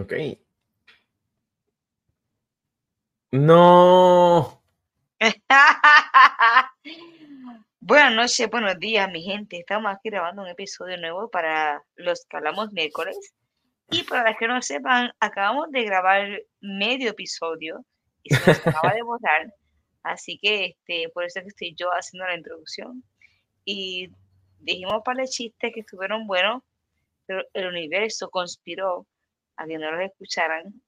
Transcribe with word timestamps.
Ok. 0.00 0.12
No. 3.32 4.62
Buenas 7.80 8.14
noches, 8.14 8.50
buenos 8.50 8.78
días, 8.78 9.10
mi 9.10 9.22
gente. 9.22 9.58
Estamos 9.58 9.92
aquí 9.92 10.08
grabando 10.10 10.42
un 10.42 10.48
episodio 10.48 10.96
nuevo 10.96 11.30
para 11.30 11.84
los 11.96 12.24
que 12.26 12.36
hablamos 12.36 12.72
miércoles. 12.72 13.16
Y 13.90 14.02
para 14.04 14.30
los 14.30 14.38
que 14.38 14.48
no 14.48 14.60
sepan, 14.62 15.12
acabamos 15.20 15.70
de 15.70 15.84
grabar 15.84 16.42
medio 16.60 17.10
episodio 17.10 17.84
y 18.22 18.34
se 18.34 18.50
nos 18.50 18.66
acaba 18.66 18.94
de 18.94 19.02
borrar. 19.04 19.54
Así 20.02 20.38
que 20.38 20.64
este, 20.64 21.08
por 21.10 21.24
eso 21.24 21.38
es 21.38 21.44
que 21.44 21.48
estoy 21.50 21.74
yo 21.76 21.90
haciendo 21.90 22.26
la 22.26 22.36
introducción. 22.36 23.04
Y 23.64 24.10
dijimos 24.60 25.02
para 25.04 25.22
el 25.22 25.28
chiste 25.28 25.70
que 25.72 25.80
estuvieron 25.80 26.26
buenos, 26.26 26.62
pero 27.26 27.44
el 27.52 27.66
universo 27.66 28.30
conspiró 28.30 29.06
a 29.56 29.66
que 29.66 29.78
no 29.78 29.90
los 29.92 30.02
escucharan, 30.02 30.82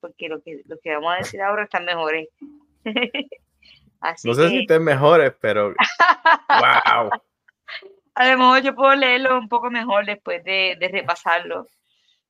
porque 0.00 0.28
lo 0.28 0.42
que, 0.42 0.62
lo 0.66 0.78
que 0.78 0.94
vamos 0.94 1.14
a 1.14 1.18
decir 1.18 1.40
ahora 1.42 1.64
están 1.64 1.84
mejores. 1.84 2.28
no 4.24 4.34
sé 4.34 4.48
si 4.48 4.58
estén 4.60 4.84
mejores, 4.84 5.32
pero 5.40 5.74
wow. 6.48 7.10
A 8.14 8.32
lo 8.32 8.38
mejor 8.38 8.62
yo 8.62 8.74
puedo 8.74 8.94
leerlo 8.96 9.38
un 9.38 9.48
poco 9.48 9.70
mejor 9.70 10.04
después 10.04 10.42
de, 10.42 10.76
de 10.78 10.88
repasarlo, 10.88 11.68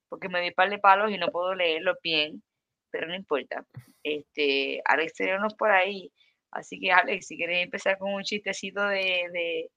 porque 0.09 0.29
me 0.29 0.41
di 0.41 0.51
par 0.51 0.69
de 0.69 0.79
palos 0.79 1.11
y 1.11 1.17
no 1.17 1.29
puedo 1.29 1.55
leerlo 1.55 1.97
bien, 2.03 2.43
pero 2.91 3.07
no 3.07 3.15
importa. 3.15 3.65
Este, 4.03 4.83
Alex 4.85 5.15
tenemos 5.15 5.55
por 5.55 5.71
ahí, 5.71 6.13
así 6.51 6.79
que 6.79 6.93
Alex, 6.93 7.27
si 7.27 7.37
quieres 7.37 7.65
empezar 7.65 7.97
con 7.99 8.13
un 8.13 8.23
chistecito 8.23 8.83
de, 8.83 9.29
de, 9.33 9.71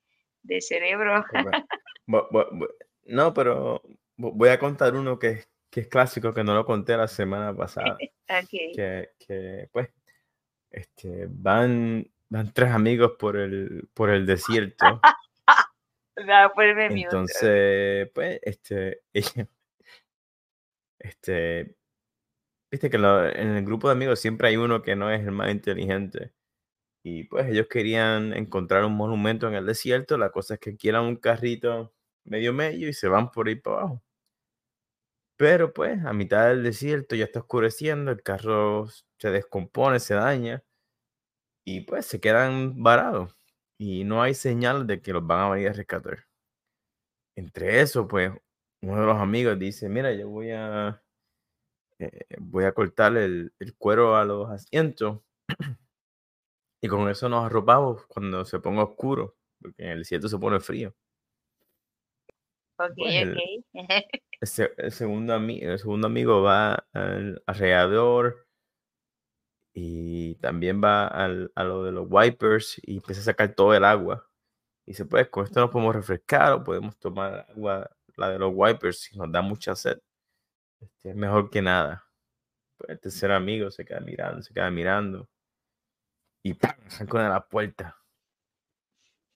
de 0.43 0.61
cerebro. 0.61 1.23
No, 3.03 3.33
pero 3.33 3.81
voy 4.17 4.49
a 4.49 4.59
contar 4.59 4.95
uno 4.95 5.17
que, 5.17 5.45
que 5.71 5.79
es 5.81 5.87
clásico, 5.87 6.33
que 6.33 6.43
no 6.43 6.53
lo 6.53 6.65
conté 6.65 6.97
la 6.97 7.07
semana 7.07 7.55
pasada. 7.55 7.97
que, 8.49 9.09
que, 9.17 9.69
pues, 9.71 9.89
este, 10.69 11.27
van, 11.29 12.11
van 12.29 12.53
tres 12.53 12.71
amigos 12.71 13.13
por 13.17 13.37
el, 13.37 13.89
por 13.93 14.09
el 14.09 14.25
desierto. 14.25 15.01
Entonces, 16.15 18.11
pues, 18.13 18.39
este, 18.43 19.01
este, 20.99 21.75
viste 22.69 22.89
que 22.89 22.97
en 22.97 23.49
el 23.55 23.65
grupo 23.65 23.87
de 23.87 23.93
amigos 23.93 24.19
siempre 24.19 24.49
hay 24.49 24.57
uno 24.57 24.81
que 24.81 24.95
no 24.95 25.09
es 25.09 25.21
el 25.21 25.31
más 25.31 25.49
inteligente. 25.49 26.33
Y 27.03 27.23
pues 27.23 27.47
ellos 27.47 27.67
querían 27.67 28.33
encontrar 28.33 28.85
un 28.85 28.93
monumento 28.93 29.47
en 29.47 29.55
el 29.55 29.65
desierto. 29.65 30.17
La 30.17 30.29
cosa 30.31 30.55
es 30.55 30.59
que 30.59 30.77
quieran 30.77 31.05
un 31.05 31.15
carrito 31.15 31.93
medio 32.25 32.53
medio 32.53 32.87
y 32.89 32.93
se 32.93 33.07
van 33.07 33.31
por 33.31 33.47
ahí 33.47 33.55
para 33.55 33.77
abajo. 33.77 34.03
Pero 35.41 35.73
pues 35.73 36.05
a 36.05 36.13
mitad 36.13 36.49
del 36.49 36.61
desierto 36.61 37.15
ya 37.15 37.25
está 37.25 37.39
oscureciendo, 37.39 38.11
el 38.11 38.21
carro 38.21 38.85
se 39.17 39.31
descompone, 39.31 39.99
se 39.99 40.13
daña 40.13 40.63
y 41.65 41.81
pues 41.81 42.05
se 42.05 42.19
quedan 42.19 42.83
varados 42.83 43.35
y 43.79 44.03
no 44.03 44.21
hay 44.21 44.35
señal 44.35 44.85
de 44.85 45.01
que 45.01 45.13
los 45.13 45.25
van 45.25 45.39
a 45.39 45.49
venir 45.49 45.69
a 45.69 45.73
rescatar. 45.73 46.27
Entre 47.35 47.81
eso, 47.81 48.07
pues 48.07 48.31
uno 48.83 48.99
de 48.99 49.07
los 49.07 49.17
amigos 49.17 49.57
dice, 49.57 49.89
mira, 49.89 50.13
yo 50.13 50.29
voy 50.29 50.51
a, 50.51 51.01
eh, 51.97 52.19
voy 52.37 52.65
a 52.65 52.73
cortar 52.73 53.17
el, 53.17 53.51
el 53.57 53.75
cuero 53.77 54.17
a 54.17 54.25
los 54.25 54.47
asientos 54.47 55.21
y 56.83 56.87
con 56.87 57.09
eso 57.09 57.27
nos 57.29 57.47
arropamos 57.47 58.05
cuando 58.05 58.45
se 58.45 58.59
ponga 58.59 58.83
oscuro, 58.83 59.35
porque 59.59 59.85
en 59.85 59.89
el 59.89 59.99
desierto 60.01 60.29
se 60.29 60.37
pone 60.37 60.59
frío. 60.59 60.93
Ok, 62.77 62.91
pues, 62.95 63.15
El, 63.15 63.65
segundo 64.47 65.35
el 65.35 65.79
segundo 65.79 66.07
amigo 66.07 66.41
va 66.41 66.85
al 66.93 67.43
alrededor 67.45 68.47
y 69.73 70.35
también 70.35 70.81
va 70.83 71.07
al, 71.07 71.51
a 71.55 71.63
lo 71.63 71.83
de 71.83 71.91
los 71.91 72.07
wipers 72.09 72.79
y 72.83 72.97
empieza 72.97 73.21
a 73.21 73.25
sacar 73.25 73.53
todo 73.55 73.73
el 73.73 73.85
agua. 73.85 74.27
Y 74.85 74.91
dice, 74.91 75.05
pues 75.05 75.29
con 75.29 75.45
esto 75.45 75.59
nos 75.61 75.69
podemos 75.69 75.95
refrescar 75.95 76.53
o 76.53 76.63
podemos 76.63 76.97
tomar 76.97 77.45
agua, 77.49 77.89
la 78.17 78.29
de 78.29 78.39
los 78.39 78.51
wipers, 78.53 78.99
si 78.99 79.17
nos 79.17 79.31
da 79.31 79.41
mucha 79.41 79.75
sed. 79.75 79.99
Este, 80.79 81.11
es 81.11 81.15
mejor 81.15 81.49
que 81.49 81.61
nada. 81.61 82.05
Pues 82.77 82.89
el 82.91 82.99
tercer 82.99 83.31
amigo 83.31 83.71
se 83.71 83.85
queda 83.85 83.99
mirando, 84.01 84.41
se 84.41 84.53
queda 84.53 84.71
mirando. 84.71 85.29
Y 86.43 86.55
¡pam! 86.55 86.75
con 87.07 87.21
la 87.21 87.47
puerta. 87.47 87.97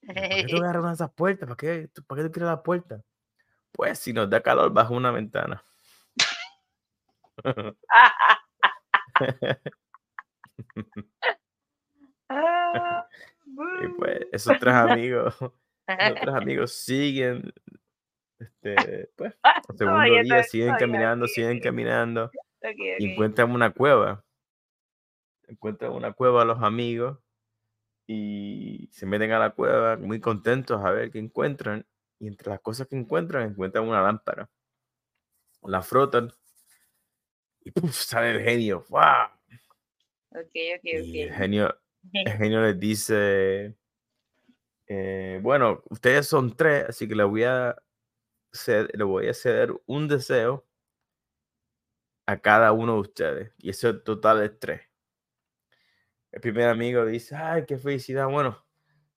¿Por 0.05 0.15
qué 0.15 0.45
tú 0.49 0.57
agarras 0.63 0.95
esas 0.95 1.11
puertas? 1.13 1.47
¿Para 1.47 1.57
qué, 1.57 1.89
¿Para 2.07 2.21
qué 2.21 2.27
tú 2.27 2.31
quieres 2.33 2.49
la 2.49 2.63
puerta? 2.63 3.03
Pues 3.75 3.99
si 3.99 4.13
nos 4.13 4.29
da 4.29 4.41
calor 4.41 4.71
bajo 4.71 4.93
una 4.93 5.11
ventana. 5.11 5.61
y 13.81 13.87
pues 13.97 14.19
esos 14.31 14.57
tres 14.59 14.73
amigos, 14.73 15.35
esos 15.35 16.19
tres 16.21 16.35
amigos 16.35 16.71
siguen, 16.73 17.53
este, 18.39 19.09
pues, 19.17 19.35
el 19.69 19.77
segundo 19.77 20.03
día 20.23 20.43
siguen 20.43 20.75
caminando, 20.79 21.27
siguen 21.27 21.59
caminando 21.59 22.31
y 22.97 23.11
encuentran 23.11 23.51
una 23.51 23.71
cueva. 23.71 24.23
Encuentran 25.47 25.91
una 25.91 26.13
cueva 26.13 26.41
a 26.41 26.45
los 26.45 26.63
amigos 26.63 27.19
y 28.07 28.89
se 28.91 29.05
meten 29.05 29.31
a 29.33 29.39
la 29.39 29.49
cueva 29.51 29.97
muy 29.97 30.19
contentos 30.19 30.83
a 30.83 30.91
ver 30.91 31.11
qué 31.11 31.19
encuentran 31.19 31.85
y 32.19 32.27
entre 32.27 32.49
las 32.49 32.61
cosas 32.61 32.87
que 32.87 32.95
encuentran, 32.95 33.49
encuentran 33.49 33.87
una 33.87 34.01
lámpara. 34.01 34.49
La 35.63 35.81
frotan 35.81 36.31
y 37.61 37.71
sale 37.91 38.31
el 38.31 38.41
genio. 38.41 38.85
¡Wow! 38.89 39.29
El 40.83 41.33
genio, 41.33 41.75
el 42.13 42.31
genio 42.37 42.61
les 42.61 42.79
dice, 42.79 43.75
eh, 44.87 45.39
bueno, 45.41 45.81
ustedes 45.89 46.27
son 46.27 46.55
tres, 46.55 46.85
así 46.89 47.07
que 47.07 47.15
le 47.15 47.23
voy 47.23 47.43
a 47.43 47.75
le 48.93 49.03
voy 49.03 49.27
a 49.27 49.33
ceder 49.33 49.73
un 49.85 50.07
deseo 50.07 50.65
a 52.25 52.39
cada 52.39 52.71
uno 52.71 52.93
de 52.95 52.99
ustedes. 52.99 53.53
Y 53.57 53.69
eso 53.69 53.99
total 54.01 54.43
es 54.43 54.57
tres. 54.59 54.81
El 56.31 56.41
primer 56.41 56.69
amigo 56.69 57.05
dice, 57.05 57.35
ay, 57.35 57.65
qué 57.65 57.77
felicidad. 57.77 58.27
Bueno, 58.27 58.65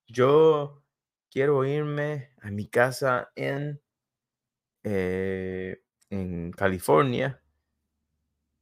yo 0.06 0.82
quiero 1.30 1.64
irme 1.64 2.32
a 2.40 2.50
mi 2.50 2.68
casa 2.68 3.30
en, 3.34 3.80
eh, 4.84 5.82
en 6.10 6.52
California 6.52 7.42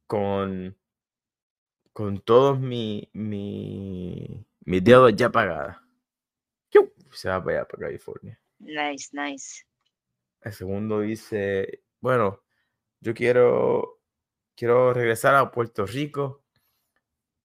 con, 0.07 0.77
con 1.93 2.19
todos 2.21 2.59
mis 2.59 3.07
mi, 3.13 4.45
mi 4.61 4.79
dedos 4.79 5.15
ya 5.15 5.31
pagados. 5.31 5.75
Se 7.11 7.29
va 7.29 7.43
para 7.43 7.59
allá, 7.59 7.67
para 7.67 7.87
California. 7.87 8.39
Nice, 8.59 9.09
nice. 9.11 9.65
El 10.41 10.53
segundo 10.53 11.01
dice, 11.01 11.83
bueno, 11.99 12.43
yo 12.99 13.13
quiero, 13.13 14.01
quiero 14.55 14.93
regresar 14.93 15.35
a 15.35 15.51
Puerto 15.51 15.85
Rico 15.85 16.43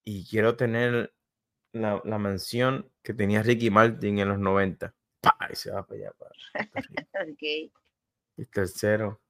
y 0.04 0.26
quiero 0.26 0.56
tener 0.56 1.14
la, 1.72 2.02
la 2.04 2.18
mansión 2.18 2.90
que 3.02 3.14
tenía 3.14 3.42
Ricky 3.42 3.70
Martin 3.70 4.18
en 4.18 4.28
los 4.28 4.38
90. 4.38 4.94
Y 5.50 5.56
se 5.56 5.70
va 5.70 5.86
para 5.86 6.00
allá. 6.00 6.12
okay. 7.32 7.72
Y 8.36 8.44
tercero. 8.46 9.20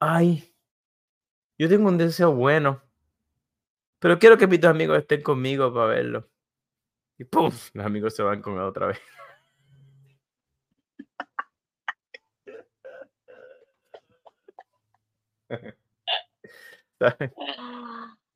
Ay, 0.00 0.54
yo 1.58 1.68
tengo 1.68 1.88
un 1.88 1.98
deseo 1.98 2.32
bueno, 2.32 2.80
pero 3.98 4.18
quiero 4.18 4.38
que 4.38 4.46
mis 4.46 4.62
amigos 4.64 4.98
estén 4.98 5.22
conmigo 5.22 5.74
para 5.74 5.86
verlo. 5.86 6.28
Y 7.18 7.24
¡pum! 7.24 7.50
Los 7.74 7.86
amigos 7.86 8.14
se 8.14 8.22
van 8.22 8.40
con 8.42 8.54
él 8.54 8.60
otra 8.60 8.86
vez. 8.88 9.00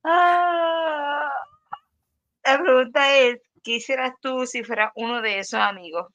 Ah, 0.04 1.30
la 2.44 2.58
pregunta 2.58 3.18
es, 3.18 3.40
¿qué 3.62 3.72
hicieras 3.76 4.12
tú 4.20 4.46
si 4.46 4.64
fueras 4.64 4.92
uno 4.94 5.22
de 5.22 5.38
esos 5.38 5.60
amigos? 5.60 6.06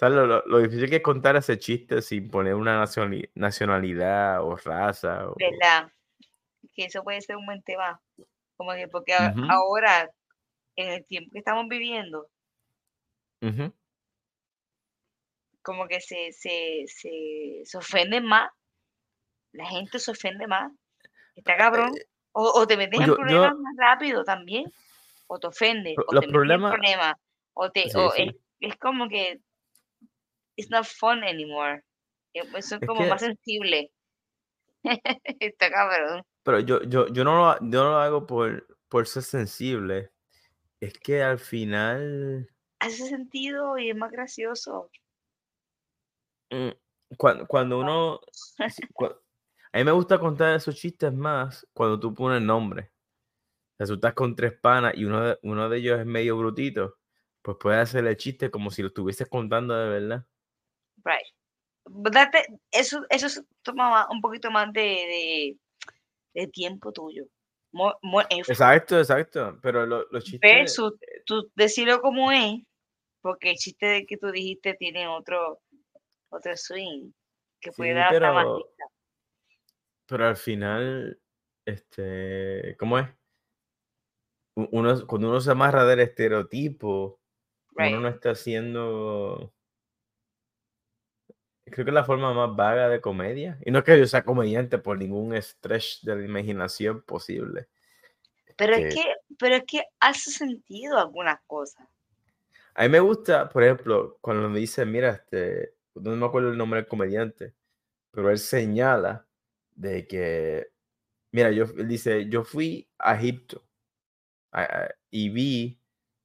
lo, 0.00 0.58
difícil 0.58 0.90
que 0.90 0.96
es 0.96 1.02
contar 1.02 1.36
ese 1.36 1.58
chiste 1.58 2.02
sin 2.02 2.28
poner 2.30 2.54
una 2.54 2.84
nacionalidad 3.34 4.42
o 4.42 4.56
raza. 4.56 5.28
O... 5.28 5.34
¿Verdad? 5.38 5.90
Que 6.74 6.84
eso 6.86 7.02
puede 7.02 7.20
ser 7.20 7.36
un 7.36 7.46
buen 7.46 7.62
tema. 7.62 8.00
Como 8.56 8.72
que 8.72 8.88
porque 8.88 9.14
ahora, 9.14 10.10
en 10.76 10.92
el 10.92 11.04
tiempo 11.06 11.30
que 11.32 11.38
estamos 11.38 11.68
viviendo, 11.68 12.28
como 15.62 15.86
que 15.88 16.00
se, 16.00 16.32
se, 16.32 16.84
se, 16.86 17.60
se 17.64 17.78
ofenden 17.78 18.24
más. 18.24 18.50
La 19.52 19.66
gente 19.66 19.98
se 19.98 20.10
ofende 20.10 20.46
más. 20.46 20.72
Está 21.34 21.56
cabrón. 21.56 21.92
Eh, 21.96 22.06
o, 22.38 22.66
te 22.66 22.76
metes 22.76 23.00
en 23.00 23.14
problemas 23.14 23.56
más 23.56 23.74
rápido 23.78 24.22
también, 24.22 24.70
o 25.26 25.38
te 25.38 25.46
ofende, 25.46 25.94
o 25.96 26.12
los 26.12 26.24
te 26.24 26.28
problemas, 26.28 27.14
o 27.54 27.70
te, 27.70 27.84
o 27.96 28.12
Es, 28.60 28.76
como 28.76 29.08
que 29.08 29.40
it's 30.56 30.70
not 30.70 30.84
fun 30.84 31.24
anymore. 31.24 31.82
Eh, 32.34 32.42
son 32.60 32.78
Es 32.82 32.86
como 32.86 33.06
más 33.06 33.22
que, 33.22 33.28
sensibles. 33.28 33.90
Está 35.40 35.70
cabrón. 35.70 36.22
pero 36.42 36.60
yo, 36.60 36.82
yo, 36.82 37.08
yo, 37.08 37.24
no 37.24 37.36
lo, 37.36 37.58
yo 37.60 37.82
no 37.82 37.90
lo 37.90 37.96
hago 37.96 38.26
por, 38.26 38.66
por 38.88 39.06
ser 39.06 39.22
sensible. 39.22 40.10
Es 40.78 40.92
que 40.98 41.22
al 41.22 41.38
final, 41.38 42.50
Hace 42.80 43.08
sentido 43.08 43.78
y 43.78 43.88
es 43.90 43.96
más 43.96 44.12
gracioso. 44.12 44.90
mm, 46.50 46.68
cuando, 47.16 47.46
cuando 47.46 47.78
uno, 47.78 48.20
a 49.72 49.78
mí 49.78 49.84
me 49.84 49.92
gusta 49.92 50.18
contar 50.18 50.54
esos 50.54 50.74
chistes 50.76 51.12
más 51.12 51.66
cuando 51.72 51.98
tú 52.00 52.14
pones 52.14 52.42
nombre. 52.42 52.90
Tú 53.78 53.94
estás 53.94 54.14
con 54.14 54.34
tres 54.34 54.58
panas 54.58 54.94
y 54.96 55.04
uno 55.04 55.20
de, 55.22 55.38
uno 55.42 55.68
de 55.68 55.78
ellos 55.78 56.00
es 56.00 56.06
medio 56.06 56.38
brutito, 56.38 56.96
pues 57.42 57.58
puedes 57.60 57.80
hacerle 57.80 58.10
el 58.10 58.16
chiste 58.16 58.50
como 58.50 58.70
si 58.70 58.80
lo 58.82 58.88
estuvieses 58.88 59.28
contando 59.28 59.74
de 59.76 59.88
verdad. 59.88 60.26
Right. 61.04 61.26
That- 62.12 62.32
eso, 62.72 63.04
eso 63.10 63.26
es- 63.26 63.44
toma 63.62 64.08
un 64.10 64.20
poquito 64.20 64.50
más 64.50 64.72
de, 64.72 64.80
de, 64.80 65.58
de 66.34 66.46
tiempo 66.48 66.90
tuyo. 66.90 67.26
More, 67.72 67.96
more 68.00 68.26
effort. 68.30 68.48
Exacto, 68.50 68.98
exacto. 68.98 69.58
Pero 69.60 69.84
lo- 69.84 70.06
los 70.10 70.24
chistes, 70.24 70.40
Versus 70.40 70.94
tú 71.26 71.50
decirlo 71.54 72.00
como 72.00 72.32
es, 72.32 72.62
porque 73.20 73.50
el 73.50 73.56
chiste 73.56 73.86
de 73.86 74.06
que 74.06 74.16
tú 74.16 74.30
dijiste 74.30 74.74
tiene 74.74 75.06
otro, 75.06 75.60
otro 76.30 76.56
swing 76.56 77.10
que 77.60 77.72
puede 77.72 77.92
dar 77.92 78.10
pero, 78.10 78.56
risa. 78.56 78.84
Pero 80.06 80.26
al 80.26 80.36
final, 80.36 81.20
este, 81.66 82.76
¿cómo 82.78 82.98
es? 82.98 83.08
Uno, 84.54 85.06
cuando 85.06 85.28
uno 85.28 85.40
se 85.40 85.50
amarra 85.50 85.84
del 85.84 86.00
estereotipo, 86.00 87.20
uno 87.76 88.00
no 88.00 88.08
está 88.08 88.30
haciendo, 88.30 89.54
creo 91.64 91.84
que 91.84 91.90
es 91.90 91.94
la 91.94 92.04
forma 92.04 92.32
más 92.32 92.56
vaga 92.56 92.88
de 92.88 93.00
comedia. 93.00 93.58
Y 93.64 93.70
no 93.70 93.78
es 93.78 93.84
que 93.84 93.98
yo 93.98 94.06
sea 94.06 94.24
comediante 94.24 94.78
por 94.78 94.98
ningún 94.98 95.40
stretch 95.40 96.02
de 96.02 96.16
la 96.16 96.24
imaginación 96.24 97.02
posible. 97.02 97.68
Pero 98.56 98.74
es 98.74 98.84
Este, 98.84 98.94
que, 98.94 99.14
pero 99.38 99.56
es 99.56 99.64
que 99.66 99.84
hace 100.00 100.30
sentido 100.30 100.98
algunas 100.98 101.40
cosas. 101.46 101.86
A 102.74 102.82
mí 102.82 102.88
me 102.90 103.00
gusta, 103.00 103.48
por 103.48 103.62
ejemplo, 103.64 104.18
cuando 104.20 104.48
me 104.48 104.58
dicen, 104.60 104.90
mira, 104.90 105.10
este, 105.10 105.74
no 105.94 106.14
me 106.14 106.26
acuerdo 106.26 106.50
el 106.50 106.58
nombre 106.58 106.80
del 106.80 106.88
comediante, 106.88 107.54
pero 108.12 108.30
él 108.30 108.38
señala 108.38 109.25
de 109.76 110.08
que, 110.08 110.68
mira, 111.32 111.52
yo, 111.52 111.64
él 111.64 111.88
dice, 111.88 112.28
yo 112.30 112.44
fui 112.44 112.88
a 112.98 113.16
Egipto 113.16 113.66
a- 114.52 114.62
a- 114.64 114.90
y 115.10 115.30
vi 115.30 115.80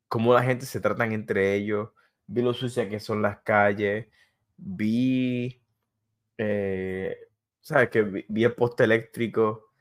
cómo 0.07 0.33
la 0.33 0.43
gente 0.43 0.65
se 0.65 0.81
tratan 0.81 1.11
entre 1.13 1.55
ellos, 1.55 1.89
vi 2.27 2.41
lo 2.41 2.53
sucia 2.53 2.89
que 2.89 2.99
son 2.99 3.21
las 3.21 3.41
calles, 3.43 4.07
vi, 4.57 5.61
eh, 6.37 7.17
¿sabes? 7.61 7.89
Que 7.89 8.03
vi, 8.03 8.25
vi 8.29 8.43
el 8.45 8.55
poste 8.55 8.83
eléctrico, 8.85 9.73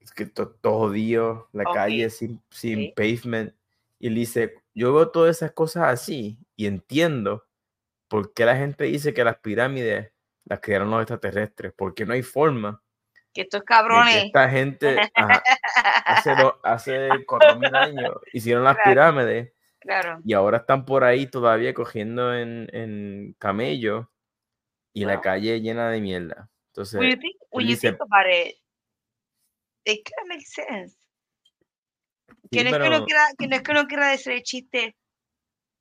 es 0.00 0.12
que 0.12 0.26
to- 0.26 0.50
todo 0.50 0.78
jodido, 0.78 1.48
la 1.52 1.64
Ok, 1.66 1.72
calle 1.72 2.10
sin, 2.10 2.42
sin 2.50 2.88
ok. 2.90 2.94
pavement. 2.94 3.54
Y 3.98 4.08
él 4.08 4.14
dice, 4.14 4.54
yo 4.74 4.94
veo 4.94 5.10
todas 5.10 5.36
esas 5.36 5.52
cosas 5.52 5.84
así 5.84 6.38
y 6.56 6.66
entiendo 6.66 7.46
por 8.08 8.32
qué 8.34 8.44
la 8.46 8.56
gente 8.56 8.84
dice 8.84 9.14
que 9.14 9.24
las 9.24 9.38
pirámides 9.40 10.12
las 10.50 10.60
crearon 10.60 10.90
los 10.90 11.00
extraterrestres, 11.00 11.72
porque 11.76 12.04
no 12.04 12.12
hay 12.12 12.22
forma 12.22 12.82
Que 13.32 13.42
estos 13.42 13.60
de 13.60 13.64
que 13.64 13.68
cabrones. 13.68 14.24
esta 14.26 14.50
gente 14.50 14.98
ajá, 15.14 15.42
hace, 16.04 16.34
hace 16.64 17.08
4.000 17.26 17.74
años 17.76 18.14
hicieron 18.32 18.64
las 18.64 18.74
Claro. 18.74 18.90
pirámides 18.90 19.52
Claro. 19.78 20.18
y 20.24 20.34
ahora 20.34 20.58
están 20.58 20.84
por 20.84 21.04
ahí 21.04 21.26
todavía 21.28 21.72
cogiendo 21.72 22.34
en, 22.36 22.68
en 22.72 23.34
camello 23.38 24.10
y 24.92 25.04
la 25.04 25.14
Wow. 25.14 25.22
calle 25.22 25.60
llena 25.60 25.88
de 25.88 26.00
mierda. 26.00 26.50
Entonces, 26.72 27.00
you 27.00 27.16
think, 27.18 27.36
él 27.52 27.68
you 27.68 27.76
think 27.76 28.00
about 28.00 28.26
it, 28.28 28.56
it 29.84 30.04
kind 30.04 30.20
of 30.22 30.28
makes 30.28 30.50
sense. 30.52 30.96
Que 32.50 32.58
sí, 32.60 32.64
no, 32.64 32.70
es 32.70 32.82
que 32.82 32.88
uno 32.88 32.96
pero, 32.96 33.04
quiera, 33.06 33.22
que 33.38 33.46
no 33.48 33.56
es 33.56 33.62
que 33.62 33.70
uno 33.70 33.86
quiera 33.86 34.10
decir 34.10 34.32
el 34.32 34.42
chiste 34.42 34.96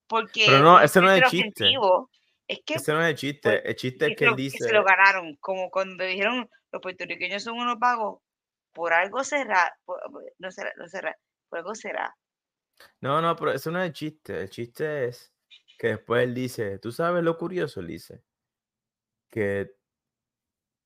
porque 0.07 0.44
pero 0.48 0.60
no, 0.63 0.80
ese 0.80 1.01
no 1.01 1.12
es 1.12 1.21
el 1.24 1.30
chiste. 1.30 1.63
ofensivo, 1.66 2.10
es 2.50 2.62
que, 2.66 2.74
Ese 2.74 2.94
no 2.94 3.01
es 3.01 3.07
el 3.07 3.13
pues, 3.13 3.22
chiste. 3.22 3.69
El 3.69 3.75
chiste 3.75 4.07
es 4.07 4.18
que 4.18 4.24
él 4.24 4.31
lo, 4.31 4.36
que 4.36 4.50
se 4.50 4.57
dice, 4.57 4.74
lo 4.74 4.84
ganaron, 4.84 5.36
como 5.40 5.69
cuando 5.69 6.04
dijeron 6.04 6.50
los 6.72 6.81
puertorriqueños 6.81 7.44
son 7.44 7.60
unos 7.60 7.78
vagos, 7.78 8.22
por 8.74 8.92
algo 8.92 9.24
será, 9.24 9.72
por- 9.86 10.01
no 10.40 10.51
será, 10.51 10.74
no 10.78 10.88
será, 10.88 11.16
por 11.48 11.60
algo 11.60 11.75
será. 11.75 12.16
no, 13.01 13.22
no, 13.22 13.36
pero 13.36 13.51
eso 13.51 13.69
no 13.69 13.80
es 13.80 13.88
el 13.88 13.94
chiste. 13.94 14.42
El 14.42 14.50
chiste 14.50 15.06
es 15.06 15.31
que 15.78 15.90
después 15.90 16.24
él 16.24 16.34
dice, 16.34 16.80
¿tú 16.80 16.92
sabes 16.92 17.24
lo 17.24 17.38
curioso? 17.38 17.81
Él 17.81 17.88
dice 17.88 18.24
que 19.30 19.75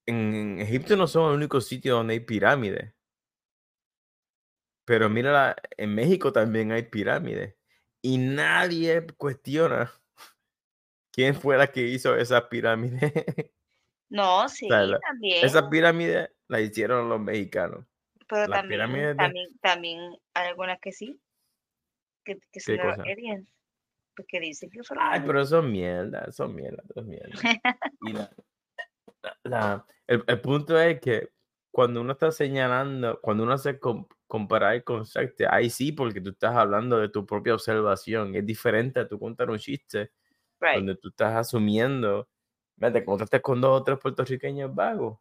en 0.05 0.59
Egipto 0.59 0.97
no 0.97 1.07
son 1.07 1.29
el 1.29 1.37
único 1.37 1.61
sitio 1.61 1.95
donde 1.95 2.15
hay 2.15 2.19
pirámides. 2.19 2.93
Pero 4.85 5.09
mira, 5.09 5.55
en 5.77 5.95
México 5.95 6.33
también 6.33 6.73
hay 6.73 6.83
pirámides. 6.83 7.55
Y 8.01 8.17
nadie 8.17 9.07
cuestiona 9.15 9.93
quién 11.13 11.35
fue 11.35 11.57
la 11.57 11.67
que 11.67 11.81
hizo 11.81 12.15
esas 12.15 12.43
pirámides. 12.45 12.99
No, 14.09 14.45
O 14.45 14.49
sí, 14.49 14.67
sea, 14.67 14.81
la- 14.83 14.99
también, 14.99 15.43
esas 15.43 15.63
pirámides 15.69 16.29
las 16.47 16.61
hicieron 16.61 17.09
los 17.09 17.19
mexicanos. 17.19 17.83
pero 18.27 18.47
también, 18.51 18.91
de... 18.91 19.15
también, 19.15 19.47
también 19.59 19.99
hay 20.35 20.49
algunas 20.49 20.79
que 20.79 20.91
sí, 20.91 21.19
que, 22.23 22.37
que 22.51 22.59
son 22.59 22.77
porque 24.15 24.39
dicen 24.39 24.69
que 24.69 24.83
fueron 24.83 25.05
Ay, 25.09 25.23
pero 25.25 25.41
eso 25.41 25.59
es 25.59 25.65
mierda, 25.65 26.25
eso 26.27 26.45
es 26.45 26.51
mierda, 26.51 26.83
eso 26.87 26.99
es 26.99 27.05
mierda. 27.07 27.31
Y 28.01 28.13
la, 28.13 28.29
la- 29.23 29.37
la- 29.43 29.85
el, 30.05 30.23
el 30.27 30.41
punto 30.41 30.79
es 30.79 30.99
que 30.99 31.29
cuando 31.71 32.01
uno 32.01 32.11
está 32.11 32.31
señalando, 32.31 33.19
cuando 33.21 33.43
uno 33.43 33.53
hace 33.53 33.79
com- 33.79 34.07
comparar 34.27 34.75
el 34.75 34.83
concepto, 34.83 35.45
ahí 35.49 35.71
sí, 35.71 35.91
porque 35.91 36.21
tú 36.21 36.29
estás 36.31 36.55
hablando 36.55 36.99
de 36.99 37.09
tu 37.09 37.25
propia 37.25 37.55
observación. 37.55 38.35
Es 38.35 38.45
diferente 38.45 38.99
a 38.99 39.07
tú 39.07 39.17
contar 39.17 39.49
un 39.49 39.57
chiste 39.57 40.11
Right. 40.63 40.77
donde 40.77 40.95
tú 40.95 41.09
estás 41.09 41.35
asumiendo, 41.35 42.29
"Mira, 42.77 42.93
te 42.93 42.99
encontraste 42.99 43.41
con 43.41 43.59
dos 43.59 43.81
o 43.81 43.83
tres 43.83 43.99
puertorriqueños 43.99 44.73
vagos. 44.73 45.19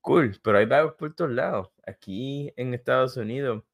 Cool, 0.00 0.38
pero 0.42 0.58
hay 0.58 0.66
vagos 0.66 0.94
por 0.94 1.14
todos 1.14 1.30
lados. 1.30 1.70
Aquí 1.86 2.52
en 2.56 2.72
Estados 2.72 3.16
Unidos, 3.18 3.64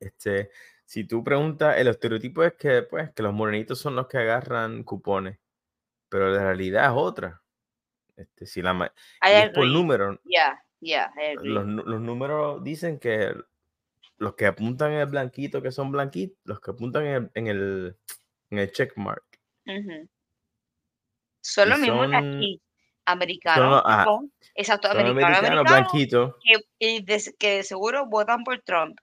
este, 0.00 0.50
si 0.84 1.04
tú 1.04 1.22
preguntas, 1.22 1.76
el 1.78 1.88
estereotipo 1.88 2.42
es 2.42 2.54
que, 2.54 2.82
pues, 2.82 3.12
que 3.12 3.22
los 3.22 3.34
morenitos 3.34 3.78
son 3.78 3.94
los 3.96 4.08
que 4.08 4.18
agarran 4.18 4.82
cupones, 4.84 5.38
pero 6.08 6.30
la 6.30 6.42
realidad 6.42 6.86
es 6.86 6.92
otra. 6.94 7.42
Este, 8.16 8.46
si 8.46 8.62
la, 8.62 8.92
es 9.22 9.50
por 9.50 9.66
número. 9.66 10.20
Yeah, 10.24 10.62
yeah. 10.80 11.12
Los, 11.42 11.66
los 11.66 12.00
números 12.00 12.62
dicen 12.62 12.98
que 12.98 13.34
los 14.18 14.34
que 14.34 14.46
apuntan 14.46 14.92
en 14.92 15.00
el 15.00 15.06
blanquito 15.06 15.62
que 15.62 15.72
son 15.72 15.90
blanquitos, 15.90 16.38
los 16.44 16.60
que 16.60 16.70
apuntan 16.70 17.04
en 17.04 17.14
el, 17.14 17.30
en 17.34 17.46
el, 17.48 17.96
en 18.50 18.58
el 18.58 18.72
checkmark. 18.72 19.24
Ujú. 19.66 20.08
Son 21.42 21.68
los 21.68 21.78
mismos 21.78 22.08
de 22.08 22.16
aquí, 22.16 22.62
americanos, 23.04 23.82
son, 24.04 24.32
exacto, 24.54 24.88
americanos, 24.90 25.38
americanos 25.40 25.60
americanos, 25.60 26.38
que, 26.78 27.00
de, 27.02 27.34
que 27.38 27.56
de 27.56 27.62
seguro 27.64 28.06
votan 28.06 28.44
por 28.44 28.60
Trump. 28.62 28.96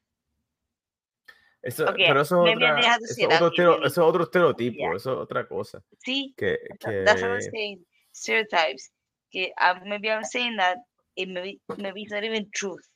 Eso, 1.61 1.85
Okay, 1.89 2.05
pero 2.07 2.21
eso 2.21 2.41
I 2.45 2.53
otra, 2.53 2.75
to 2.77 3.05
eso 3.05 3.45
otro, 3.45 3.75
eso 3.75 3.85
es 3.85 3.97
otro 3.97 4.21
Yeah, 4.21 4.23
estereotipo, 4.23 4.95
eso 4.95 5.11
es 5.13 5.19
otra 5.19 5.45
cosa. 5.47 5.83
sí, 5.97 6.33
Que, 6.37 6.57
tha- 6.79 7.03
that's 7.03 7.21
what 7.21 7.31
I'm 7.31 7.39
que, 7.41 7.51
saying. 7.51 7.85
Stereotypes. 8.13 8.91
Que 9.29 9.53
uh, 9.59 9.75
maybe 9.85 10.09
I'm 10.09 10.23
saying 10.23 10.55
that 10.57 10.77
it 11.15 11.27
maybe, 11.27 11.59
maybe 11.77 12.03
it's 12.03 12.11
not 12.13 12.23
even 12.23 12.49
truth, 12.51 12.87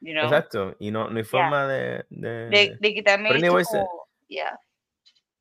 you 0.00 0.12
know? 0.14 0.24
exacto, 0.24 0.74
y 0.80 0.90
no, 0.90 1.08
no 1.08 1.16
hay 1.16 1.22
Yeah. 1.22 1.24
forma 1.24 1.66
de, 1.68 2.04
De, 2.10 2.48
de, 2.50 2.76
de 2.80 2.94
quitarme 2.94 3.30
esto 3.36 3.58
eh, 3.58 3.64
como, 3.64 4.06
yeah. 4.28 4.58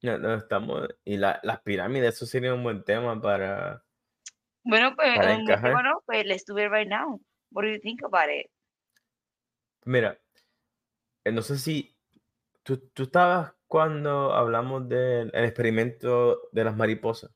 No, 0.02 0.18
no 0.18 0.34
estamos, 0.36 0.88
y 1.04 1.18
la, 1.18 1.40
las 1.44 1.62
pirámides, 1.62 2.16
eso 2.16 2.26
sería 2.26 2.54
un 2.54 2.64
buen 2.64 2.84
tema 2.84 3.20
para, 3.22 3.84
Bueno, 4.64 4.96
pues, 4.96 5.16
para 5.16 5.34
encajar. 5.34 5.72
bueno, 5.74 6.04
pues 6.06 6.26
let's 6.26 6.46
do 6.46 6.58
it 6.60 6.70
right 6.72 6.88
now. 6.88 7.20
What 7.52 7.64
do 7.64 7.70
you 7.72 7.80
think 7.80 8.04
about 8.04 8.30
it? 8.30 8.48
Mira, 9.86 10.20
eh, 11.24 11.32
no 11.32 11.42
sé 11.42 11.58
si 11.58 11.98
tú, 12.64 12.80
tú 12.94 13.04
estabas 13.04 13.54
cuando 13.68 14.34
hablamos 14.34 14.88
del 14.90 15.32
el 15.34 15.46
experimento 15.46 16.50
de 16.52 16.64
las 16.64 16.76
mariposas, 16.76 17.32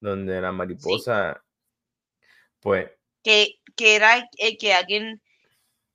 donde 0.00 0.40
la 0.40 0.50
Sí. 0.50 0.56
mariposa, 0.56 1.44
pues, 2.60 2.90
Que, 3.24 3.60
que 3.76 3.96
era 3.96 4.18
eh, 4.38 4.56
que 4.58 4.72
alguien 4.74 5.22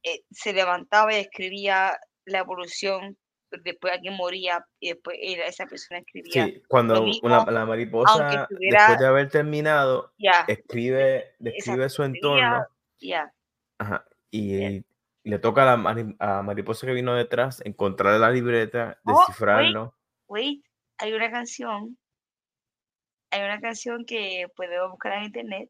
eh, 0.04 0.24
se 0.32 0.54
levantaba 0.54 1.14
y 1.14 1.18
escribía 1.22 2.00
la 2.26 2.40
evolución, 2.40 3.18
después 3.64 3.94
alguien 3.94 4.16
moría 4.16 4.66
y 4.80 4.90
después 4.90 5.18
esa 5.22 5.66
persona 5.66 6.00
escribía 6.00 6.46
sí, 6.46 6.64
cuando 6.68 7.04
una, 7.22 7.46
la 7.50 7.66
mariposa, 7.66 8.48
después 8.50 9.00
de 9.00 9.06
haber 9.06 9.30
terminado, 9.30 10.14
escribe, 10.48 11.36
describe 11.40 11.90
su 11.90 12.04
entorno, 12.04 12.66
ajá, 13.80 14.06
ya. 14.10 14.20
y, 14.32 14.78
y 14.78 15.30
le 15.30 15.40
toca 15.40 15.64
a 15.64 15.66
la 15.66 15.78
mari- 15.78 16.16
a 16.20 16.42
mariposa 16.42 16.88
que 16.88 16.94
vino 16.94 17.16
detrás 17.16 17.62
encontrar 17.66 18.20
la 18.20 18.32
libreta, 18.32 19.00
Oh, 19.06 19.12
wait, 19.12 19.20
descifrarlo. 19.20 19.96
wait, 20.28 20.66
hay 20.98 21.14
una 21.14 21.30
canción 21.32 21.98
hay 23.30 23.42
una 23.42 23.60
canción 23.60 24.06
que 24.06 24.48
podemos 24.56 24.90
buscar 24.92 25.12
en 25.14 25.24
internet 25.26 25.70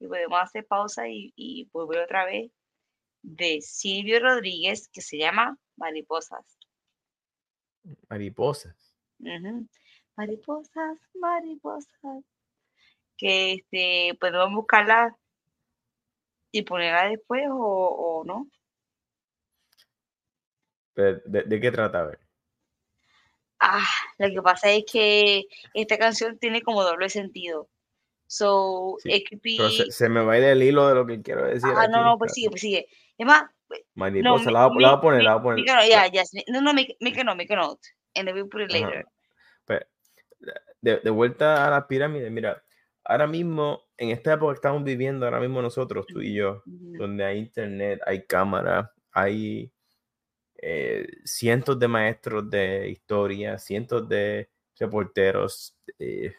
y 0.00 0.08
podemos 0.08 0.40
hacer 0.40 0.66
pausa 0.66 1.08
y, 1.08 1.32
y 1.36 1.68
volver 1.72 2.00
otra 2.00 2.24
vez 2.24 2.50
de 3.22 3.60
Silvio 3.60 4.18
Rodríguez 4.20 4.88
que 4.92 5.00
se 5.00 5.16
llama 5.16 5.56
Mariposas. 5.76 6.57
Mariposas. 8.08 8.94
Mariposas, 10.16 10.98
mariposas. 11.14 12.24
Que 13.16 13.54
este, 13.54 14.16
podemos 14.20 14.54
buscarla 14.54 15.16
y 16.52 16.62
ponerla 16.62 17.08
después 17.08 17.42
o, 17.50 17.56
o 17.56 18.24
no. 18.24 18.48
Pero, 20.94 21.20
¿De, 21.24 21.42
de 21.42 21.60
qué 21.60 21.70
trata? 21.70 22.00
A 22.00 22.04
ver. 22.06 22.20
Ah, 23.60 23.86
lo 24.18 24.28
que 24.30 24.42
pasa 24.42 24.70
es 24.70 24.84
que 24.90 25.44
esta 25.74 25.98
canción 25.98 26.38
tiene 26.38 26.62
como 26.62 26.82
doble 26.84 27.08
sentido. 27.08 27.68
So, 28.26 28.96
Sí, 29.00 29.10
it 29.12 29.28
could 29.28 29.40
Pero 29.42 29.68
be. 29.68 29.70
se, 29.74 29.90
se 29.90 30.08
me 30.08 30.22
va 30.22 30.34
a 30.34 30.38
ir 30.38 30.44
el 30.44 30.62
hilo 30.62 30.86
de 30.86 30.94
lo 30.94 31.06
que 31.06 31.22
quiero 31.22 31.46
decir 31.46 31.70
Ah, 31.74 31.88
no, 31.88 31.96
aquí. 31.98 32.04
no, 32.04 32.18
pues 32.18 32.32
sigue, 32.34 32.50
pues 32.50 32.60
sigue. 32.60 32.86
Es 33.16 33.26
más, 33.26 33.50
no, 33.68 33.76
Mariposa, 33.94 34.50
la, 34.50 34.66
voy 34.66 34.84
a- 34.84 34.88
la 34.88 34.90
voy 34.90 34.98
a 34.98 35.00
poner, 35.00 35.22
la 35.22 35.34
voy 35.36 35.40
a 35.40 35.42
poner. 35.42 35.64
note, 35.66 35.88
yeah, 35.88 36.06
yes. 36.10 36.30
No, 36.48 36.60
no, 36.60 36.72
make, 36.72 36.96
make 37.00 37.20
a 37.20 37.24
note, 37.24 37.36
make 37.36 37.52
a 37.52 37.56
note. 37.56 37.80
And 38.14 38.26
then 38.26 38.34
we 38.34 38.44
put 38.44 38.62
it 38.62 38.70
later. 38.70 39.04
Pues, 39.64 39.80
de, 40.80 40.98
de 41.00 41.10
vuelta 41.10 41.66
a 41.66 41.70
las 41.70 41.84
pirámides, 41.86 42.30
mira, 42.30 42.62
ahora 43.04 43.26
mismo, 43.26 43.82
en 43.96 44.10
esta 44.10 44.34
época 44.34 44.52
que 44.52 44.56
estamos 44.58 44.84
viviendo, 44.84 45.26
ahora 45.26 45.40
mismo 45.40 45.60
nosotros, 45.60 46.06
tú 46.06 46.20
y 46.22 46.34
yo, 46.34 46.62
Ujú. 46.66 46.96
donde 46.98 47.24
hay 47.24 47.38
internet, 47.38 48.00
hay 48.06 48.24
cámara, 48.24 48.92
hay 49.12 49.72
eh, 50.60 51.06
cientos 51.24 51.78
de 51.78 51.88
maestros 51.88 52.48
de 52.50 52.88
historia, 52.88 53.58
cientos 53.58 54.08
de 54.08 54.48
reporteros, 54.78 55.76
eh, 55.98 56.34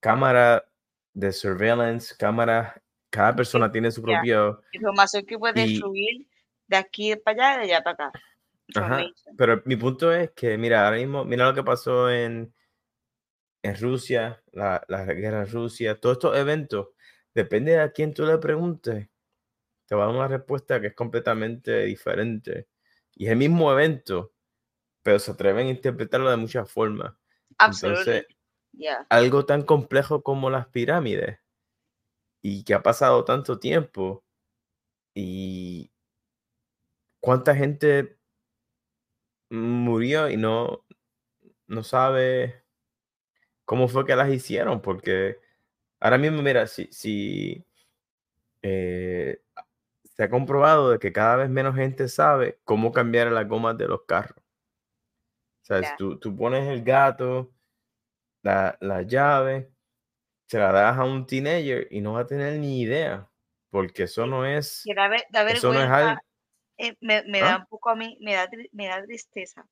cámara 0.00 0.64
de 1.12 1.32
surveillance, 1.32 2.14
cámara, 2.16 2.80
cada 3.10 3.34
persona 3.34 3.70
tiene 3.70 3.90
su 3.90 4.00
ya. 4.00 4.06
propio... 4.06 4.62
Información 4.72 5.26
que 5.26 5.38
puedes 5.38 5.70
Y- 5.70 5.78
fluir 5.78 6.26
de 6.66 6.76
aquí 6.76 7.16
para 7.16 7.50
allá, 7.52 7.58
de 7.58 7.64
allá 7.64 7.82
para 7.82 8.06
acá. 8.06 8.20
Ajá, 8.76 9.04
pero 9.36 9.60
mi 9.64 9.74
punto 9.74 10.12
es 10.12 10.30
que, 10.30 10.56
mira, 10.56 10.84
ahora 10.84 10.98
mismo, 10.98 11.24
mira 11.24 11.48
lo 11.48 11.54
que 11.54 11.64
pasó 11.64 12.08
en, 12.08 12.54
en 13.64 13.80
Rusia, 13.80 14.40
la, 14.52 14.84
la 14.86 15.04
guerra 15.06 15.40
en 15.40 15.50
Rusia, 15.50 15.98
todos 15.98 16.14
estos 16.14 16.36
eventos, 16.38 16.90
depende 17.34 17.72
de 17.72 17.80
a 17.80 17.90
quién 17.90 18.14
tú 18.14 18.24
le 18.24 18.38
preguntes, 18.38 19.08
te 19.86 19.94
va 19.96 20.04
a 20.04 20.06
dar 20.06 20.14
una 20.14 20.28
respuesta 20.28 20.80
que 20.80 20.88
es 20.88 20.94
completamente 20.94 21.84
diferente. 21.84 22.68
Y 23.16 23.26
es 23.26 23.32
el 23.32 23.38
mismo 23.38 23.72
evento, 23.72 24.34
pero 25.02 25.18
se 25.18 25.32
atreven 25.32 25.66
a 25.66 25.70
interpretarlo 25.70 26.30
de 26.30 26.36
muchas 26.36 26.70
formas. 26.70 27.12
Absolutely. 27.58 28.00
Entonces, 28.00 28.36
Yeah. 28.72 29.04
algo 29.08 29.44
tan 29.44 29.62
complejo 29.62 30.22
como 30.22 30.48
las 30.48 30.68
pirámides 30.68 31.40
y 32.42 32.64
que 32.64 32.74
ha 32.74 32.82
pasado 32.82 33.24
tanto 33.24 33.58
tiempo 33.58 34.24
y 35.14 35.90
cuánta 37.20 37.54
gente 37.54 38.18
murió 39.50 40.28
y 40.30 40.36
no, 40.36 40.84
no 41.66 41.82
sabe 41.82 42.64
cómo 43.64 43.88
fue 43.88 44.04
que 44.04 44.16
las 44.16 44.30
hicieron, 44.30 44.80
porque 44.82 45.38
ahora 46.00 46.18
mismo, 46.18 46.42
mira, 46.42 46.66
si, 46.66 46.88
si 46.92 47.64
eh, 48.62 49.42
se 50.16 50.24
ha 50.24 50.30
comprobado 50.30 50.90
de 50.90 50.98
que 50.98 51.12
cada 51.12 51.36
vez 51.36 51.50
menos 51.50 51.76
gente 51.76 52.08
sabe 52.08 52.60
cómo 52.64 52.92
cambiar 52.92 53.32
las 53.32 53.48
gomas 53.48 53.76
de 53.78 53.88
los 53.88 54.02
carros. 54.04 54.38
O 55.62 55.64
sea, 55.64 55.96
tú, 55.96 56.18
tú 56.18 56.36
pones 56.36 56.68
el 56.68 56.82
gato, 56.82 57.52
la, 58.42 58.76
la 58.80 59.02
llave, 59.02 59.72
se 60.50 60.58
la 60.58 60.72
das 60.72 60.98
a 60.98 61.04
un 61.04 61.26
teenager 61.26 61.86
y 61.90 62.00
no 62.00 62.14
va 62.14 62.20
a 62.22 62.26
tener 62.26 62.58
ni 62.58 62.80
idea, 62.82 63.30
porque 63.70 64.04
eso 64.04 64.26
no 64.26 64.44
es, 64.46 64.84
da, 64.96 65.08
da 65.30 65.40
eso 65.52 65.72
no 65.72 65.82
es 65.82 65.90
algo. 65.90 66.20
eh, 66.78 66.94
me, 67.00 67.22
me 67.24 67.42
da 67.42 67.52
¿Ah? 67.52 67.58
un 67.58 67.66
poco 67.66 67.90
a 67.90 67.96
mí, 67.96 68.18
me 68.20 68.34
da, 68.34 68.48
me 68.72 68.88
da 68.88 69.02
tristeza. 69.04 69.66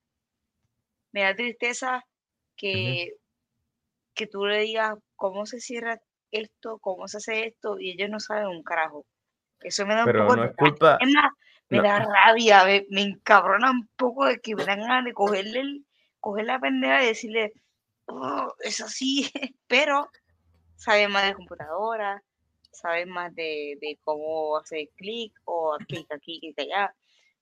Me 1.12 1.20
da 1.22 1.34
tristeza 1.34 2.02
que, 2.56 3.12
que 4.14 4.26
tú 4.26 4.44
le 4.46 4.60
digas 4.60 4.98
cómo 5.16 5.46
se 5.46 5.60
cierra 5.60 5.98
esto, 6.30 6.78
cómo 6.80 7.08
se 7.08 7.18
hace 7.18 7.46
esto, 7.48 7.78
y 7.78 7.90
ellos 7.92 8.10
no 8.10 8.20
saben 8.20 8.48
un 8.48 8.62
carajo. 8.62 9.06
Eso 9.60 9.86
me 9.86 9.94
da 9.96 10.06
un 10.06 10.12
Pero 10.12 10.20
poco 10.20 10.36
no 10.36 10.44
de 10.44 10.50
es 10.50 10.56
culpa, 10.56 10.98
Es 10.98 11.08
más, 11.14 11.32
me 11.70 11.78
no. 11.78 11.82
da 11.82 12.00
rabia, 12.00 12.64
me, 12.66 12.86
me 12.90 13.02
encabrona 13.02 13.70
un 13.72 13.88
poco 13.96 14.26
de 14.26 14.40
que 14.40 14.56
me 14.56 14.64
dan 14.66 14.80
ganas 14.80 15.04
de 15.06 15.14
cogerle, 15.14 15.60
el- 15.60 15.86
coger 16.20 16.46
la 16.46 16.60
pendeja 16.60 17.04
y 17.04 17.08
decirle, 17.08 17.52
"Oh, 18.06 18.54
es 18.60 18.80
así, 18.82 19.30
pero 19.68 20.10
saben 20.78 21.10
más 21.10 21.26
de 21.26 21.34
computadora, 21.34 22.22
saben 22.72 23.10
más 23.10 23.34
de, 23.34 23.76
de 23.80 23.98
cómo 24.04 24.56
hacer 24.56 24.88
clic 24.96 25.32
o 25.44 25.76
clic 25.86 26.06
aquí, 26.12 26.40
clic 26.40 26.58
allá. 26.60 26.94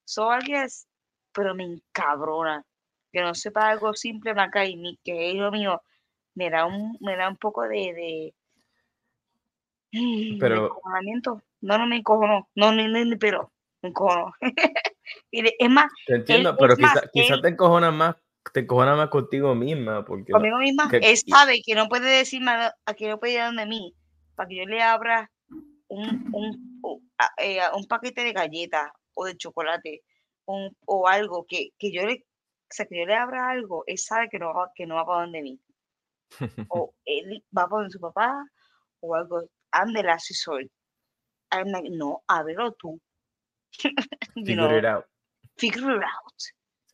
So, 0.05 0.29
guess, 0.45 0.89
pero 1.33 1.55
me 1.55 1.65
encabrona. 1.65 2.65
Que 3.13 3.21
no 3.21 3.35
sepa 3.35 3.69
algo 3.71 3.95
simple, 3.95 4.35
Maca, 4.35 4.65
y 4.65 4.77
ni 4.77 4.97
que 5.05 5.31
es 5.31 5.37
lo 5.37 5.51
mío, 5.51 5.83
me 6.35 6.51
da 6.51 6.67
un, 6.67 6.97
me 7.01 7.17
da 7.17 7.29
un 7.29 7.37
poco 7.37 7.63
de, 7.63 8.35
de, 9.93 10.39
Pero- 10.41 10.67
encojonamiento. 10.67 11.43
No, 11.61 11.79
no 11.79 11.87
me 11.87 11.97
encojono, 11.97 12.49
no, 12.55 12.73
ni, 12.73 12.87
ni, 12.87 13.05
ni 13.05 13.17
pero, 13.17 13.51
me 13.83 13.89
encojono. 13.89 14.33
es 15.33 15.71
más, 15.71 15.91
Te 16.07 16.17
entiendo, 16.17 16.51
él- 16.51 16.57
pero 16.59 16.73
es 16.75 16.79
más, 16.79 17.01
quizá, 17.13 17.41
te 17.41 17.49
encojonas 17.49 17.93
más, 17.95 18.17
te 18.53 18.61
encojonas 18.61 18.97
más 18.97 19.09
contigo 19.09 19.55
misma, 19.55 20.05
porque 20.05 20.33
conmigo 20.33 20.59
misma, 20.59 20.89
que- 20.91 20.99
él 20.99 21.17
sabe 21.17 21.61
que 21.65 21.75
no 21.75 21.89
puede 21.89 22.09
decirme 22.19 22.51
a 22.53 22.75
a 22.85 22.95
que 22.95 23.09
no 23.09 23.19
puede 23.19 23.35
ir 23.35 23.41
donde 23.41 23.67
mí 23.67 23.95
para 24.35 24.49
que 24.49 24.57
yo 24.57 24.65
le 24.67 24.83
abra 24.83 25.31
un, 25.89 26.29
un, 26.33 26.81
u- 26.83 27.03
a- 27.19 27.33
eh, 27.39 27.61
un 27.75 27.87
paquete 27.87 28.23
de 28.23 28.33
galletas 28.33 28.91
o 29.15 29.25
de 29.25 29.37
chocolate 29.37 30.03
un- 30.47 30.77
o 30.87 31.09
algo 31.09 31.45
que, 31.49 31.71
que 31.79 31.93
yo 31.93 32.05
le 32.07 32.25
o 32.69 32.75
sea, 32.75 32.85
que 32.87 32.99
yo 32.99 33.07
le 33.07 33.15
abra 33.15 33.51
algo, 33.51 33.85
él 33.87 33.97
sabe 33.97 34.29
que 34.29 34.39
no 34.41 34.53
va, 34.53 34.71
que 34.75 34.87
no 34.87 34.97
va 34.97 35.07
para 35.07 35.21
donde 35.23 35.41
mí. 35.43 35.61
O 36.69 36.93
él 37.05 37.45
va 37.57 37.69
para 37.69 37.83
donde 37.83 37.91
su 37.91 38.01
papá 38.01 38.45
o 39.01 39.15
algo. 39.15 39.43
Last 39.73 40.29
resort. 40.31 40.67
I'm 41.53 41.69
like, 41.71 41.89
no, 41.91 42.23
ábrelo 42.27 42.73
tú. 42.73 43.01
You 44.35 44.45
figure 44.45 44.55
know, 44.57 44.79
it 44.79 44.85
out. 44.85 45.05
figure 45.59 45.97
it 45.97 46.03
out. 46.03 46.35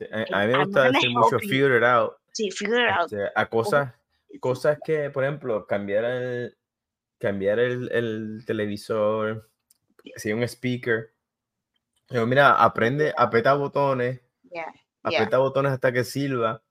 Sí, 0.07 0.33
A, 0.33 0.41
a 0.41 0.45
mí 0.47 0.53
me 0.53 0.65
gusta 0.65 0.83
decir 0.91 1.09
mucho 1.09 1.39
figure 1.39 1.77
it 1.77 1.83
out 1.83 2.13
Sí, 2.33 2.49
figure 2.49 2.83
it 2.83 2.89
out. 2.89 3.11
este, 3.11 3.31
a 3.35 3.45
cosas, 3.47 3.93
cosas 4.39 4.79
que, 4.83 5.09
por 5.11 5.23
ejemplo, 5.23 5.67
cambiar 5.67 6.03
el, 6.05 6.57
cambiar 7.19 7.59
el, 7.59 7.91
el 7.91 8.43
televisor, 8.45 9.49
si 10.15 10.33
un 10.33 10.43
speaker. 10.43 11.13
Yo, 12.09 12.25
mira, 12.25 12.55
aprende, 12.63 13.13
aprieta 13.15 13.53
botones, 13.53 14.21
Yeah, 14.51 15.37
botones 15.37 15.71
hasta 15.71 15.91
que 15.91 16.03
sirva. 16.03 16.63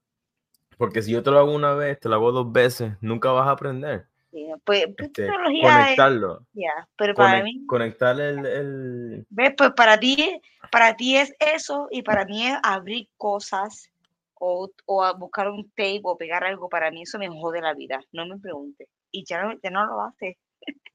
Porque 0.77 1.01
si 1.01 1.11
yo 1.11 1.23
te 1.23 1.31
lo 1.31 1.39
hago 1.39 1.53
una 1.53 1.73
vez, 1.73 1.99
te 1.99 2.09
lo 2.09 2.15
hago 2.15 2.31
dos 2.31 2.51
veces, 2.51 2.93
nunca 2.99 3.31
vas 3.31 3.47
a 3.47 3.51
aprender. 3.51 4.07
Yeah. 4.33 4.57
Pues, 4.65 4.85
pues, 4.97 5.07
Este, 5.07 5.23
tecnología 5.23 5.69
es- 5.69 5.83
conectarlo. 5.85 6.45
yeah, 6.53 6.87
pero 6.97 7.13
para 7.13 7.39
conec- 7.39 7.43
mí, 7.43 7.65
conectar 7.67 8.19
el, 8.19 8.45
el- 8.45 9.25
¿ves? 9.29 9.53
Pues 9.57 9.71
para 9.75 9.97
ti, 9.99 10.41
para 10.71 10.95
ti 10.95 11.15
es 11.17 11.33
eso 11.39 11.87
y 11.91 12.01
para 12.01 12.25
mí 12.25 12.45
es 12.47 12.55
abrir 12.63 13.07
cosas 13.17 13.89
o, 14.33 14.69
o 14.85 15.03
a 15.03 15.13
buscar 15.13 15.49
un 15.49 15.69
tape 15.69 16.01
o 16.03 16.17
pegar 16.17 16.43
algo. 16.43 16.67
Para 16.67 16.91
mí 16.91 17.03
eso 17.03 17.17
me 17.19 17.29
jode 17.29 17.61
la 17.61 17.73
vida. 17.73 18.01
No 18.11 18.25
me 18.25 18.37
preguntes. 18.37 18.87
Y 19.11 19.23
ya 19.25 19.41
no, 19.43 19.53
ya 19.63 19.69
no 19.69 19.85
lo 19.85 20.01
hace. 20.01 20.37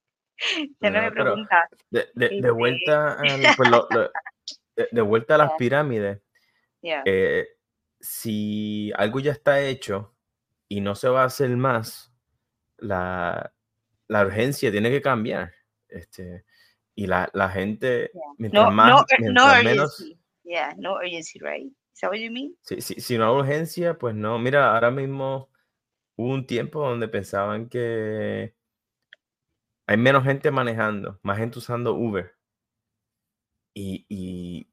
ya 0.80 0.90
no, 0.90 0.98
No, 0.98 1.02
me 1.04 1.12
pero- 1.12 1.24
pregunta. 1.24 1.68
de, 1.90 2.08
de- 2.14 2.28
de 2.28 2.36
Este- 2.36 2.50
vuelta 2.50 3.12
al- 3.20 3.56
pues, 3.56 3.70
lo- 3.70 3.86
lo- 3.90 4.10
de, 4.76 4.88
de 4.90 5.00
vuelta 5.02 5.34
a 5.34 5.38
las 5.38 5.50
Ya. 5.52 5.56
pirámides. 5.56 6.20
Yeah. 6.80 7.02
eh, 7.06 7.48
si 8.00 8.92
algo 8.94 9.18
ya 9.18 9.32
está 9.32 9.60
hecho 9.60 10.14
y 10.68 10.80
no 10.80 10.94
se 10.94 11.08
va 11.08 11.22
a 11.22 11.26
hacer 11.26 11.50
más, 11.56 12.07
la, 12.78 13.52
la 14.08 14.24
urgencia 14.24 14.70
tiene 14.70 14.90
que 14.90 15.02
cambiar. 15.02 15.52
Este, 15.88 16.44
y 16.94 17.06
la, 17.06 17.30
la 17.32 17.48
gente, 17.48 18.10
Yeah. 18.14 18.22
mientras 18.38 18.64
No, 18.64 18.70
más, 18.72 18.90
no, 18.90 18.96
ur- 18.98 19.06
no 19.18 19.18
mientras 19.20 19.64
menos, 19.64 20.00
urgency. 20.00 20.18
Yeah, 20.44 20.74
no 20.78 20.94
urgency, 20.96 21.38
right? 21.40 21.66
Is 21.94 22.00
that 22.00 22.10
what 22.10 22.18
you 22.18 22.30
mean? 22.30 22.54
si, 22.62 22.80
si, 22.80 23.00
si 23.00 23.18
no 23.18 23.26
hay 23.28 23.40
urgencia, 23.40 23.98
pues 23.98 24.14
no. 24.14 24.38
Mira, 24.38 24.72
ahora 24.74 24.90
mismo 24.90 25.50
hubo 26.16 26.32
un 26.34 26.46
tiempo 26.46 26.80
donde 26.80 27.08
pensaban 27.08 27.68
que 27.68 28.54
hay 29.86 29.96
menos 29.96 30.24
gente 30.24 30.50
manejando, 30.50 31.18
más 31.22 31.38
gente 31.38 31.58
usando 31.58 31.94
Uber. 31.94 32.34
Y, 33.74 34.04
y 34.08 34.68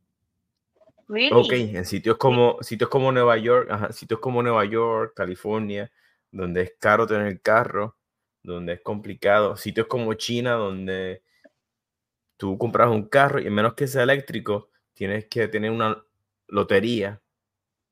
Really? 1.07 1.31
Ok, 1.31 1.51
en 1.53 1.85
sitios 1.85 2.17
como, 2.17 2.57
sitios 2.61 2.89
como 2.89 3.11
Nueva 3.11 3.37
York, 3.37 3.69
ajá, 3.69 3.91
sitios 3.91 4.19
como 4.19 4.41
Nueva 4.41 4.65
York, 4.65 5.13
California, 5.15 5.91
donde 6.31 6.63
es 6.63 6.73
caro 6.79 7.07
tener 7.07 7.41
carro, 7.41 7.97
donde 8.43 8.73
es 8.73 8.81
complicado, 8.81 9.55
sitios 9.57 9.87
como 9.87 10.13
China, 10.13 10.53
donde 10.53 11.23
tú 12.37 12.57
compras 12.57 12.89
un 12.89 13.07
carro 13.07 13.39
y 13.39 13.47
a 13.47 13.51
menos 13.51 13.73
que 13.73 13.87
sea 13.87 14.03
eléctrico, 14.03 14.69
tienes 14.93 15.25
que 15.25 15.47
tener 15.47 15.71
una 15.71 16.03
lotería 16.47 17.21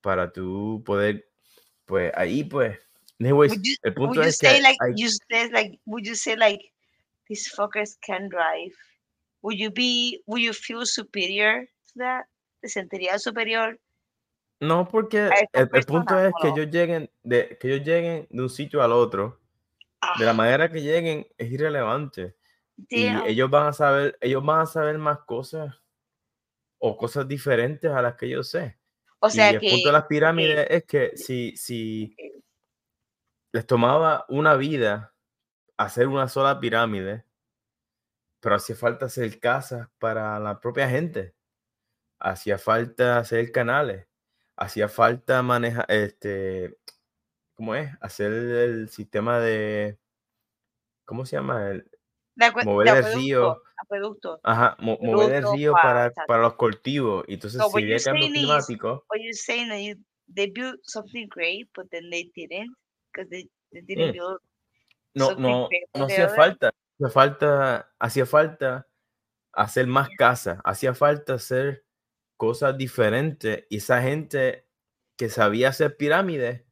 para 0.02 0.32
tú 0.32 0.84
poder, 0.86 1.30
pues 1.86 2.12
ahí 2.16 2.44
pues 2.44 2.78
Anyways, 3.20 3.54
you, 3.62 3.76
el 3.84 3.94
punto 3.94 4.22
es 4.22 4.38
que 4.38 4.60
like 4.62 4.78
hay- 4.82 4.94
you 4.96 5.08
say 5.10 5.50
like 5.50 5.80
would 5.86 6.04
you 6.04 6.16
say 6.16 6.36
like 6.36 6.74
these 7.28 7.50
fuckers 7.50 7.98
can 8.02 8.28
drive? 8.28 8.74
Would 9.42 9.58
you 9.58 9.72
be 9.72 10.22
would 10.26 10.42
you 10.42 10.54
feel 10.54 10.86
superior 10.86 11.70
to 11.94 12.00
that? 12.00 12.26
¿Te 12.62 12.68
sentirías 12.68 13.24
superior? 13.24 13.80
No 14.64 14.88
porque 14.88 15.30
el, 15.54 15.70
el 15.72 15.86
punto 15.86 16.20
es 16.20 16.32
¿o 16.34 16.42
que 16.42 16.50
ellos 16.50 16.70
lleguen 16.70 17.10
de 17.24 17.58
que 17.60 17.68
ellos 17.74 17.86
lleguen 17.86 18.28
de 18.30 18.42
un 18.42 18.50
sitio 18.50 18.82
al 18.82 18.92
otro 18.92 19.40
de 20.18 20.26
la 20.26 20.32
Ah, 20.32 20.34
manera 20.34 20.72
que 20.72 20.82
lleguen 20.82 21.28
es 21.38 21.52
irrelevante. 21.52 22.36
Y 22.90 23.06
ellos 23.06 23.50
van 23.50 23.68
a 23.68 23.74
saber 23.74 24.18
ellos 24.20 24.44
van 24.44 24.62
a 24.62 24.66
saber 24.66 24.98
más 24.98 25.20
cosas 25.20 25.76
o 26.80 26.98
cosas 26.98 27.28
diferentes 27.28 27.92
a 27.92 28.02
las 28.02 28.16
que 28.16 28.30
yo 28.30 28.44
sé. 28.44 28.78
O 29.20 29.30
sea 29.30 29.52
y 29.52 29.56
el 29.56 29.62
que 29.62 29.70
punto 29.70 29.90
de 29.90 29.94
las 29.94 30.06
pirámides 30.06 30.68
es 30.70 30.84
que 30.86 31.16
si 31.16 31.56
si 31.56 32.16
les 33.54 33.66
tomaba 33.66 34.26
una 34.30 34.56
vida 34.56 35.14
hacer 35.78 36.08
una 36.08 36.28
sola 36.28 36.60
pirámide, 36.60 37.26
pero 38.40 38.56
hacía 38.56 38.76
falta 38.76 39.06
hacer 39.06 39.40
casas 39.40 39.88
para 40.00 40.40
la 40.40 40.60
propia 40.60 40.90
gente, 40.90 41.36
hacía 42.20 42.58
falta 42.58 43.20
hacer 43.20 43.52
canales, 43.52 44.08
hacía 44.56 44.88
falta 44.90 45.42
manejar, 45.44 45.86
este, 45.90 46.78
¿cómo 47.56 47.76
es? 47.76 47.92
Hacer 48.02 48.32
el 48.34 48.90
sistema 48.90 49.40
de, 49.40 50.00
¿cómo 51.06 51.26
se 51.26 51.36
llama? 51.38 51.70
El, 51.70 51.90
de 52.36 52.46
acue- 52.46 52.60
de 52.62 52.66
mover 52.66 52.88
el 52.88 52.94
acueducto, 52.94 53.18
río, 53.18 53.62
acueducto. 53.84 54.40
ajá, 54.44 54.76
mo- 54.80 54.98
mover 55.02 55.34
el 55.36 55.44
Acueducto 55.44 55.54
río 55.58 55.74
pa- 55.74 55.82
para, 55.84 56.06
exacto. 56.08 56.28
para 56.28 56.42
los 56.44 56.54
cultivos. 56.56 57.26
Y 57.28 57.34
entonces, 57.36 57.62
So 57.62 57.70
si 57.70 57.84
había 57.84 58.00
cambio 58.00 58.30
climático, 58.30 59.06
what 59.10 59.20
you're 59.20 59.34
saying 59.34 59.70
that 59.70 59.80
you, 59.80 59.96
they 60.34 60.48
built 60.50 60.80
something 60.84 61.28
great, 61.30 61.70
but 61.76 61.90
then 61.92 62.10
they 62.10 62.32
didn't 62.36 62.74
because 63.12 63.30
they, 63.30 63.48
they 63.72 63.82
didn't 63.82 64.10
Mm. 64.10 64.14
build 64.14 64.40
no, 65.16 65.36
no, 65.36 65.70
no 65.94 66.06
hacía 66.06 66.28
falta, 66.30 66.72
hacía 67.00 67.10
falta, 67.12 67.94
hacía 68.00 68.26
falta 68.26 68.88
hacer 69.54 69.86
más 69.88 70.10
casas, 70.18 70.60
hacía 70.64 70.96
falta 70.96 71.36
hacer 71.36 71.86
cosas 72.38 72.78
diferentes 72.78 73.66
y 73.70 73.78
esa 73.78 74.02
gente 74.02 74.68
que 75.18 75.30
sabía 75.30 75.70
hacer 75.70 75.98
pirámides, 75.98 76.64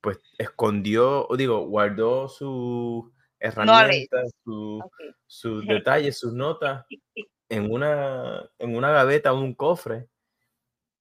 pues 0.00 0.18
escondió, 0.38 1.26
o 1.28 1.36
digo, 1.36 1.66
guardó 1.66 2.28
sus 2.28 3.10
herramientas, 3.40 4.32
su- 4.44 4.80
Okay. 4.84 5.10
sus 5.26 5.66
detalles, 5.68 6.18
sus 6.18 6.32
notas 6.34 6.84
en 7.48 7.70
una, 7.72 8.50
en 8.58 8.76
una 8.76 8.90
gaveta 8.90 9.32
o 9.32 9.40
un 9.40 9.54
cofre 9.54 10.08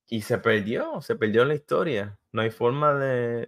y 0.08 0.22
se 0.22 0.38
perdió, 0.38 1.02
se 1.02 1.16
perdió 1.16 1.44
en 1.44 1.50
la 1.50 1.56
historia. 1.56 2.20
No 2.32 2.42
hay 2.42 2.52
forma 2.52 2.94
de... 2.96 3.48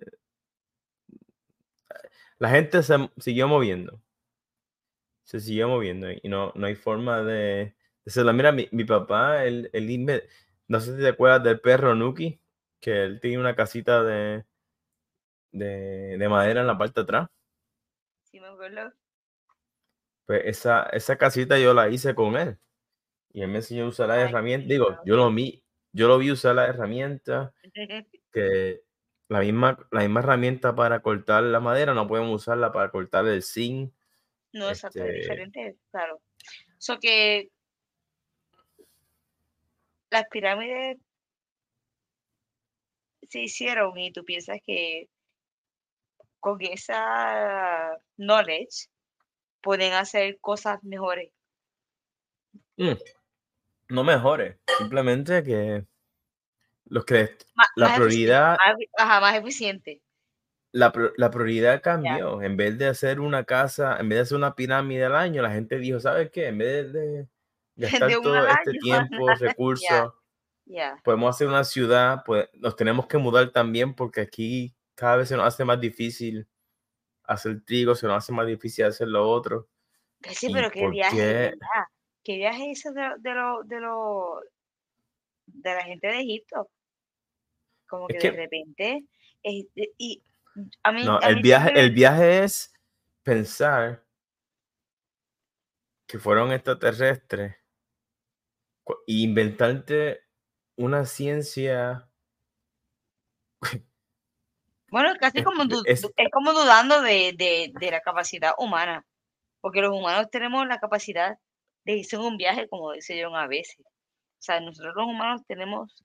La 2.40 2.50
gente 2.50 2.82
se 2.84 2.96
siguió 3.18 3.48
moviendo, 3.48 4.02
se 5.24 5.40
siguió 5.40 5.68
moviendo 5.68 6.10
y 6.12 6.22
no, 6.24 6.52
no 6.56 6.66
hay 6.68 6.76
forma 6.76 7.22
de... 7.22 7.76
de. 8.06 8.34
Mira, 8.34 8.52
mi, 8.52 8.68
mi 8.72 8.84
papá, 8.86 9.44
él, 9.46 9.70
él 9.74 9.86
no 10.68 10.80
sé 10.80 10.96
si 10.96 11.02
te 11.02 11.08
acuerdas 11.10 11.44
del 11.44 11.60
perro 11.60 11.96
Nuki, 11.96 12.40
que 12.80 13.04
él 13.04 13.20
tenía 13.20 13.40
una 13.40 13.56
casita 13.56 14.04
de, 14.04 14.46
de, 15.52 16.18
de 16.18 16.30
madera 16.30 16.62
en 16.62 16.68
la 16.68 16.78
parte 16.78 17.02
de 17.02 17.04
atrás. 17.04 17.30
Sí, 18.24 18.40
me 18.40 18.48
acuerdo. 18.48 18.94
Pues 20.26 20.42
esa, 20.46 20.84
esa 20.92 21.18
casita 21.18 21.58
yo 21.58 21.74
la 21.74 21.90
hice 21.90 22.14
con 22.14 22.36
él. 22.36 22.58
Y 23.32 23.42
él 23.42 23.50
me 23.50 23.58
enseñó 23.58 23.86
a 23.86 23.90
usar 23.90 24.10
herramientas. 24.10 24.68
qué 24.68 24.74
Digo, 24.74 24.98
yo 25.06 25.16
lo 25.16 25.32
vi, 25.34 25.64
yo 25.94 26.08
lo 26.08 26.18
vi 26.18 26.32
usar 26.32 26.56
las 26.56 26.70
herramientas, 26.70 27.54
que 28.32 28.82
la 29.30 29.40
misma, 29.40 29.78
la 29.92 30.02
misma 30.02 30.20
herramienta 30.22 30.76
para 30.76 31.02
cortar 31.02 31.44
la 31.44 31.60
madera, 31.60 31.94
no 31.94 32.08
podemos 32.08 32.42
usarla 32.42 32.72
para 32.72 32.90
cortar 32.90 33.28
el 33.28 33.44
zinc. 33.44 33.94
No, 34.54 34.70
Este- 34.70 35.12
diferente, 35.12 35.78
claro. 35.92 36.22
So 36.78 37.00
que 37.00 37.52
las 40.10 40.26
pirámides 40.30 40.98
se 43.30 43.42
hicieron 43.42 43.98
y 43.98 44.12
tú 44.12 44.24
piensas 44.24 44.58
que 44.66 45.10
con 46.40 46.58
esa 46.62 47.98
knowledge 48.18 48.88
pueden 49.62 49.94
hacer 49.94 50.40
cosas 50.40 50.82
mejores. 50.84 51.32
Mm, 52.78 52.94
No 53.90 54.04
mejores, 54.04 54.58
simplemente 54.78 55.44
que 55.44 55.84
los 56.86 57.04
que 57.06 57.38
La 57.76 57.88
más 57.88 57.96
prioridad- 57.98 58.58
más 58.58 58.76
ajá, 58.98 59.20
más 59.20 59.36
eficiente. 59.36 60.02
la, 60.72 60.94
la 61.18 61.32
prioridad 61.32 61.82
cambió. 61.82 62.42
En 62.42 62.56
vez 62.56 62.78
de 62.78 62.88
hacer 62.88 63.20
una 63.20 63.44
casa, 63.46 63.98
en 64.00 64.10
vez 64.10 64.18
de 64.18 64.22
hacer 64.24 64.38
una 64.38 64.56
pirámide 64.56 65.06
al 65.06 65.16
año, 65.16 65.42
la 65.42 65.52
gente 65.52 65.80
dijo, 65.80 66.00
¿sabes 66.00 66.30
qué? 66.32 66.48
En 66.48 66.58
vez 66.60 66.94
de 66.94 67.28
gastar 67.78 68.12
todo 68.22 68.48
este 68.48 68.72
tiempo, 68.82 69.28
recursos, 69.36 70.14
podemos 71.04 71.36
hacer 71.36 71.48
una 71.48 71.64
ciudad, 71.64 72.24
pues 72.26 72.50
nos 72.54 72.76
tenemos 72.76 73.08
que 73.08 73.18
mudar 73.18 73.52
también 73.52 73.94
porque 73.94 74.22
aquí 74.22 74.76
cada 74.96 75.16
vez 75.18 75.30
se 75.30 75.38
nos 75.38 75.46
hace 75.48 75.64
más 75.64 75.80
difícil 75.80 76.48
hacer 77.24 77.64
trigo, 77.64 77.96
se 77.96 78.08
nos 78.08 78.18
hace 78.18 78.32
más 78.34 78.48
difícil 78.48 78.86
hacer 78.86 79.08
lo 79.08 79.30
otro. 79.30 79.70
Sí, 80.32 80.48
¿Y 80.50 80.54
pero 80.54 80.72
qué 80.72 80.90
viaje, 80.90 81.16
qué? 81.16 81.24
¿verdad? 81.24 81.86
¿Qué 82.24 82.36
viaje 82.38 82.72
es 82.72 82.80
ese 82.86 82.92
de, 82.94 83.10
de 83.20 83.34
lo, 83.34 83.64
de 83.64 83.80
lo, 83.80 84.42
de 85.46 85.74
la 85.76 85.84
gente 85.84 86.08
de 86.08 86.20
Egipto? 86.20 86.70
Como 87.88 88.10
Es 88.10 88.18
que 88.20 88.32
de 88.32 88.38
repente, 88.38 89.06
este, 89.44 89.94
y 89.98 90.22
a 90.84 90.92
mí, 90.92 91.04
No, 91.06 91.20
a 91.22 91.30
el 91.30 91.36
mí 91.38 91.42
viaje, 91.44 91.66
siempre- 91.68 91.84
el 91.84 91.92
viaje 91.92 92.44
es 92.44 92.74
pensar 93.24 94.04
que 96.08 96.20
fueron 96.20 96.52
extraterrestres 96.52 97.56
inventarte 99.08 100.22
una 100.78 101.06
ciencia. 101.06 102.10
bueno, 104.92 105.14
casi 105.20 105.44
como, 105.44 105.66
du- 105.66 105.84
es- 105.86 106.08
como 106.32 106.54
dudando 106.54 107.02
de, 107.02 107.34
de, 107.38 107.72
de 107.80 107.92
la 107.92 108.02
capacidad 108.02 108.52
humana, 108.58 109.06
porque 109.62 109.82
los 109.82 109.92
humanos 109.92 110.28
tenemos 110.32 110.66
la 110.68 110.80
capacidad 110.80 111.38
de 111.84 111.98
irse 111.98 112.16
en 112.16 112.22
un 112.22 112.38
viaje, 112.38 112.68
como 112.70 112.94
dice 112.94 113.22
John 113.22 113.36
a 113.36 113.48
veces. 113.48 113.80
O 113.86 114.40
sea, 114.42 114.60
nosotros 114.60 114.94
los 114.96 115.08
humanos 115.08 115.42
tenemos 115.48 116.04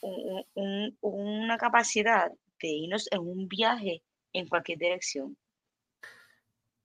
un- 0.00 0.44
un- 0.54 0.98
un- 1.00 1.38
una 1.40 1.58
capacidad 1.58 2.30
de 2.60 2.68
irnos 2.68 3.06
en 3.12 3.20
un 3.20 3.48
viaje 3.48 4.02
en 4.32 4.48
cualquier 4.48 4.78
dirección. 4.78 5.36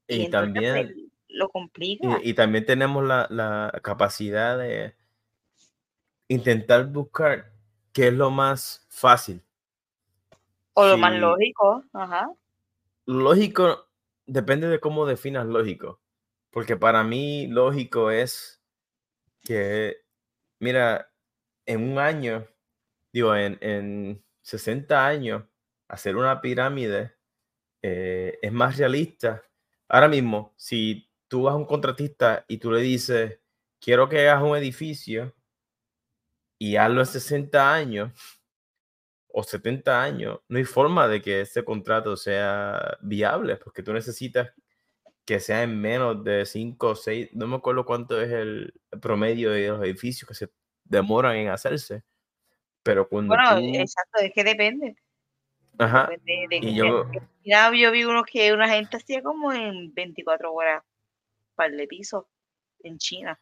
Y, 0.07 0.17
pues, 0.19 0.31
también, 0.31 1.11
lo 1.29 1.49
complica. 1.49 2.19
y, 2.21 2.31
y 2.31 2.33
también 2.33 2.65
tenemos 2.65 3.03
la, 3.05 3.27
la 3.29 3.79
capacidad 3.81 4.57
de 4.57 4.95
intentar 6.31 6.87
buscar 6.87 7.51
qué 7.91 8.07
es 8.07 8.13
lo 8.13 8.31
más 8.31 8.85
fácil. 8.89 9.43
O 10.73 10.87
lo 10.87 10.97
más 10.97 11.13
lógico, 11.13 11.83
ajá. 11.91 12.31
Lógico 13.05 13.89
depende 14.25 14.67
de 14.69 14.79
cómo 14.79 15.05
definas 15.05 15.45
lógico. 15.45 15.99
Porque 16.49 16.77
para 16.77 17.03
mí 17.03 17.47
lógico 17.47 18.11
es 18.11 18.61
que, 19.41 19.97
mira, 20.59 21.11
en 21.65 21.91
un 21.91 21.99
año, 21.99 22.47
digo, 23.11 23.35
en, 23.35 23.57
en 23.61 24.23
60 24.41 25.05
años, 25.05 25.43
hacer 25.89 26.15
una 26.15 26.39
pirámide 26.39 27.13
eh, 27.81 28.39
es 28.41 28.51
más 28.53 28.77
realista. 28.77 29.43
Ahora 29.89 30.07
mismo, 30.07 30.53
si 30.55 31.09
tú 31.27 31.43
vas 31.43 31.53
a 31.53 31.57
un 31.57 31.65
contratista 31.65 32.45
y 32.47 32.57
tú 32.57 32.71
le 32.71 32.79
dices, 32.79 33.39
quiero 33.81 34.07
que 34.07 34.29
hagas 34.29 34.43
un 34.43 34.55
edificio 34.55 35.35
y 36.61 36.75
hazlo 36.75 36.99
en 36.99 37.07
60 37.07 37.73
años 37.73 38.11
o 39.29 39.41
70 39.41 40.03
años, 40.03 40.41
no 40.47 40.59
hay 40.59 40.63
forma 40.63 41.07
de 41.07 41.19
que 41.19 41.41
ese 41.41 41.65
contrato 41.65 42.15
sea 42.15 42.99
viable, 43.01 43.55
porque 43.55 43.81
tú 43.81 43.91
necesitas 43.93 44.51
que 45.25 45.39
sea 45.39 45.63
en 45.63 45.81
menos 45.81 46.23
de 46.23 46.45
5 46.45 46.89
o 46.89 46.95
6, 46.95 47.29
no 47.33 47.47
me 47.47 47.55
acuerdo 47.55 47.83
cuánto 47.83 48.21
es 48.21 48.29
el 48.31 48.75
promedio 49.01 49.49
de 49.49 49.69
los 49.69 49.81
edificios 49.83 50.27
que 50.27 50.35
se 50.35 50.51
demoran 50.83 51.35
en 51.37 51.49
hacerse, 51.49 52.03
pero 52.83 53.09
cuando 53.09 53.33
Bueno, 53.33 53.59
tú... 53.59 53.79
exacto, 53.79 54.19
es 54.19 54.31
que 54.31 54.43
depende. 54.43 54.95
Ajá, 55.79 56.09
depende 56.11 56.47
de 56.47 56.57
y 56.57 56.73
que- 56.73 56.77
yo, 56.77 57.05
Ya 57.43 57.71
yo 57.73 57.91
vi 57.91 58.03
unos 58.03 58.25
que 58.31 58.53
una 58.53 58.69
gente 58.69 58.97
hacía 58.97 59.23
como 59.23 59.51
en 59.51 59.91
24 59.95 60.53
horas 60.53 60.83
par 61.55 61.71
de 61.71 61.87
pisos 61.87 62.25
en 62.83 62.99
China. 62.99 63.39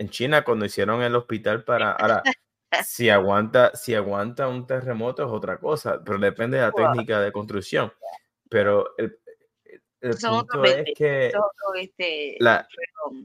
En 0.00 0.08
China 0.08 0.42
cuando 0.42 0.64
hicieron 0.64 1.02
el 1.02 1.14
hospital 1.14 1.62
para... 1.62 1.92
Ahora, 1.92 2.22
si 2.84 3.10
aguanta, 3.10 3.76
si 3.76 3.94
aguanta 3.94 4.48
un 4.48 4.66
terremoto 4.66 5.22
es 5.24 5.30
otra 5.30 5.58
cosa, 5.58 6.02
pero 6.02 6.18
depende 6.18 6.56
de 6.56 6.62
la 6.62 6.70
Wow. 6.70 6.92
técnica 6.92 7.20
de 7.20 7.30
construcción. 7.32 7.92
Pero 8.48 8.94
el, 8.96 9.18
el- 10.00 10.16
punto 10.16 10.64
es 10.64 10.76
20, 10.76 10.92
que 10.94 11.32
este, 11.76 12.36
la, 12.40 12.66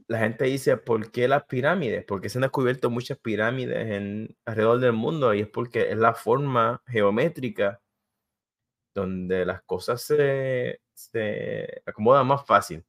la 0.06 0.18
gente 0.18 0.44
dice, 0.44 0.76
¿por 0.76 1.10
qué 1.10 1.26
las 1.28 1.44
pirámides? 1.44 2.04
Porque 2.04 2.28
se 2.28 2.36
han 2.36 2.42
descubierto 2.42 2.90
muchas 2.90 3.18
pirámides 3.18 3.90
en, 3.90 4.36
alrededor 4.44 4.78
del 4.78 4.92
mundo 4.92 5.32
y 5.32 5.40
es 5.40 5.48
porque 5.48 5.90
es 5.90 5.96
la 5.96 6.12
forma 6.12 6.82
geométrica 6.86 7.80
donde 8.94 9.46
las 9.46 9.62
cosas 9.62 10.02
se, 10.02 10.82
se 10.92 11.82
acomodan 11.86 12.26
más 12.26 12.44
fácil. 12.44 12.84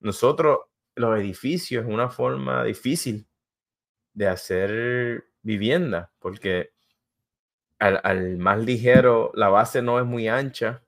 Nosotros, 0.00 0.60
los 0.98 1.18
edificios, 1.18 1.84
es 1.84 1.90
una 1.90 2.08
forma 2.10 2.64
difícil 2.64 3.26
de 4.12 4.28
hacer 4.28 5.24
vivienda, 5.42 6.12
porque 6.18 6.70
al, 7.78 8.00
al, 8.02 8.36
más 8.38 8.58
ligero 8.64 9.30
la 9.34 9.48
base 9.48 9.82
no 9.82 9.98
es 9.98 10.04
muy 10.04 10.28
ancha 10.28 10.82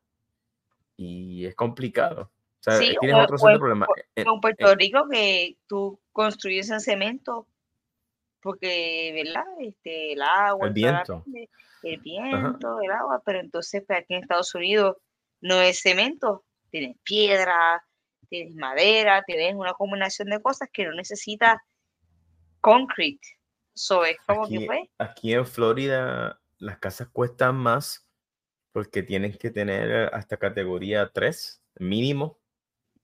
y 0.97 1.47
es 1.47 1.55
complicado. 1.55 2.33
O 2.33 2.63
sea, 2.63 2.75
Sí, 2.75 2.95
tienes 3.01 3.17
o, 3.17 3.23
otro 3.23 3.37
o 3.37 3.39
set 3.39 3.61
de 3.61 3.73
en, 4.17 4.27
en- 4.29 4.41
Puerto 4.41 4.75
Rico 4.75 5.09
que 5.11 5.57
tú 5.67 6.01
construyes 6.13 6.69
en 6.71 6.81
cemento 6.81 7.47
porque, 8.43 9.13
¿verdad? 9.15 9.45
Este, 9.61 10.13
el 10.15 10.23
agua, 10.23 10.67
el 10.69 10.73
viento. 10.73 11.25
el 11.83 11.95
Ajá. 11.95 12.49
viento, 12.49 12.81
el 12.81 12.91
agua, 12.91 13.23
pero 13.25 13.41
entonces 13.41 13.85
pues, 13.87 14.01
aquí 14.01 14.15
en 14.15 14.23
Estados 14.23 14.55
Unidos 14.55 14.97
no 15.41 15.61
es 15.61 15.81
cemento, 15.81 16.45
tienes 16.71 16.97
piedra, 17.03 17.83
tienes 18.31 18.55
madera, 18.55 19.23
tienes 19.27 19.55
una 19.55 19.75
combinación 19.75 20.31
de 20.31 20.41
cosas 20.41 20.69
que 20.73 20.85
no 20.85 20.93
necesitas 20.93 21.59
concrete. 22.61 23.27
So 23.75 24.05
es 24.05 24.17
como 24.27 24.49
que 24.49 24.57
Aquí, 24.57 24.67
pues, 24.67 24.81
aquí 24.99 25.35
en 25.35 25.47
Florida 25.47 26.41
las 26.59 26.79
casas 26.79 27.09
cuestan 27.13 27.57
más 27.57 28.07
porque 28.73 29.03
tienes 29.03 29.37
que 29.37 29.51
tener 29.51 30.15
hasta 30.15 30.37
categoría 30.37 31.11
3 31.13 31.63
mínimo 31.79 32.39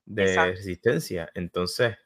de 0.04 0.22
exacto, 0.22 0.52
resistencia. 0.52 1.30
Entonces, 1.34 1.96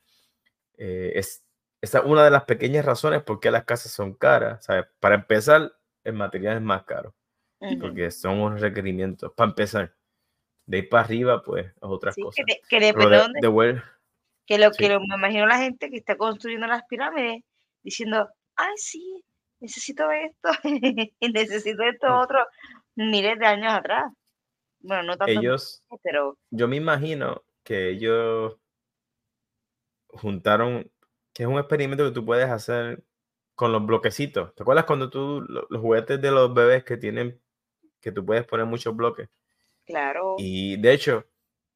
eh, 0.78 1.12
es, 1.14 1.44
esa 1.80 1.98
es 1.98 2.04
una 2.06 2.24
de 2.24 2.30
las 2.30 2.44
pequeñas 2.44 2.84
razones 2.84 3.22
por 3.22 3.38
qué 3.40 3.50
las 3.50 3.64
casas 3.64 3.92
son 3.92 4.14
caras. 4.14 4.64
¿sabes? 4.64 4.86
Para 4.98 5.16
empezar, 5.16 5.72
el 6.04 6.14
material 6.14 6.56
es 6.56 6.62
más 6.62 6.84
caro 6.84 7.14
ujú. 7.60 7.78
porque 7.78 8.10
son 8.10 8.40
unos 8.40 8.60
requerimientos. 8.60 9.32
Para 9.34 9.50
empezar, 9.50 9.94
de 10.70 10.76
ahí 10.78 10.82
para 10.84 11.04
arriba, 11.04 11.42
pues, 11.42 11.66
es 11.66 11.74
otras 11.80 12.14
Sí, 12.14 12.22
cosas. 12.22 12.44
que 12.68 12.80
de 12.80 12.92
de, 12.92 13.16
dónde, 13.16 13.40
de 13.40 13.82
que 14.46 14.58
lo 14.58 14.70
que 14.70 14.88
lo, 14.88 15.00
me 15.00 15.16
imagino 15.16 15.46
la 15.46 15.58
gente 15.58 15.90
que 15.90 15.96
está 15.96 16.16
construyendo 16.16 16.66
las 16.66 16.84
pirámides 16.88 17.42
diciendo, 17.82 18.28
ay, 18.56 18.72
sí, 18.76 19.24
necesito 19.60 20.10
esto, 20.10 20.50
y 21.20 21.28
necesito 21.32 21.82
esto 21.82 22.06
otro, 22.18 22.38
miles 22.94 23.38
de 23.38 23.46
años 23.46 23.72
atrás. 23.72 24.12
Bueno, 24.80 25.02
no 25.02 25.16
tanto, 25.16 25.32
ellos, 25.32 25.82
pero 26.02 26.38
yo 26.50 26.68
me 26.68 26.76
imagino 26.76 27.42
que 27.64 27.90
ellos 27.90 28.56
juntaron, 30.08 30.90
que 31.32 31.42
es 31.44 31.48
un 31.48 31.58
experimento 31.58 32.04
que 32.04 32.12
tú 32.12 32.24
puedes 32.24 32.48
hacer 32.48 33.02
con 33.54 33.72
los 33.72 33.84
bloquecitos. 33.84 34.54
¿Te 34.54 34.62
acuerdas 34.62 34.84
cuando 34.84 35.10
tú, 35.10 35.42
lo- 35.48 35.66
los 35.68 35.80
juguetes 35.80 36.20
de 36.20 36.30
los 36.30 36.54
bebés 36.54 36.84
que 36.84 36.96
tienen, 36.96 37.40
que 38.00 38.12
tú 38.12 38.24
puedes 38.24 38.46
poner 38.46 38.66
muchos 38.66 38.96
bloques? 38.96 39.28
Claro, 39.90 40.36
Y 40.38 40.76
de 40.76 40.92
hecho, 40.92 41.26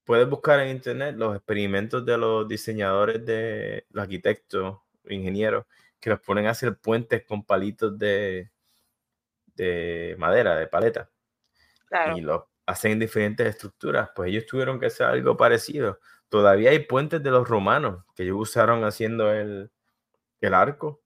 puedes 0.05 0.29
buscar 0.29 0.61
en 0.61 0.71
internet 0.71 1.15
los 1.17 1.37
experimentos 1.37 2.05
de 2.05 2.19
los 2.19 2.49
diseñadores, 2.49 3.25
de 3.25 3.87
los 3.91 4.03
arquitectos, 4.03 4.79
ingenieros, 5.09 5.67
que 6.01 6.11
los 6.11 6.21
ponen 6.21 6.47
a 6.47 6.51
hacer 6.51 6.77
puentes 6.77 7.25
con 7.25 7.45
palitos 7.45 7.99
de, 7.99 8.51
de 9.55 10.15
madera, 10.19 10.57
de 10.57 10.67
paleta, 10.67 11.11
claro. 11.87 12.17
y 12.17 12.21
los 12.21 12.43
hacen 12.67 12.93
en 12.93 12.99
diferentes 13.01 13.47
estructuras. 13.47 14.11
Pues 14.15 14.31
ellos 14.31 14.47
tuvieron 14.47 14.79
que 14.79 14.87
hacer 14.87 15.07
algo 15.07 15.37
parecido. 15.37 15.99
Todavía 16.29 16.71
hay 16.71 16.81
puentes 16.81 17.23
de 17.23 17.31
los 17.31 17.49
romanos 17.49 18.05
que 18.15 18.25
ellos 18.25 18.37
usaron 18.39 18.85
haciendo 18.85 19.33
el, 19.33 19.71
el 20.41 20.55
arco, 20.55 21.03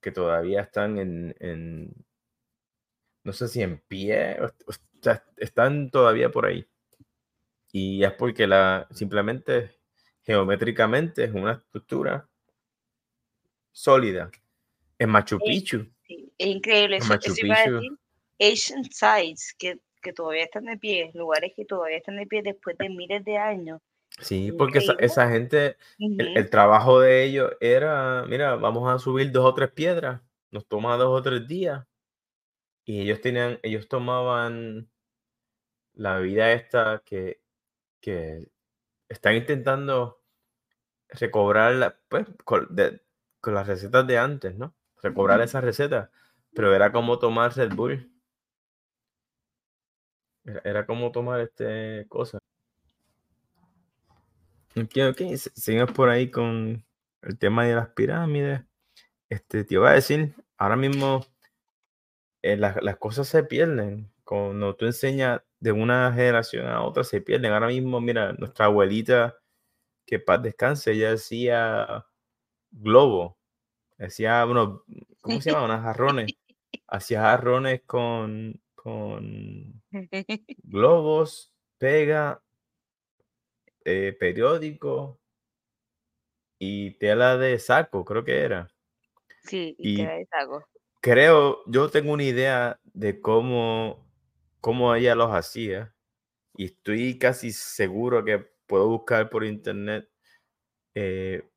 que 0.00 0.12
todavía 0.12 0.60
están 0.60 0.98
en, 0.98 1.34
en, 1.40 2.05
no 3.26 3.32
sé 3.32 3.48
si 3.48 3.60
en 3.60 3.80
pie, 3.88 4.38
o, 4.40 4.72
sea, 5.02 5.24
están 5.36 5.90
todavía 5.90 6.30
por 6.30 6.46
ahí. 6.46 6.64
Y 7.72 8.04
es 8.04 8.12
porque 8.12 8.46
la, 8.46 8.86
simplemente 8.92 9.80
geométricamente 10.22 11.24
es 11.24 11.32
una 11.32 11.54
estructura 11.54 12.28
sólida. 13.72 14.30
En 14.96 15.10
Machu 15.10 15.40
Picchu, 15.40 15.88
sí, 16.06 16.32
es 16.38 16.46
increíble, 16.46 16.98
en 16.98 17.08
Machu 17.08 17.32
eso 17.32 17.42
Picchu, 17.42 17.70
decir, 17.72 17.98
ancient 18.38 18.92
sites 18.92 19.54
que, 19.58 19.80
que 20.00 20.12
todavía 20.12 20.44
están 20.44 20.66
de 20.66 20.78
pie, 20.78 21.10
lugares 21.12 21.52
que 21.56 21.64
todavía 21.64 21.96
están 21.96 22.18
de 22.18 22.26
pie 22.26 22.42
después 22.42 22.78
de 22.78 22.88
miles 22.88 23.24
de 23.24 23.38
años. 23.38 23.80
sí, 24.20 24.52
porque 24.52 24.78
esa, 24.78 24.94
esa 25.00 25.28
gente, 25.28 25.76
el, 25.98 26.28
Ujú, 26.28 26.38
el 26.38 26.48
trabajo 26.48 27.00
de 27.00 27.24
ellos 27.24 27.50
era, 27.60 28.24
mira, 28.28 28.54
vamos 28.54 28.88
a 28.88 29.00
subir 29.00 29.32
dos 29.32 29.44
o 29.44 29.52
tres 29.52 29.72
piedras, 29.72 30.22
nos 30.52 30.64
toma 30.68 30.96
dos 30.96 31.08
o 31.08 31.22
tres 31.22 31.48
días. 31.48 31.84
Y 32.86 33.02
ellos 33.02 33.20
tenían, 33.20 33.58
ellos 33.62 33.86
tomaban 33.86 34.88
la 35.94 36.18
vida 36.18 36.52
esta 36.52 37.02
que, 37.04 37.40
que 38.00 38.48
están 39.08 39.36
intentando 39.36 40.22
recobrar 41.10 41.74
la- 41.74 41.98
pues, 42.08 42.26
con, 42.44 42.68
de- 42.76 43.02
con 43.40 43.54
las 43.54 43.66
recetas 43.68 44.06
de 44.06 44.18
antes, 44.18 44.56
¿no? 44.56 44.74
Recobrar 45.02 45.40
esas 45.42 45.64
recetas, 45.64 46.10
pero 46.54 46.74
era 46.74 46.92
como 46.92 47.18
tomar 47.20 47.56
Red 47.56 47.74
Bull, 47.74 48.12
era, 50.44 50.60
era 50.64 50.86
como 50.86 51.12
tomar 51.12 51.40
este 51.40 52.06
cosa. 52.08 52.38
Ok, 54.76 54.92
ok, 55.10 55.36
seguimos 55.54 55.92
por 55.92 56.08
ahí 56.10 56.30
con 56.30 56.84
el 57.22 57.38
tema 57.38 57.64
de 57.64 57.74
las 57.74 57.88
pirámides. 57.90 58.62
Este, 59.30 59.64
te 59.64 59.74
iba 59.74 59.90
a 59.90 59.94
decir, 59.94 60.34
ahora 60.58 60.76
mismo 60.76 61.26
eh, 62.42 62.56
las, 62.56 62.76
las 62.82 62.96
cosas 62.98 63.28
se 63.28 63.44
pierden. 63.44 64.12
Cuando 64.24 64.76
tú 64.76 64.86
enseñas 64.86 65.42
de 65.60 65.72
una 65.72 66.12
generación 66.12 66.66
a 66.66 66.82
otra, 66.84 67.04
se 67.04 67.20
pierden. 67.20 67.52
Ahora 67.52 67.68
mismo, 67.68 68.00
mira, 68.00 68.32
nuestra 68.34 68.66
abuelita, 68.66 69.38
que 70.06 70.18
paz 70.20 70.42
descanse, 70.42 70.92
ella 70.92 71.12
hacía 71.14 72.06
globo, 72.72 73.38
hacía 73.98 74.46
unos, 74.46 74.82
¿cómo 75.22 75.40
se 75.40 75.50
llama? 75.52 75.66
Unos 75.66 75.82
jarrones. 75.82 76.32
Hacía 76.88 77.22
jarrones 77.22 77.82
con, 77.86 78.62
con 78.74 79.82
globos, 80.62 81.52
pega, 81.78 82.42
eh, 83.84 84.12
periódico 84.20 85.18
y 86.58 86.92
tela 86.98 87.38
de 87.38 87.58
saco, 87.58 88.04
creo 88.04 88.24
que 88.24 88.40
era. 88.40 88.68
Sí, 89.42 89.74
y 89.78 89.88
te 89.88 90.02
Y 90.02 90.04
da 90.04 90.18
el 90.18 90.26
saco. 90.28 90.62
Creo, 91.06 91.62
yo 91.66 91.88
tengo 91.88 92.12
una 92.12 92.24
idea 92.24 92.80
de 92.82 93.20
cómo, 93.20 94.04
cómo 94.60 94.92
ella 94.92 95.14
los 95.14 95.30
hacía 95.30 95.94
y 96.56 96.64
estoy 96.64 97.16
casi 97.16 97.52
seguro 97.52 98.24
que 98.24 98.38
puedo 98.66 98.88
buscar 98.88 99.30
por 99.30 99.44
internet 99.44 100.10
eh, 100.96 101.48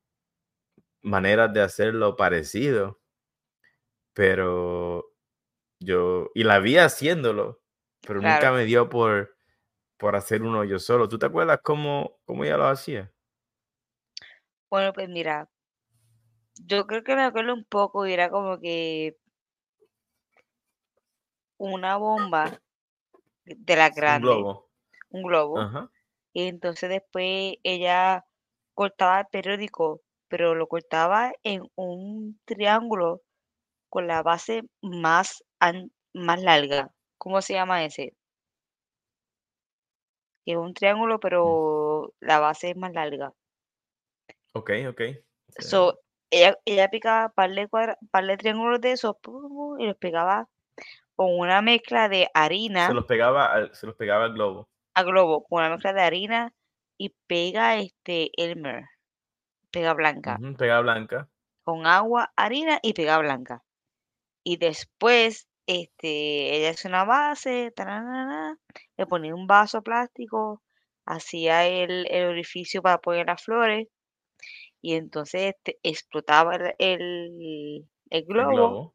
maneras 1.02 1.52
de 1.52 1.62
hacerlo 1.62 2.14
parecido, 2.14 3.00
pero 4.14 5.16
yo, 5.80 6.30
y 6.32 6.44
la 6.44 6.60
vi 6.60 6.78
haciéndolo, 6.78 7.60
pero 8.06 8.20
nunca 8.20 8.52
me 8.52 8.66
dio 8.66 8.88
por, 8.88 9.34
por 9.96 10.14
hacer 10.14 10.44
uno 10.44 10.62
yo 10.62 10.78
solo. 10.78 11.08
¿Tú 11.08 11.18
te 11.18 11.26
acuerdas 11.26 11.58
cómo, 11.64 12.20
cómo 12.24 12.44
ella 12.44 12.56
lo 12.56 12.68
hacía? 12.68 13.12
Bueno, 14.70 14.92
pues 14.92 15.08
mira, 15.08 15.50
yo 16.54 16.86
creo 16.86 17.02
que 17.02 17.16
me 17.16 17.24
acuerdo 17.24 17.52
un 17.52 17.64
poco 17.64 18.06
y 18.06 18.12
era 18.12 18.30
como 18.30 18.60
que 18.60 19.18
una 21.60 21.96
bomba 21.98 22.60
de 23.44 23.76
la 23.76 23.88
Un 23.88 23.94
grande, 23.94 24.26
globo. 24.28 24.68
un 25.10 25.22
globo, 25.22 25.58
Ajá. 25.60 25.90
y 26.32 26.48
entonces 26.48 26.88
después 26.88 27.56
ella 27.62 28.24
cortaba 28.74 29.20
el 29.20 29.26
periódico, 29.26 30.00
pero 30.28 30.54
lo 30.54 30.66
cortaba 30.68 31.32
en 31.42 31.70
un 31.74 32.40
triángulo 32.46 33.20
con 33.90 34.06
la 34.06 34.22
base 34.22 34.62
más, 34.80 35.44
an- 35.58 35.92
más 36.14 36.40
larga. 36.42 36.90
¿Cómo 37.18 37.42
se 37.42 37.52
llama 37.54 37.84
ese? 37.84 38.14
Es 40.46 40.56
un 40.56 40.72
triángulo, 40.74 41.16
Mm, 41.16 41.20
pero 41.20 42.14
la 42.20 42.40
base 42.40 42.70
es 42.70 42.76
más 42.76 42.92
larga. 42.92 43.32
Ok, 44.54 44.70
ok. 44.88 45.00
So, 45.58 46.00
ella, 46.30 46.56
ella 46.64 46.88
picaba 46.88 47.28
par 47.28 47.50
de, 47.50 47.68
cuadra- 47.68 47.98
par 48.10 48.24
de 48.24 48.36
triángulos 48.36 48.80
de 48.80 48.92
esos 48.92 49.16
y 49.78 49.86
los 49.86 49.96
pegaba 49.96 50.48
con 51.20 51.38
una 51.38 51.60
mezcla 51.62 52.08
de 52.08 52.24
Se 52.24 52.30
harina 52.34 52.88
los 52.94 53.04
pegaba 53.04 53.52
al, 53.52 53.74
se 53.74 53.86
los 53.86 53.94
pegaba 53.96 54.24
al 54.24 54.32
globo. 54.32 54.70
a 54.94 55.02
globo, 55.02 55.44
con 55.44 55.60
una 55.60 55.70
mezcla 55.70 55.92
de 55.92 56.02
harina 56.02 56.54
y 56.96 57.10
pega 57.26 57.76
este 57.76 58.30
Elmer, 58.36 58.84
pega 59.70 59.94
blanca, 59.94 60.38
Pega 60.58 60.80
blanca. 60.80 61.28
con 61.64 61.86
agua, 61.86 62.32
harina 62.36 62.78
y 62.82 62.92
pega 62.94 63.18
blanca. 63.18 63.62
Y 64.44 64.56
después, 64.56 65.48
este, 65.66 66.56
ella 66.56 66.70
hace 66.70 66.88
una 66.88 67.04
base, 67.04 67.72
tararara, 67.76 68.56
le 68.96 69.06
ponía 69.06 69.34
un 69.34 69.46
vaso 69.46 69.82
plástico, 69.82 70.62
hacía 71.06 71.66
el, 71.66 72.06
el 72.10 72.28
orificio 72.28 72.82
para 72.82 72.98
poner 73.00 73.26
las 73.26 73.42
flores 73.44 73.88
y 74.80 74.94
entonces 74.94 75.54
este, 75.56 75.78
explotaba 75.82 76.56
el, 76.56 76.74
el, 76.78 77.88
el 78.10 78.24
El 78.38 78.50
globo 78.50 78.50
globo. 78.50 78.94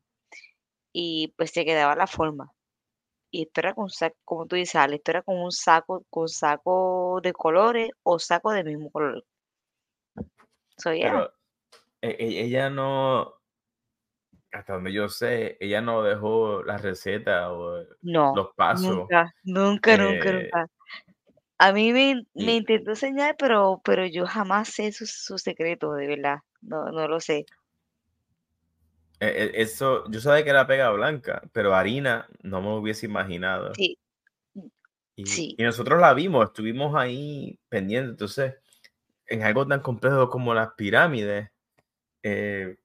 Y 0.95 1.33
pues 1.37 1.51
se 1.51 1.65
quedaba 1.65 1.95
la 1.95 2.07
forma. 2.07 2.51
y 3.31 3.43
esto 3.43 3.61
era 3.61 3.73
con 3.75 3.89
saco, 3.89 4.15
como 4.25 4.47
tú 4.47 4.55
dices, 4.55 4.75
Ale, 4.77 4.95
esto 4.97 5.11
era 5.11 5.21
con 5.23 5.37
un 5.39 5.51
saco, 5.51 6.03
con 6.09 6.27
saco 6.29 7.19
de 7.23 7.33
colores 7.33 7.89
o 8.03 8.19
saco 8.19 8.51
del 8.51 8.65
mismo 8.65 8.89
color. 8.91 9.23
So, 10.79 10.91
yeah. 10.93 11.09
Pero 11.11 11.33
e- 12.01 12.17
e- 12.19 12.41
ella 12.45 12.69
no, 12.69 13.35
hasta 14.51 14.73
donde 14.73 14.93
yo 14.93 15.09
sé, 15.09 15.57
ella 15.59 15.81
no 15.81 16.01
dejó 16.03 16.63
la 16.63 16.77
receta 16.77 17.51
o 17.51 17.83
No, 18.03 18.33
los 18.35 18.49
pasos. 18.55 18.95
nunca, 19.09 19.33
nunca, 19.43 19.97
nunca, 19.97 20.29
eh, 20.29 20.33
nunca. 20.43 20.67
A 21.57 21.71
mí 21.73 21.91
me, 21.93 22.23
me 22.35 22.53
y 22.53 22.57
intentó 22.57 22.91
enseñar, 22.91 23.35
pero, 23.37 23.81
pero 23.83 24.05
yo 24.05 24.25
jamás 24.27 24.69
sé 24.69 24.91
su, 24.93 25.05
su 25.05 25.37
secreto, 25.37 25.93
de 25.93 26.07
verdad. 26.07 26.37
No, 26.61 26.85
no 26.91 27.07
lo 27.07 27.19
sé. 27.19 27.45
E- 29.19 29.27
e- 29.55 29.61
eso, 29.61 30.09
yo 30.09 30.19
sabía 30.19 30.43
que 30.43 30.49
era 30.51 30.67
pega 30.67 30.89
blanca, 30.91 31.41
pero 31.53 31.75
harina 31.75 32.27
no 32.41 32.61
me 32.61 32.67
lo 32.69 32.75
hubiese 32.77 33.05
imaginado. 33.05 33.73
Sí, 33.75 33.97
Y, 35.15 35.25
sí. 35.25 35.55
y 35.57 35.63
nosotros 35.63 35.99
la 36.01 36.13
vimos, 36.13 36.45
estuvimos 36.47 36.95
ahí 36.95 37.59
pendientes. 37.69 38.11
Entonces, 38.11 38.55
en 39.27 39.43
algo 39.43 39.67
tan 39.67 39.81
complejo 39.81 40.29
como 40.29 40.53
las 40.53 40.73
pirámides, 40.75 41.49
eh, 42.23 42.77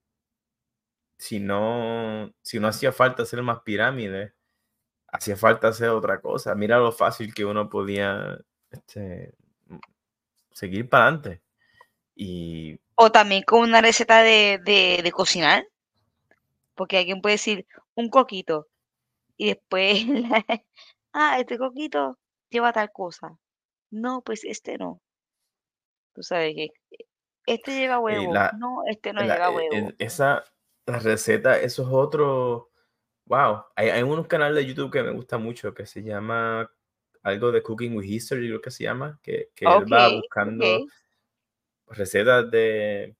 si 1.18 1.38
no, 1.40 2.32
si 2.42 2.58
no 2.60 2.68
hacía 2.68 2.92
falta 2.92 3.22
hacer 3.22 3.42
más 3.42 3.60
pirámides, 3.62 4.32
hacía 5.08 5.36
falta 5.36 5.68
hacer 5.68 5.90
otra 5.90 6.20
cosa. 6.20 6.54
Mira 6.54 6.78
lo 6.78 6.92
fácil 6.92 7.34
que 7.34 7.44
uno 7.44 7.68
podía 7.70 8.38
este, 8.70 9.34
seguir 10.52 10.88
para 10.88 11.04
adelante. 11.06 11.42
Y 12.14 12.78
O 12.94 13.10
también 13.10 13.42
con 13.42 13.62
una 13.62 13.80
receta 13.80 14.22
de, 14.22 14.60
de, 14.64 15.00
de 15.02 15.12
cocinar, 15.12 15.64
porque 16.80 16.96
alguien 16.96 17.20
puede 17.20 17.34
decir 17.34 17.66
un 17.94 18.08
coquito 18.08 18.66
y 19.36 19.48
después, 19.48 19.98
ah, 21.12 21.38
este 21.38 21.58
coquito 21.58 22.18
lleva 22.48 22.72
tal 22.72 22.90
cosa. 22.90 23.36
No, 23.90 24.22
pues 24.22 24.44
este 24.44 24.78
no. 24.78 25.02
Tú 26.14 26.22
sabes 26.22 26.54
que 26.54 26.68
este 27.44 27.78
lleva 27.78 27.98
huevo. 27.98 28.32
la, 28.32 28.56
No, 28.58 28.78
este 28.88 29.12
no 29.12 29.20
la- 29.22 29.34
lleva 29.34 29.48
e- 29.50 29.52
huevo. 29.56 29.88
e- 29.90 29.94
esa 29.98 30.42
la 30.86 30.98
receta, 31.00 31.60
eso 31.60 31.82
es 31.82 31.88
otro. 31.92 32.70
Wow, 33.26 33.64
hay, 33.76 33.90
hay 33.90 34.02
unos 34.02 34.26
canales 34.26 34.56
de 34.56 34.64
YouTube 34.72 34.90
que 34.90 35.02
me 35.02 35.10
gusta 35.12 35.36
mucho 35.36 35.74
que 35.74 35.84
se 35.84 36.02
llama 36.02 36.72
algo 37.22 37.52
de 37.52 37.62
Cooking 37.62 37.94
with 37.94 38.06
History, 38.06 38.48
creo 38.48 38.62
que 38.62 38.70
se 38.70 38.84
llama, 38.84 39.20
que, 39.22 39.50
que 39.54 39.66
él 39.66 39.92
va 39.92 40.08
buscando 40.08 40.64
recetas 41.88 42.50
de, 42.50 43.14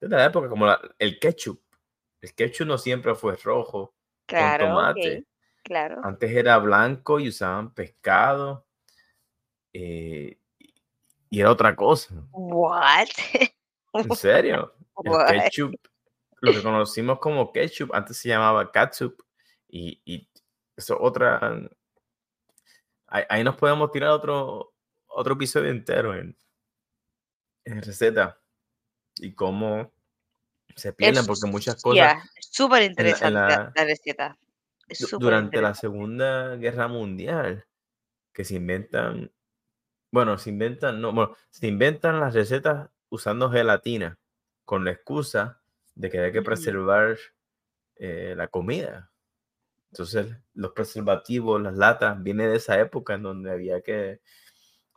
de 0.00 0.08
la 0.08 0.24
época, 0.24 0.48
como 0.48 0.66
la- 0.66 0.80
el 0.98 1.20
ketchup. 1.20 1.60
El 2.24 2.32
ketchup 2.34 2.66
no 2.66 2.78
siempre 2.78 3.14
fue 3.14 3.36
rojo 3.36 3.88
con 3.90 3.94
Claro, 4.26 4.64
ok, 4.64 4.70
tomate. 4.70 5.26
claro. 5.62 6.00
Antes 6.02 6.30
era 6.30 6.56
blanco 6.56 7.20
y 7.20 7.28
usaban 7.28 7.74
pescado 7.74 8.66
eh, 9.74 10.38
y- 11.28 11.40
era 11.40 11.50
otra 11.50 11.76
cosa. 11.76 12.14
What? 12.32 13.08
En 13.92 14.10
serio, 14.16 14.74
el 15.04 15.18
ketchup, 15.42 15.74
lo 16.40 16.54
que 16.54 16.62
conocimos 16.62 17.18
como 17.18 17.52
ketchup, 17.52 17.94
antes 17.94 18.16
se 18.16 18.30
llamaba 18.30 18.72
catsup 18.72 19.20
y, 19.68 20.00
y 20.06 20.26
eso 20.74 20.98
otra. 20.98 21.60
Ahí, 23.06 23.24
ahí 23.28 23.44
nos 23.44 23.56
podemos 23.56 23.92
tirar 23.92 24.12
otro, 24.12 24.72
otro 25.08 25.34
episodio 25.34 25.70
entero 25.70 26.14
en, 26.14 26.34
en 27.66 27.82
receta 27.82 28.40
y 29.16 29.34
cómo 29.34 29.92
se 30.76 30.92
pierden, 30.92 31.26
porque 31.26 31.46
muchas 31.46 31.80
cosas 31.82 32.14
ya, 32.14 32.22
súper 32.40 32.82
interesante 32.82 33.34
la, 33.34 33.48
la- 33.48 33.72
la 33.74 33.84
receta. 33.84 34.38
Es 34.88 35.10
durante 35.18 35.60
la. 35.62 35.74
Segunda 35.74 36.56
Guerra 36.56 36.88
Mundial, 36.88 37.66
que 38.32 38.44
se 38.44 38.56
inventan, 38.56 39.32
bueno, 40.12 40.36
se 40.38 40.50
inventan, 40.50 41.00
no, 41.00 41.12
bueno, 41.12 41.36
se 41.50 41.66
inventan 41.68 42.20
las 42.20 42.34
recetas 42.34 42.90
usando 43.08 43.50
gelatina 43.50 44.18
con 44.64 44.84
la 44.84 44.90
excusa 44.92 45.60
de 45.94 46.10
que 46.10 46.18
hay 46.20 46.32
que 46.32 46.38
Ujú. 46.40 46.46
preservar 46.46 47.16
eh, 47.96 48.34
la 48.36 48.48
comida. 48.48 49.10
Entonces, 49.92 50.36
los 50.54 50.72
preservativos, 50.72 51.62
las 51.62 51.74
latas, 51.74 52.22
viene 52.22 52.48
de 52.48 52.56
esa 52.56 52.78
época 52.80 53.14
en 53.14 53.22
donde 53.22 53.52
había 53.52 53.80
que, 53.80 54.20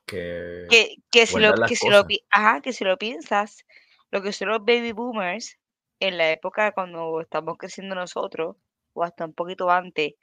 que 0.06 0.66
Que, 0.70 0.96
que, 1.12 1.28
si 1.28 1.40
lo, 1.40 1.54
que, 1.66 1.76
si 1.76 1.90
lo, 1.90 2.06
ajá, 2.32 2.62
que 2.62 2.74
si 2.74 2.84
lo 2.84 2.98
piensas, 2.98 3.66
lo 4.12 4.22
que 4.22 4.34
son 4.34 4.50
los 4.50 4.60
baby 4.60 4.92
boomers 4.92 5.58
en 6.00 6.18
la 6.18 6.32
época 6.32 6.72
cuando 6.72 7.22
estamos 7.22 7.58
creciendo 7.58 7.96
nosotros, 7.96 8.56
o 8.94 9.04
hasta 9.04 9.26
un 9.26 9.34
poquito 9.34 9.70
antes, 9.70 10.14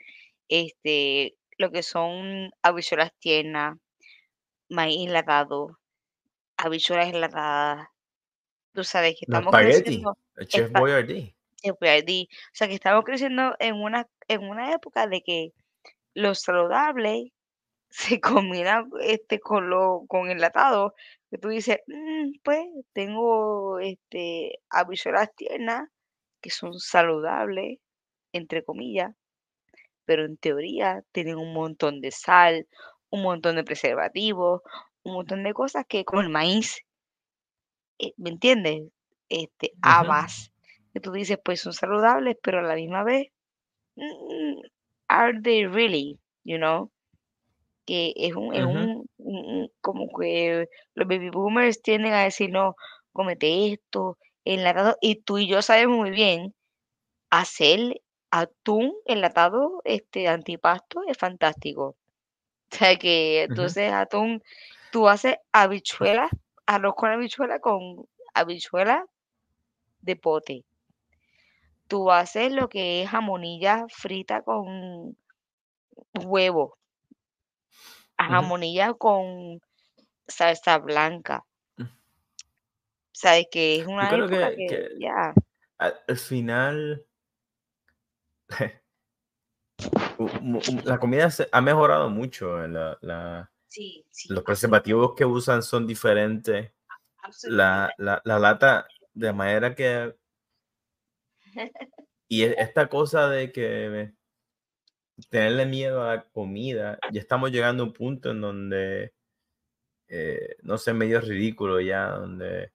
este, 0.49 1.37
lo 1.59 1.71
que 1.71 1.83
son 1.83 2.51
habichuelas 2.63 3.13
tiernas, 3.19 3.79
maíz 4.69 5.07
enlatado, 5.07 5.79
habichuelas 6.57 7.09
enlatadas, 7.09 7.89
tú 8.73 8.85
sabes 8.85 9.15
que 9.19 9.27
estamos 9.27 9.55
creciendo 9.55 10.17
el 10.37 10.47
Chef 10.49 10.71
Boyardee. 10.73 11.35
Boyardee. 11.81 12.29
O 12.31 12.51
sea, 12.53 12.69
que 12.69 12.75
estamos 12.75 13.05
creciendo 13.05 13.55
en 13.59 13.77
una, 13.77 14.07
en 14.29 14.43
una 14.43 14.73
época 14.73 15.07
de 15.07 15.23
que 15.23 15.53
lo 16.15 16.35
saludable 16.35 17.33
se 17.95 18.21
combina 18.21 18.87
este, 19.03 19.41
con 19.41 19.71
lo 19.71 20.05
con 20.09 20.31
enlatado, 20.31 20.95
que 21.31 21.39
tú 21.39 21.49
dices, 21.49 21.79
"Mm, 21.87 22.33
pues 22.45 22.67
tengo 22.93 23.79
este, 23.81 24.61
habichuelas 24.71 25.35
tiernas 25.37 25.89
que 26.43 26.51
son 26.51 26.75
saludables, 26.81 27.79
entre 28.33 28.65
comillas, 28.65 29.15
pero 30.07 30.25
en 30.27 30.37
teoría 30.39 31.03
tienen 31.13 31.37
un 31.39 31.53
montón 31.55 32.01
de 32.03 32.11
sal, 32.13 32.69
un 33.11 33.23
montón 33.23 33.57
de 33.57 33.65
preservativos, 33.65 34.63
un 35.05 35.15
montón 35.15 35.43
de 35.45 35.55
cosas 35.55 35.85
que, 35.89 36.05
como 36.05 36.23
el 36.23 36.31
maíz, 36.31 36.79
eh, 37.99 38.13
¿me 38.17 38.31
entiendes? 38.31 38.83
Este, 39.29 39.73
habas, 39.83 40.53
que 40.93 41.01
tú 41.01 41.13
dices, 41.13 41.39
pues 41.45 41.61
son 41.61 41.73
saludables, 41.73 42.37
pero 42.43 42.59
a 42.61 42.63
la 42.63 42.75
misma 42.77 43.05
vez, 43.05 43.29
mm, 43.97 44.61
are 45.09 45.41
they 45.43 45.67
really, 45.67 46.21
you 46.45 46.59
know? 46.59 46.91
Que 47.87 48.13
es 48.17 48.35
un, 48.35 48.55
es 48.55 48.65
un, 48.65 49.07
un- 49.19 49.47
un- 49.47 49.71
como 49.81 50.09
que 50.19 50.69
los 50.95 51.09
baby 51.09 51.31
boomers 51.31 51.83
tienden 51.83 52.13
a 52.15 52.25
decir, 52.25 52.51
no, 52.51 52.77
comete 53.13 53.73
esto, 53.73 54.19
enlatado, 54.45 54.97
y 55.01 55.17
tú 55.17 55.39
y 55.39 55.49
yo 55.49 55.63
sabemos 55.63 55.99
muy 55.99 56.11
bien, 56.11 56.55
hacer 57.31 58.01
atún 58.31 58.95
enlatado, 59.07 59.81
este, 59.85 60.29
antipasto 60.29 61.03
es 61.09 61.19
fantástico. 61.19 61.97
O 62.73 62.77
sea 62.77 62.97
que 62.97 63.45
entonces 63.45 63.93
atún, 63.93 64.43
tú 64.91 65.09
haces 65.09 65.37
habichuelas, 65.53 66.31
arroz 66.67 66.95
con 66.97 67.11
habichuela 67.13 67.61
con 67.61 68.07
habichuela 68.35 69.07
de 70.01 70.17
pote. 70.17 70.65
Tú 71.89 72.11
haces 72.11 72.53
lo 72.53 72.69
que 72.69 73.03
es 73.03 73.09
jamonilla 73.09 73.87
frita 73.89 74.43
con 74.43 75.17
huevo, 76.25 76.79
a 78.17 78.25
jamonilla 78.29 78.95
con 78.95 79.61
salsa 80.27 80.79
blanca. 80.79 81.45
Mm. 81.77 81.85
Sabes 83.13 83.47
que 83.51 83.77
es 83.77 83.87
Yo 83.87 83.91
una 83.93 84.09
creo 84.09 84.25
época 84.27 84.51
que, 84.51 84.57
que 84.57 84.67
que 84.67 84.89
ya, 85.01 85.35
al, 85.79 86.01
al 86.09 86.17
final 86.17 87.07
la 90.85 90.99
comida 90.99 91.31
se- 91.31 91.49
ha 91.51 91.61
mejorado 91.61 92.09
mucho. 92.11 92.65
en 92.65 92.75
La, 92.75 92.99
la- 93.01 93.51
sí, 93.69 94.05
sí, 94.11 94.33
los 94.33 94.43
preservativos 94.45 95.15
que 95.15 95.25
usan 95.25 95.63
son 95.63 95.87
diferentes. 95.87 96.73
absolutamente. 97.19 97.95
La, 97.99 98.15
la, 98.15 98.23
la 98.25 98.39
lata, 98.39 98.87
de 99.13 99.33
manera 99.33 99.75
que. 99.75 100.17
Y 102.27 102.43
esta 102.43 102.89
cosa 102.89 103.29
de 103.29 103.53
que 103.53 104.15
tenerle 105.29 105.67
miedo 105.67 106.03
a 106.03 106.17
la 106.17 106.25
comida, 106.25 106.99
ya 107.13 107.21
estamos 107.21 107.51
llegando 107.51 107.83
a 107.83 107.87
un 107.87 107.93
punto 107.93 108.31
en 108.31 108.41
donde, 108.41 109.15
eh, 110.09 110.57
no 110.63 110.79
sé, 110.79 110.93
medio 110.95 111.21
ridículo 111.21 111.81
ya, 111.81 112.09
donde... 112.11 112.73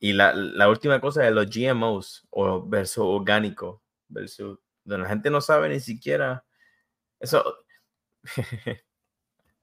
Y 0.00 0.12
la, 0.12 0.34
la 0.34 0.68
última 0.68 1.00
cosa 1.00 1.26
es 1.26 1.32
los 1.32 1.48
GMOs, 1.48 2.26
o 2.30 2.66
versus 2.66 3.04
orgánico, 3.04 3.82
versus, 4.08 4.58
donde 4.84 5.04
la 5.04 5.08
gente 5.08 5.30
no 5.30 5.40
sabe 5.40 5.68
ni 5.68 5.80
siquiera, 5.80 6.44
eso, 7.20 7.64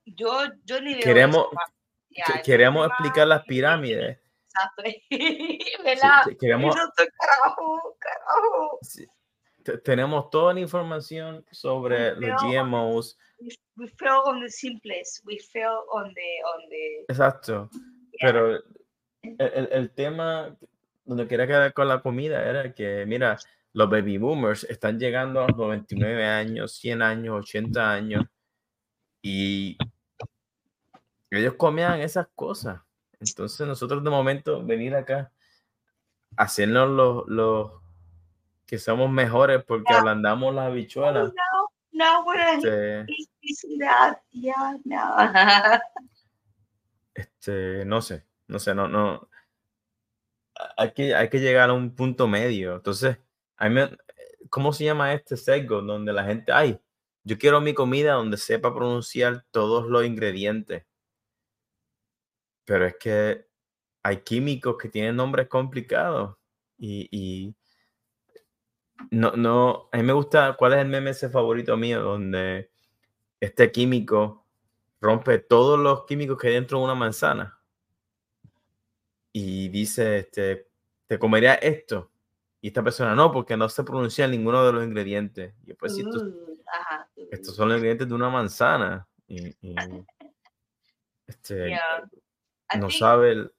Yo, 0.04 0.44
yo 0.64 0.80
ni 0.80 0.94
veo 0.94 0.98
eso, 0.98 1.04
queremos, 1.04 1.46
pa. 1.52 1.72
Ya, 2.10 2.42
queremos 2.42 2.88
explicar 2.88 3.26
las 3.26 3.44
pirámides, 3.44 4.18
Exacto. 4.46 4.82
sí, 6.30 6.36
queremos, 6.38 6.76
Eso 6.76 6.92
carajo, 7.18 7.96
carajo. 7.98 8.78
sí, 8.82 9.06
tenemos 9.62 10.30
toda 10.30 10.54
la 10.54 10.60
información 10.60 11.44
sobre 11.50 12.14
los 12.16 12.42
on, 12.42 12.50
GMOs, 12.50 13.18
we, 13.40 13.48
we 13.76 13.88
fail 13.88 14.20
on 14.26 14.40
the 14.40 14.48
simplest. 14.50 15.24
We 15.24 15.38
fail 15.38 15.84
on 15.92 16.12
the, 16.14 16.42
on 16.54 16.68
the, 16.68 17.04
exacto, 17.08 17.68
yeah. 17.72 18.20
pero 18.20 18.56
el, 19.22 19.36
el- 19.38 19.68
el 19.72 19.90
tema 19.90 20.56
donde 21.04 21.26
quería 21.26 21.46
quedar 21.46 21.72
con 21.72 21.88
la 21.88 22.00
comida 22.00 22.48
era 22.48 22.72
que, 22.74 23.04
mira, 23.06 23.38
los 23.72 23.88
baby 23.88 24.18
boomers 24.18 24.64
están 24.64 24.98
llegando 24.98 25.40
a 25.42 25.48
los 25.48 25.56
99 25.56 26.24
años, 26.26 26.72
100 26.76 27.02
años, 27.02 27.38
80 27.40 27.92
años 27.92 28.24
y 29.22 29.76
ellos 31.30 31.54
comían 31.54 32.00
esas 32.00 32.28
cosas. 32.34 32.80
Entonces 33.18 33.66
nosotros 33.66 34.02
de 34.04 34.10
momento 34.10 34.62
venir 34.64 34.94
acá, 34.94 35.32
hacernos 36.36 36.90
los, 36.90 37.24
los 37.28 37.81
que 38.72 38.78
somos 38.78 39.10
mejores 39.10 39.62
porque 39.64 39.92
ablandamos 39.92 40.54
las 40.54 40.68
habichuelas. 40.68 41.30
No, 41.92 42.24
no, 42.24 42.32
Este, 42.32 43.04
ya, 44.32 44.80
no. 44.84 45.16
este, 47.12 47.84
no 47.84 48.00
sé, 48.00 48.24
no 48.46 48.58
sé, 48.58 48.74
no, 48.74 48.88
no. 48.88 49.28
Hay 50.78 50.94
que, 50.94 51.14
hay 51.14 51.28
que 51.28 51.40
llegar 51.40 51.68
a 51.68 51.74
un 51.74 51.94
punto 51.94 52.26
medio. 52.26 52.76
Entonces, 52.76 53.18
a 53.58 53.68
mí 53.68 53.74
me- 53.74 53.94
¿cómo 54.48 54.72
se 54.72 54.84
llama 54.84 55.12
este 55.12 55.36
sesgo? 55.36 55.82
Donde 55.82 56.14
la 56.14 56.24
gente, 56.24 56.50
ay, 56.50 56.80
yo 57.24 57.36
quiero 57.36 57.60
mi 57.60 57.74
comida 57.74 58.14
donde 58.14 58.38
sepa 58.38 58.74
pronunciar 58.74 59.44
todos 59.50 59.86
los 59.86 60.06
ingredientes. 60.06 60.86
Pero 62.64 62.86
es 62.86 62.96
que 62.98 63.46
hay 64.02 64.22
químicos 64.22 64.78
que 64.80 64.88
tienen 64.88 65.16
nombres 65.16 65.46
complicados 65.48 66.38
y, 66.78 67.06
y 67.10 67.54
no, 69.10 69.32
no, 69.32 69.88
a 69.92 69.96
mí 69.96 70.02
me 70.02 70.12
gusta, 70.12 70.54
¿cuál 70.58 70.74
es 70.74 70.78
el 70.80 70.88
meme 70.88 71.10
ese 71.10 71.28
favorito 71.28 71.76
mío? 71.76 72.02
Donde 72.02 72.70
este 73.40 73.70
químico 73.72 74.46
rompe 75.00 75.38
todos 75.38 75.78
los 75.78 76.04
químicos 76.04 76.38
que 76.38 76.48
hay 76.48 76.54
dentro 76.54 76.78
de 76.78 76.84
una 76.84 76.94
manzana 76.94 77.58
y 79.32 79.68
dice, 79.68 80.18
este, 80.18 80.68
te 81.06 81.18
comería 81.18 81.54
esto. 81.54 82.10
Y 82.60 82.68
esta 82.68 82.82
persona 82.84 83.14
no, 83.14 83.32
porque 83.32 83.56
no 83.56 83.68
se 83.68 83.82
pronuncia 83.82 84.28
ninguno 84.28 84.64
de 84.64 84.72
los 84.72 84.84
ingredientes. 84.84 85.54
Y 85.66 85.74
pues, 85.74 85.94
si 85.96 86.02
estos, 86.02 86.22
ajá, 86.72 87.10
uh, 87.16 87.28
estos 87.32 87.56
son 87.56 87.68
los 87.68 87.78
ingredientes 87.78 88.08
de 88.08 88.14
una 88.14 88.28
manzana. 88.30 89.08
Y, 89.26 89.48
y, 89.60 89.74
este, 91.26 91.70
yeah. 91.70 92.08
No 92.78 92.88
think- 92.88 92.98
sabe 92.98 93.32
el- 93.32 93.52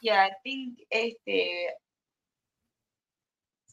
Yeah, 0.00 0.28
I 0.28 0.30
think 0.42 0.78
este 0.90 1.74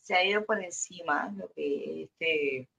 se 0.04 0.14
ha 0.16 0.24
ido 0.24 0.46
por 0.46 0.62
encima 0.64 1.34
lo 1.36 1.50
que 1.56 2.04
este 2.04 2.70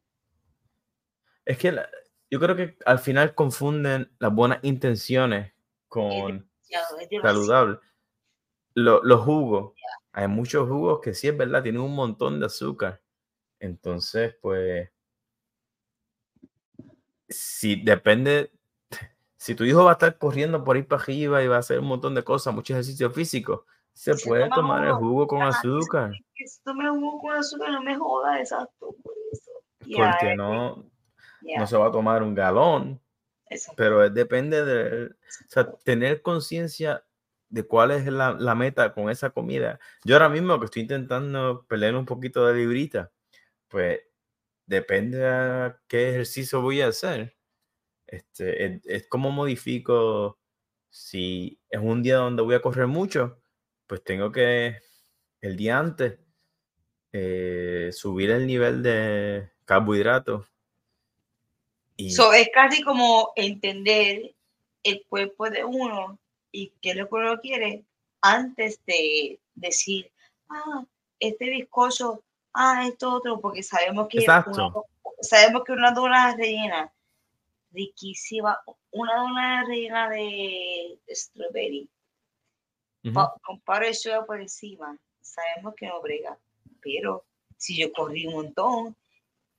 Es 1.46 1.58
que 1.58 1.72
la- 1.72 1.88
yo 2.30 2.38
creo 2.40 2.54
que 2.56 2.76
al 2.86 2.98
final 2.98 3.34
confunden 3.34 4.10
las 4.18 4.32
buenas 4.34 4.58
intenciones 4.62 5.52
con 5.88 6.48
saludable. 7.22 7.78
Lo- 8.74 9.02
los 9.02 9.20
jugos, 9.22 9.74
hay 10.12 10.28
muchos 10.28 10.68
jugos 10.68 11.00
que 11.00 11.14
sí 11.14 11.28
es 11.28 11.36
verdad, 11.36 11.62
tienen 11.62 11.80
un 11.82 11.94
montón 11.94 12.40
de 12.40 12.46
azúcar. 12.46 13.00
Entonces, 13.60 14.34
pues, 14.40 14.90
si 17.28 17.82
depende, 17.82 18.50
si 19.36 19.54
tu 19.54 19.64
hijo 19.64 19.84
va 19.84 19.90
a 19.90 19.94
estar 19.94 20.18
corriendo 20.18 20.62
por 20.64 20.76
ahí 20.76 20.82
para 20.82 21.02
arriba 21.02 21.42
y 21.42 21.48
va 21.48 21.56
a 21.56 21.60
hacer 21.60 21.78
un 21.78 21.86
montón 21.86 22.14
de 22.14 22.24
cosas, 22.24 22.54
mucho 22.54 22.72
ejercicio 22.74 23.10
físico, 23.10 23.66
se 23.94 24.14
Se 24.14 24.28
puede 24.28 24.44
toma 24.44 24.56
tomar 24.56 24.84
el 24.84 24.92
jugo, 24.94 25.08
jugo 25.08 25.26
con 25.28 25.42
azúcar, 25.42 26.12
Que 26.34 26.46
si 26.46 26.60
tú 26.62 26.74
me 26.74 26.88
jugo 26.90 27.20
con 27.20 27.36
azúcar 27.36 27.70
no 27.70 27.82
me 27.82 27.96
jodas, 27.96 28.40
exacto, 28.40 28.94
por 29.02 29.14
eso. 29.32 29.50
Yeah, 29.86 30.10
porque 30.10 30.34
no, 30.34 30.84
yeah, 31.42 31.60
no 31.60 31.66
se 31.66 31.76
va 31.76 31.86
a 31.86 31.92
tomar 31.92 32.22
un 32.22 32.34
galón, 32.34 33.00
exacto. 33.48 33.76
pero 33.76 34.10
depende 34.10 34.64
de, 34.64 35.06
o 35.06 35.48
sea, 35.48 35.72
tener 35.84 36.22
conciencia 36.22 37.04
de 37.48 37.62
cuál 37.62 37.92
es 37.92 38.04
la, 38.06 38.32
la 38.32 38.56
meta 38.56 38.92
con 38.92 39.10
esa 39.10 39.30
comida. 39.30 39.78
Yo 40.04 40.16
ahora 40.16 40.28
mismo 40.28 40.58
que 40.58 40.64
estoy 40.64 40.82
intentando 40.82 41.64
perder 41.68 41.94
un 41.94 42.04
poquito 42.04 42.44
de 42.46 42.54
librita, 42.54 43.12
pues 43.68 44.00
depende 44.66 45.24
a 45.24 45.80
qué 45.86 46.10
ejercicio 46.10 46.60
voy 46.60 46.80
a 46.80 46.88
hacer. 46.88 47.36
Este, 48.06 48.64
es, 48.64 48.82
es 48.86 49.06
como 49.06 49.30
modifico, 49.30 50.40
si 50.90 51.60
es 51.70 51.80
un 51.80 52.02
día 52.02 52.16
donde 52.16 52.42
voy 52.42 52.56
a 52.56 52.62
correr 52.62 52.88
mucho, 52.88 53.43
pues 53.94 54.02
tengo 54.02 54.32
que 54.32 54.76
el 55.40 55.56
día 55.56 55.78
antes 55.78 56.18
eh, 57.12 57.90
subir 57.92 58.32
el 58.32 58.44
nivel 58.44 58.82
de 58.82 59.52
carbohidratos. 59.64 60.48
Y, 61.96 62.10
So, 62.10 62.32
es 62.32 62.48
casi 62.52 62.82
como 62.82 63.32
entender 63.36 64.34
el 64.82 65.04
cuerpo 65.08 65.48
de 65.48 65.62
uno 65.62 66.18
y 66.50 66.72
qué 66.82 66.90
es 66.90 66.96
lo 66.96 67.08
que 67.08 67.14
uno 67.14 67.40
quiere 67.40 67.84
antes 68.20 68.84
de 68.84 69.38
decir, 69.54 70.10
ah, 70.48 70.84
este 71.20 71.50
bizcocho, 71.50 72.24
ah, 72.52 72.88
esto 72.88 73.12
otro, 73.12 73.40
porque 73.40 73.62
sabemos 73.62 74.08
que 74.08 74.24
una, 74.24 74.44
sabemos 75.20 75.62
que 75.64 75.70
una 75.70 75.92
dona 75.92 76.34
rellena 76.34 76.92
riquísima, 77.70 78.58
una 78.90 79.14
dona 79.18 79.64
rellena 79.64 80.10
de 80.10 80.98
strawberry, 81.08 81.88
ujú. 83.04 83.14
pa- 83.14 83.34
con 83.42 83.60
soya 83.94 84.24
por 84.24 84.40
encima, 84.40 84.96
sabemos 85.20 85.74
que 85.76 85.86
no 85.86 86.00
brega, 86.00 86.38
pero 86.80 87.24
si 87.56 87.78
yo 87.78 87.92
corrí 87.92 88.26
un 88.26 88.34
montón 88.34 88.96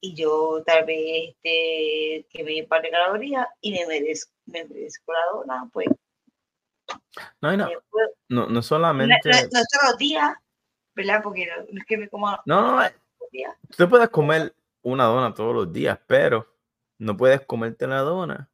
y 0.02 0.14
yo 0.16 0.62
tal 0.66 0.86
vez 0.86 1.30
este, 1.36 2.26
que 2.30 2.44
me 2.44 2.64
par 2.68 2.82
de 2.82 2.92
calorías 2.92 3.48
y 3.62 3.72
me 3.72 3.86
merezco, 3.88 4.32
me 4.46 4.64
merezco 4.66 5.14
la 5.14 5.20
dona, 5.32 5.70
pues 5.72 5.88
No, 7.42 7.56
no, 7.58 7.68
me 7.68 7.78
puedo- 7.90 8.10
no, 8.30 8.48
no 8.48 8.62
solamente. 8.62 9.30
no- 9.30 9.38
no 9.38 9.50
todos 9.72 9.92
los 9.92 9.98
días, 9.98 10.36
¿verdad? 10.94 11.22
Porque 11.24 11.48
no, 11.48 11.80
es 11.80 11.86
que 11.86 11.98
me 11.98 12.10
coma 12.10 12.42
No, 12.46 12.82
no, 12.84 12.90
días. 13.32 13.56
tú 13.76 13.90
puedes 13.90 14.10
comer 14.10 14.54
una 14.84 15.06
dona 15.06 15.34
todos 15.34 15.56
los 15.56 15.74
días, 15.74 15.98
pero 16.06 16.48
no 17.00 17.18
puedes 17.18 17.42
comerte 17.42 17.88
la 17.88 18.02
dona 18.02 18.50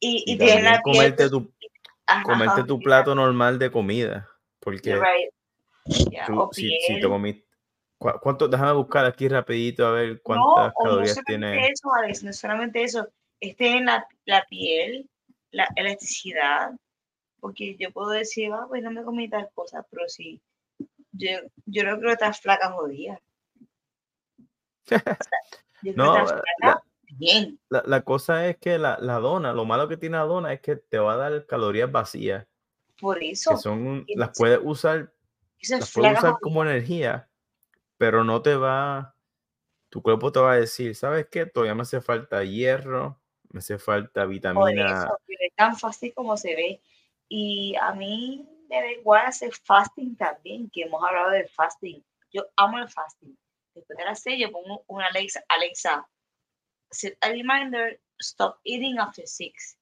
Y, 0.00 0.24
y 0.26 0.32
y 0.32 0.36
la 0.62 0.80
piel, 0.82 0.82
comerte 0.82 1.28
tu, 1.28 1.52
ajá, 2.08 2.22
comerte 2.24 2.64
tu 2.64 2.78
yeah, 2.78 2.84
plato 2.84 3.14
normal 3.14 3.58
de 3.58 3.70
comida. 3.70 4.28
Porque 4.60 4.94
right. 4.96 5.30
Yeah, 6.10 6.26
tú, 6.26 6.40
o 6.40 6.52
si, 6.52 6.70
si 6.80 7.00
te 7.00 7.08
comiste. 7.08 7.46
¿cu- 7.98 8.18
¿Cuánto? 8.20 8.48
Déjame 8.48 8.72
buscar 8.72 9.04
aquí 9.04 9.28
rapidito 9.28 9.86
a 9.86 9.92
ver 9.92 10.14
No, 10.14 10.22
cuántas 10.22 10.72
o 10.76 10.84
no 10.84 10.90
calorías 10.90 11.14
solamente 11.14 11.24
tiene. 11.26 11.68
eso, 11.70 11.94
Alex, 11.94 12.22
no 12.24 12.32
solamente 12.32 12.82
eso, 12.82 13.08
este 13.40 13.76
en 13.76 13.86
la, 13.86 14.06
la 14.24 14.44
piel, 14.46 15.08
la 15.50 15.68
elasticidad, 15.76 16.72
porque 17.40 17.76
yo 17.76 17.90
puedo 17.92 18.10
decir, 18.10 18.50
ah, 18.52 18.66
pues 18.68 18.82
no 18.82 18.90
me 18.90 19.02
comí 19.02 19.28
tal 19.28 19.48
cosa, 19.54 19.86
pero 19.90 20.08
sí, 20.08 20.40
yo, 21.12 21.30
yo 21.66 21.84
no 21.84 21.96
creo 21.98 22.08
que 22.08 22.12
estás 22.12 22.40
flaca 22.40 22.72
jodida. 22.72 23.20
Yo 25.80 25.92
creo 25.94 26.06
No, 26.06 26.12
que 26.14 26.18
estás 26.20 26.32
la, 26.36 26.42
flaca 26.42 26.82
bien. 27.18 27.58
la- 27.70 27.82
la 27.86 28.02
cosa 28.02 28.46
es 28.48 28.56
que 28.58 28.78
la, 28.78 28.98
la 29.00 29.18
dona, 29.18 29.52
lo 29.52 29.64
malo 29.64 29.88
que 29.88 29.96
tiene 29.96 30.16
la 30.16 30.24
dona 30.24 30.52
es 30.52 30.60
que 30.60 30.76
te 30.76 30.98
va 30.98 31.14
a 31.14 31.16
dar 31.16 31.46
calorías 31.46 31.90
vacías, 31.90 32.46
Por 33.00 33.18
que 33.18 33.30
eso, 33.30 33.56
son, 33.56 33.86
un- 33.86 34.04
y 34.06 34.16
las 34.16 34.30
puedes 34.36 34.58
usar, 34.62 35.12
eso 35.58 35.78
las 35.78 35.92
puedes 35.92 36.18
usar 36.18 36.34
como 36.40 36.62
energía, 36.62 37.28
pero 37.96 38.24
no 38.24 38.40
te 38.42 38.56
va, 38.56 39.14
tu 39.90 40.02
cuerpo 40.02 40.32
te 40.32 40.40
va 40.40 40.52
a 40.52 40.56
decir, 40.60 40.94
¿sabes 40.94 41.26
qué? 41.30 41.46
Todavía 41.46 41.74
me 41.74 41.82
hace 41.82 42.00
falta 42.00 42.42
hierro, 42.44 43.20
me 43.50 43.58
hace 43.58 43.78
falta 43.78 44.20
Por 44.24 44.28
vitamina. 44.30 45.04
eso, 45.04 45.18
pero 45.26 45.38
es 45.40 45.54
tan 45.54 45.76
fácil 45.76 46.12
como 46.14 46.36
se 46.36 46.54
ve. 46.54 46.80
Y 47.28 47.74
a 47.80 47.92
mí 47.94 48.46
me 48.68 48.80
da 48.82 48.90
igual 48.92 49.26
hacer 49.26 49.52
fasting 49.52 50.16
también, 50.16 50.68
que 50.70 50.82
hemos 50.82 51.02
hablado 51.02 51.30
del 51.30 51.48
fasting. 51.48 52.02
Yo 52.32 52.46
amo 52.56 52.78
el 52.78 52.88
fasting. 52.88 53.36
Después 53.74 53.96
de 53.98 54.04
la 54.04 54.14
serie, 54.14 54.40
yo 54.46 54.52
pongo 54.52 54.84
una 54.88 55.06
Alexa, 55.06 55.42
Alexa, 55.48 56.06
set 56.90 57.16
a 57.22 57.30
reminder, 57.30 57.98
stop 58.20 58.58
eating 58.64 58.98
after 58.98 59.26
six. 59.26 59.76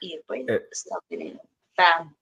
Y 0.00 0.16
después, 0.16 0.44
Eh. 0.48 0.66
stop 0.72 1.04
eating. 1.10 1.38
Bam. 1.76 2.16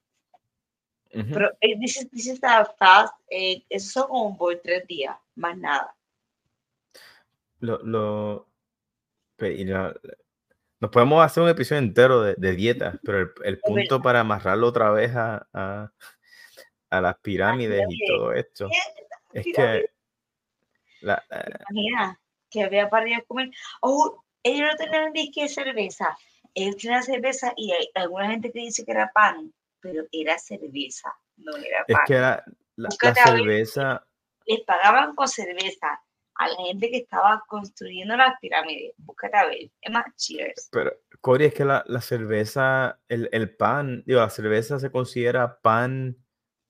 Pero 1.10 1.50
eh, 1.60 1.78
this 1.80 1.96
is, 1.96 2.10
this 2.10 2.26
is 2.26 2.40
the 2.40 2.48
fast, 2.76 3.14
eh, 3.30 3.64
eso 3.70 3.90
son 4.00 4.08
como 4.08 4.36
por 4.36 4.56
tres 4.56 4.84
días, 4.88 5.16
más 5.36 5.56
nada. 5.56 5.94
Lo, 7.60 7.78
lo, 7.84 8.48
y 9.38 9.64
la- 9.64 9.94
nos 10.80 10.90
podemos 10.90 11.24
hacer 11.24 11.44
un 11.44 11.48
episodio 11.48 11.78
entero 11.78 12.20
de, 12.20 12.34
de 12.36 12.52
dieta, 12.56 12.98
pero 13.04 13.20
el, 13.20 13.32
el 13.44 13.60
punto 13.60 14.02
para 14.02 14.20
amarrarlo 14.20 14.66
otra 14.66 14.90
vez 14.90 15.14
a, 15.14 15.46
a, 15.52 15.92
a 16.90 17.00
las 17.00 17.16
pirámides 17.20 17.86
y 17.88 18.06
todo 18.08 18.32
esto 18.32 18.68
es 19.32 19.44
que 19.54 19.86
la- 21.00 21.24
la- 21.30 21.60
Imagina 21.70 22.20
que 22.54 22.62
había 22.64 22.88
ir 23.06 23.14
a 23.16 23.22
comer. 23.22 23.50
Oh, 23.80 24.22
ellos 24.42 24.68
no 24.70 24.76
tenían 24.76 25.12
disque 25.12 25.42
de 25.42 25.48
cerveza. 25.48 26.16
Ellos 26.54 26.76
tenían 26.76 27.02
cerveza 27.02 27.52
y 27.56 27.72
hay 27.72 27.88
alguna 27.94 28.30
gente 28.30 28.52
que 28.52 28.60
dice 28.60 28.84
que 28.84 28.92
era 28.92 29.10
pan, 29.12 29.52
pero 29.80 30.04
era 30.12 30.38
cerveza, 30.38 31.12
no 31.36 31.56
era 31.56 31.84
es 31.86 31.94
pan. 31.96 32.04
que 32.06 32.14
la, 32.14 32.44
la- 32.76 33.14
cerveza, 33.14 34.06
Les 34.46 34.60
pagaban 34.60 35.14
con 35.14 35.26
cerveza 35.26 36.00
a 36.36 36.48
la 36.48 36.56
gente 36.66 36.90
que 36.90 36.98
estaba 36.98 37.42
construyendo 37.48 38.16
las 38.16 38.38
pirámides. 38.40 38.92
Búscate 38.98 39.36
a 39.36 39.46
ver. 39.46 39.70
Es 39.80 39.92
más, 39.92 40.04
cheers. 40.16 40.68
pero 40.70 40.92
Cory, 41.20 41.46
es 41.46 41.54
que 41.54 41.64
la, 41.64 41.82
la 41.86 42.00
cerveza, 42.00 43.00
el, 43.08 43.28
el 43.32 43.56
pan, 43.56 44.02
digo, 44.06 44.20
la 44.20 44.30
cerveza 44.30 44.78
se 44.78 44.90
considera 44.90 45.60
pan, 45.60 46.16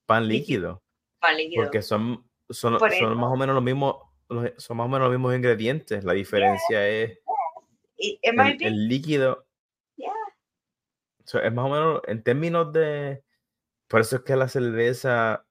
pan 0.07 0.29
Líquido. 0.29 0.83
Más 1.21 1.37
líquido. 1.37 1.63
porque 1.65 1.83
son, 1.83 2.29
son, 2.51 2.79
Por 2.79 2.93
son 2.93 3.17
más 3.19 3.31
o 3.33 3.37
menos 3.37 3.55
los 3.55 3.65
mismos 3.65 3.97
son 4.29 4.77
más 4.77 4.87
o 4.87 4.89
menos 4.89 5.09
los 5.09 5.11
mismos 5.11 5.35
ingredientes. 5.35 6.05
La 6.05 6.13
diferencia 6.13 6.87
es 6.89 7.19
el, 7.97 8.89
líquido. 8.89 9.47
es 9.97 11.53
más 11.53 11.65
o 11.65 11.69
menos 11.69 12.03
en 12.07 12.23
términos 12.23 12.73
de. 12.73 13.23
Por 13.89 14.01
eso 14.01 14.17
es 14.17 14.23
que 14.23 14.37
la 14.37 14.49
cerveza 14.49 15.47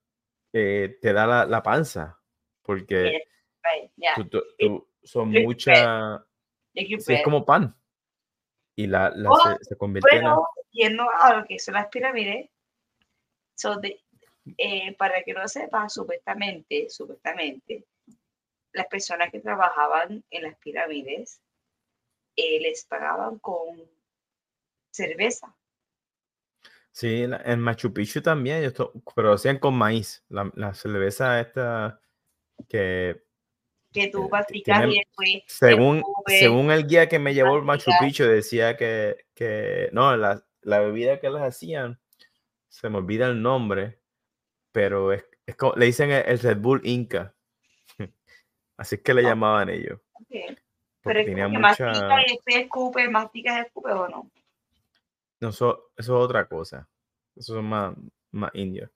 eh, 0.51 0.97
te 1.01 1.13
da 1.13 1.25
la, 1.27 1.45
la 1.45 1.63
panza. 1.63 2.19
Porque 2.61 3.23
son 5.03 5.31
muchas. 5.31 6.21
es 6.73 7.23
como 7.23 7.45
pan. 7.45 7.75
Y 8.75 8.87
la, 8.87 9.11
la 9.15 9.29
oh, 9.29 9.57
se, 9.61 9.77
convierte 9.77 10.17
en. 10.17 10.25
Yendo 10.71 11.05
a 11.21 11.35
lo 11.35 11.45
que 11.45 11.59
son 11.59 11.75
las 11.75 11.87
pirámides, 11.89 12.49
de, 13.81 14.01
eh, 14.57 14.95
para 14.97 15.21
que 15.23 15.33
no 15.33 15.47
sepan, 15.47 15.89
supuestamente, 15.89 16.89
supuestamente, 16.89 17.85
las 18.73 18.87
personas 18.87 19.31
que 19.31 19.39
trabajaban 19.39 20.23
en 20.29 20.43
las 20.43 20.57
pirámides 20.57 21.41
eh, 22.35 22.59
les 22.59 22.85
pagaban 22.85 23.39
con 23.39 23.81
cerveza. 24.91 25.55
Sí, 26.91 27.23
en 27.23 27.59
Machu 27.59 27.91
Picchu 27.91 28.21
también, 28.21 28.71
pero 29.15 29.29
lo 29.29 29.33
hacían 29.33 29.57
con 29.57 29.75
maíz. 29.75 30.23
La, 30.29 30.73
cerveza 30.73 31.39
esta 31.39 31.99
que... 32.69 33.23
Que 33.91 34.09
tú 34.09 34.29
practicas 34.29 34.87
y 34.87 34.99
después... 34.99 35.43
Según, 35.47 36.03
según 36.27 36.71
el 36.71 36.85
guía 36.85 37.09
que 37.09 37.19
me 37.19 37.33
llevó 37.33 37.57
el 37.57 37.63
Machu 37.63 37.91
Picchu 37.99 38.25
decía 38.25 38.77
que, 38.77 39.25
que 39.33 39.89
no, 39.91 40.15
la, 40.17 40.43
la 40.61 40.79
bebida 40.79 41.19
que 41.19 41.29
las 41.29 41.43
hacían, 41.43 41.99
se 42.69 42.89
me 42.89 42.97
olvida 42.97 43.27
el 43.27 43.41
nombre, 43.41 43.99
pero 44.71 45.13
es, 45.13 45.25
es 45.45 45.55
como, 45.55 45.73
le 45.75 45.85
dicen 45.85 46.11
el, 46.11 46.39
Red 46.39 46.57
Bull 46.57 46.81
Inca. 46.83 47.35
Así 48.77 48.95
es 48.95 49.01
que 49.01 49.13
le 49.13 49.23
llamaban 49.23 49.69
ellos. 49.69 49.99
Pero 51.01 51.19
es 51.19 51.25
tenía 51.25 51.47
mucha... 51.47 51.91
y 51.91 52.31
después 52.31 52.55
escupe, 52.55 53.09
mastica 53.09 53.57
y 53.57 53.61
escupe 53.61 53.91
o 53.91 54.07
no. 54.07 54.31
No, 55.41 55.49
eso, 55.49 55.91
eso 55.97 56.17
es 56.17 56.23
otra 56.23 56.47
cosa. 56.47 56.87
Eso 57.35 57.55
son 57.55 57.65
más, 57.65 57.95
más 58.31 58.51
indios. 58.53 58.89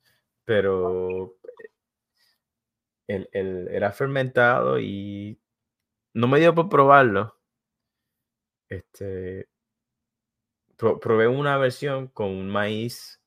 Pero 0.45 1.35
el, 3.07 3.29
el, 3.33 3.67
era 3.69 3.91
fermentado 3.91 4.79
y 4.79 5.39
no 6.13 6.27
me 6.27 6.39
dio 6.39 6.55
por 6.55 6.69
probarlo. 6.69 7.37
Este, 8.69 9.47
probé 10.77 11.27
una 11.27 11.57
versión 11.57 12.07
con 12.07 12.29
un 12.29 12.49
maíz 12.49 13.17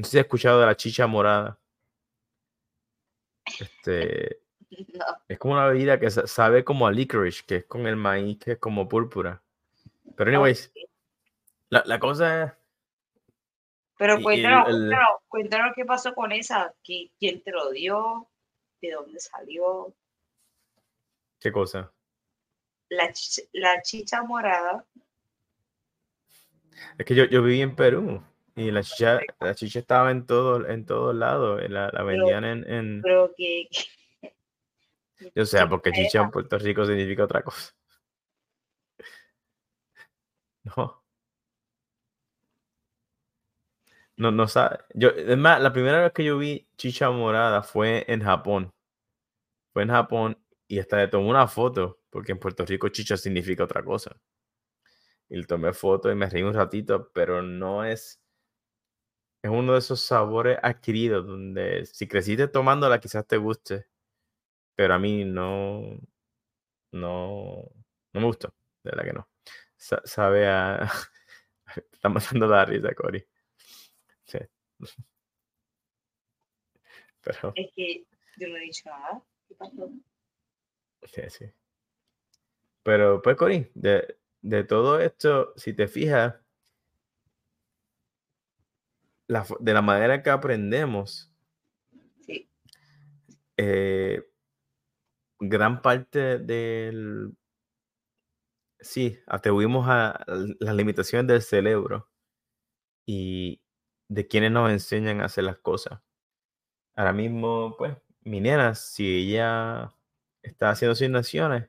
no 0.00 0.04
sé 0.04 0.12
si 0.12 0.18
has 0.18 0.24
escuchado 0.24 0.60
de 0.60 0.66
la 0.66 0.76
chicha 0.76 1.06
morada. 1.06 1.60
Este, 3.60 4.39
Es 5.28 5.38
como 5.38 5.54
una 5.54 5.66
bebida 5.66 5.98
que 5.98 6.10
sabe 6.10 6.64
como 6.64 6.86
a 6.86 6.92
licorice, 6.92 7.44
que 7.46 7.56
es 7.56 7.64
con 7.64 7.86
el 7.86 7.96
maíz, 7.96 8.38
que 8.38 8.52
es 8.52 8.58
como 8.58 8.88
púrpura. 8.88 9.42
Pero, 10.16 10.30
anyways, 10.30 10.72
la, 11.68 11.82
la 11.86 11.98
cosa 11.98 12.44
es. 12.44 12.52
Pero 13.96 14.20
cuéntanos, 14.22 14.64
cuéntanos, 14.64 15.08
cuéntanos, 15.28 15.72
qué 15.76 15.84
pasó 15.84 16.14
con 16.14 16.32
esa. 16.32 16.74
¿Quién 16.82 17.42
te 17.42 17.50
lo 17.50 17.70
dio? 17.70 18.28
¿De 18.80 18.92
dónde 18.92 19.20
salió? 19.20 19.94
¿Qué 21.38 21.52
cosa? 21.52 21.92
La, 22.88 23.12
la 23.52 23.82
chicha 23.82 24.22
morada. 24.22 24.84
Es 26.98 27.04
que 27.04 27.14
yo, 27.14 27.24
yo 27.24 27.42
viví 27.42 27.60
en 27.60 27.76
Perú. 27.76 28.22
Y 28.56 28.70
la 28.70 28.82
chicha, 28.82 29.20
la 29.38 29.54
chicha 29.54 29.78
estaba 29.78 30.10
en 30.10 30.26
todo, 30.26 30.66
en 30.66 30.84
todos 30.84 31.14
lados, 31.14 31.62
la, 31.70 31.90
la 31.92 32.02
vendían 32.02 32.44
en, 32.44 32.70
en... 32.70 33.02
Pero 33.02 33.32
que... 33.36 33.68
Yo 35.34 35.44
sé, 35.46 35.66
porque 35.66 35.92
chicha 35.92 36.20
en 36.22 36.30
Puerto 36.30 36.58
Rico 36.58 36.84
significa 36.86 37.24
otra 37.24 37.42
cosa. 37.42 37.72
No. 40.76 41.00
No, 44.16 44.30
no 44.30 44.46
sabe. 44.48 44.78
Yo, 44.94 45.08
es 45.10 45.36
más, 45.38 45.60
la 45.60 45.72
primera 45.72 46.02
vez 46.02 46.12
que 46.12 46.24
yo 46.24 46.38
vi 46.38 46.68
chicha 46.76 47.10
morada 47.10 47.62
fue 47.62 48.04
en 48.08 48.20
Japón. 48.22 48.72
Fue 49.72 49.82
en 49.82 49.88
Japón 49.88 50.38
y 50.68 50.78
hasta 50.78 50.98
le 50.98 51.08
tomé 51.08 51.28
una 51.28 51.48
foto, 51.48 51.98
porque 52.10 52.30
en 52.32 52.38
Puerto 52.38 52.64
Rico 52.64 52.88
chicha 52.88 53.16
significa 53.16 53.64
otra 53.64 53.82
cosa. 53.84 54.16
Y 55.30 55.36
le 55.38 55.44
tomé 55.46 55.72
foto 55.72 56.10
y 56.10 56.14
me 56.14 56.28
reí 56.28 56.42
un 56.42 56.52
ratito, 56.52 57.10
pero 57.14 57.40
no 57.40 57.84
es 57.84 58.20
es 59.42 59.50
uno 59.50 59.72
de 59.72 59.78
esos 59.78 60.00
sabores 60.00 60.58
adquiridos 60.62 61.26
donde 61.26 61.86
si 61.86 62.06
creciste 62.08 62.48
tomándola 62.48 63.00
quizás 63.00 63.26
te 63.26 63.36
guste, 63.38 63.86
pero 64.80 64.94
a 64.94 64.98
mí 64.98 65.26
no, 65.26 66.00
no, 66.92 67.70
no 68.14 68.20
me 68.20 68.24
gustó, 68.24 68.54
de 68.82 68.90
verdad 68.90 69.04
que 69.04 69.12
no. 69.12 69.28
sabe 69.76 70.48
a... 70.48 70.90
Está 71.92 72.08
matando 72.08 72.46
la 72.46 72.64
risa, 72.64 72.94
Cory. 72.94 73.22
Sí. 74.24 74.38
Pero... 77.20 77.52
Es 77.56 77.70
que 77.76 78.06
yo 78.38 78.48
no 78.48 78.56
he 78.56 78.60
dicho 78.60 78.88
nada. 78.88 79.22
¿Qué 79.46 79.54
pasó? 79.54 79.90
Sí, 81.02 81.22
sí. 81.28 81.44
Pero 82.82 83.20
pues, 83.20 83.36
Cory, 83.36 83.70
de, 83.74 84.16
de 84.40 84.64
todo 84.64 84.98
esto, 84.98 85.52
si 85.56 85.74
te 85.74 85.88
fijas, 85.88 86.36
de 89.28 89.74
la 89.74 89.82
manera 89.82 90.22
que 90.22 90.30
aprendemos, 90.30 91.30
eh, 93.58 94.29
gran 95.40 95.82
parte 95.82 96.38
del... 96.38 97.36
Sí, 98.78 99.18
atribuimos 99.26 99.86
a 99.88 100.24
las 100.58 100.74
limitaciones 100.74 101.26
del 101.26 101.42
cerebro 101.42 102.08
y 103.06 103.60
de 104.08 104.26
quienes 104.26 104.52
nos 104.52 104.70
enseñan 104.70 105.20
a 105.20 105.26
hacer 105.26 105.44
las 105.44 105.58
cosas. 105.58 106.00
Ahora 106.94 107.12
mismo, 107.12 107.74
pues, 107.76 107.96
mi 108.22 108.40
nena, 108.40 108.74
si 108.74 109.06
ella 109.32 109.94
está 110.42 110.70
haciendo 110.70 110.92
asignaciones, 110.92 111.68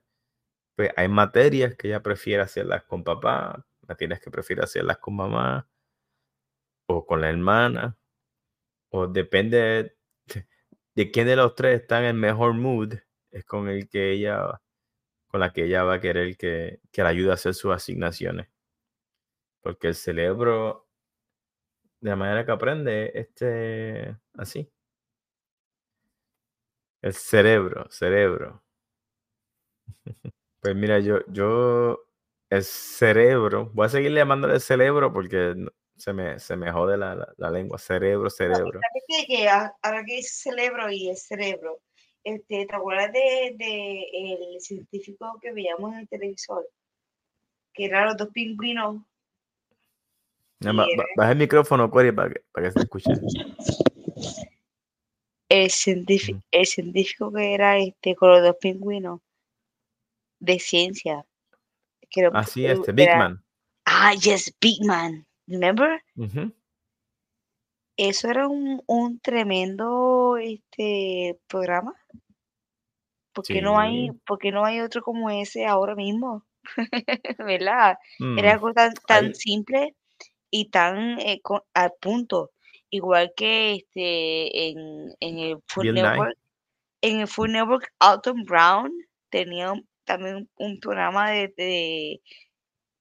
pues 0.76 0.92
hay 0.98 1.08
materias 1.10 1.76
que 1.76 1.88
ella 1.90 2.02
prefiere 2.02 2.44
hacerlas 2.44 2.84
con 2.84 3.04
papá, 3.04 3.66
materias 3.88 4.20
que 4.22 4.32
prefiere 4.32 4.64
hacerlas 4.64 4.98
con 4.98 5.16
mamá, 5.16 5.70
o 6.88 7.06
con 7.06 7.22
la 7.22 7.30
hermana, 7.30 7.98
o 8.90 9.08
depende 9.08 9.96
de, 10.96 11.12
quién 11.12 11.28
de 11.28 11.36
los 11.36 11.56
tres 11.56 11.82
está 11.82 12.00
en 12.00 12.06
el 12.06 12.14
mejor 12.16 12.54
mood, 12.54 12.96
es 13.32 13.46
con 13.46 13.70
el 13.70 13.90
que 13.90 14.12
ella, 14.12 14.62
con 15.28 15.40
la 15.40 15.52
que 15.54 15.66
ella 15.66 15.84
va 15.84 15.96
a 15.96 16.02
querer 16.02 16.38
que, 16.38 16.80
que 16.92 17.04
la 17.04 17.10
ayude 17.10 17.32
a 17.32 17.36
hacer 17.36 17.54
sus 17.54 17.74
asignaciones. 17.74 18.48
Porque 19.62 19.88
el 19.90 19.96
cerebro, 19.96 20.88
de 22.02 22.10
la 22.10 22.16
manera 22.16 22.46
que 22.46 22.52
aprende, 22.52 23.12
este, 23.16 24.18
así. 24.34 24.72
El 27.02 27.14
cerebro, 27.14 27.90
cerebro. 27.90 28.64
Pues 30.62 30.76
mira, 30.76 31.00
yo, 31.00 31.26
yo, 31.26 32.06
el 32.52 32.64
cerebro, 32.64 33.72
voy 33.74 33.88
a 33.88 33.90
seguir 33.90 34.12
llamándole 34.12 34.60
cerebro 34.60 35.12
porque 35.12 35.56
se 35.98 36.14
me, 36.14 36.38
se 36.40 36.56
me 36.56 36.72
jode 36.72 36.98
la, 36.98 37.34
la, 37.38 37.50
lengua, 37.50 37.80
cerebro, 37.80 38.30
cerebro. 38.30 38.80
que, 39.28 39.50
ahora 39.50 40.04
que 40.06 40.18
dice 40.18 40.52
cerebro 40.52 40.92
y 40.92 41.10
el 41.10 41.18
cerebro, 41.18 41.80
este, 42.24 42.66
¿te 42.66 42.76
acuerdas 42.76 43.12
de, 43.12 43.56
de, 43.58 44.04
el 44.56 44.62
científico 44.62 45.40
que 45.42 45.52
veíamos 45.52 45.94
en 45.94 46.00
el 46.00 46.08
televisor? 46.08 46.68
Que 47.74 47.86
eran 47.86 48.08
los 48.08 48.18
dos 48.18 48.30
pingüinos. 48.30 49.02
baja 51.16 51.32
el 51.32 51.38
micrófono, 51.38 51.90
Corey, 51.90 52.12
para 52.12 52.30
que, 52.30 52.42
para 52.52 52.68
que 52.68 52.74
se 52.74 52.80
escuche. 52.80 53.12
El 55.50 55.70
científico, 55.70 56.40
el 56.52 56.66
científico 56.66 57.32
que 57.32 57.54
era 57.54 57.78
este 57.78 58.16
con 58.16 58.30
los 58.30 58.42
dos 58.42 58.56
pingüinos 58.62 59.20
de 60.40 60.60
ciencia. 60.60 61.26
Así 62.34 62.66
es, 62.66 62.80
este, 62.80 62.92
Big 62.92 63.10
Man. 63.10 63.44
Ah, 63.86 64.14
yes, 64.14 64.54
Big 64.60 64.86
Man. 64.86 65.26
Remember? 65.48 66.02
Eso 67.98 68.30
era 68.30 68.48
un, 68.48 68.82
un 68.88 69.20
tremendo 69.20 70.38
este 70.38 71.38
programa. 71.48 71.94
porque 73.34 73.62
no 73.62 73.80
hay, 73.80 74.12
porque 74.26 74.52
no 74.52 74.66
hay 74.66 74.80
otro 74.80 75.02
como 75.02 75.30
ese 75.30 75.66
ahora 75.66 75.96
mismo? 75.96 76.46
¿Verdad? 77.40 77.98
Era 78.20 78.50
mm. 78.50 78.54
algo 78.54 78.74
tan, 78.74 78.94
tan 79.08 79.36
simple 79.36 79.96
y 80.50 80.70
tan 80.70 81.20
eh, 81.20 81.42
al 81.74 81.94
punto. 82.00 82.52
Igual 82.90 83.32
que 83.36 83.74
este 83.76 84.70
en, 84.70 85.16
en 85.20 85.40
el 85.40 85.58
Food 85.68 85.94
Network, 85.94 86.38
en 87.02 87.22
el 87.22 87.28
Food 87.28 87.50
Network, 87.50 87.94
Alton 88.00 88.44
Brown 88.44 88.92
tenía 89.30 89.74
también 90.04 90.50
un 90.58 90.80
programa 90.80 91.32
de, 91.32 91.54
de 91.56 92.22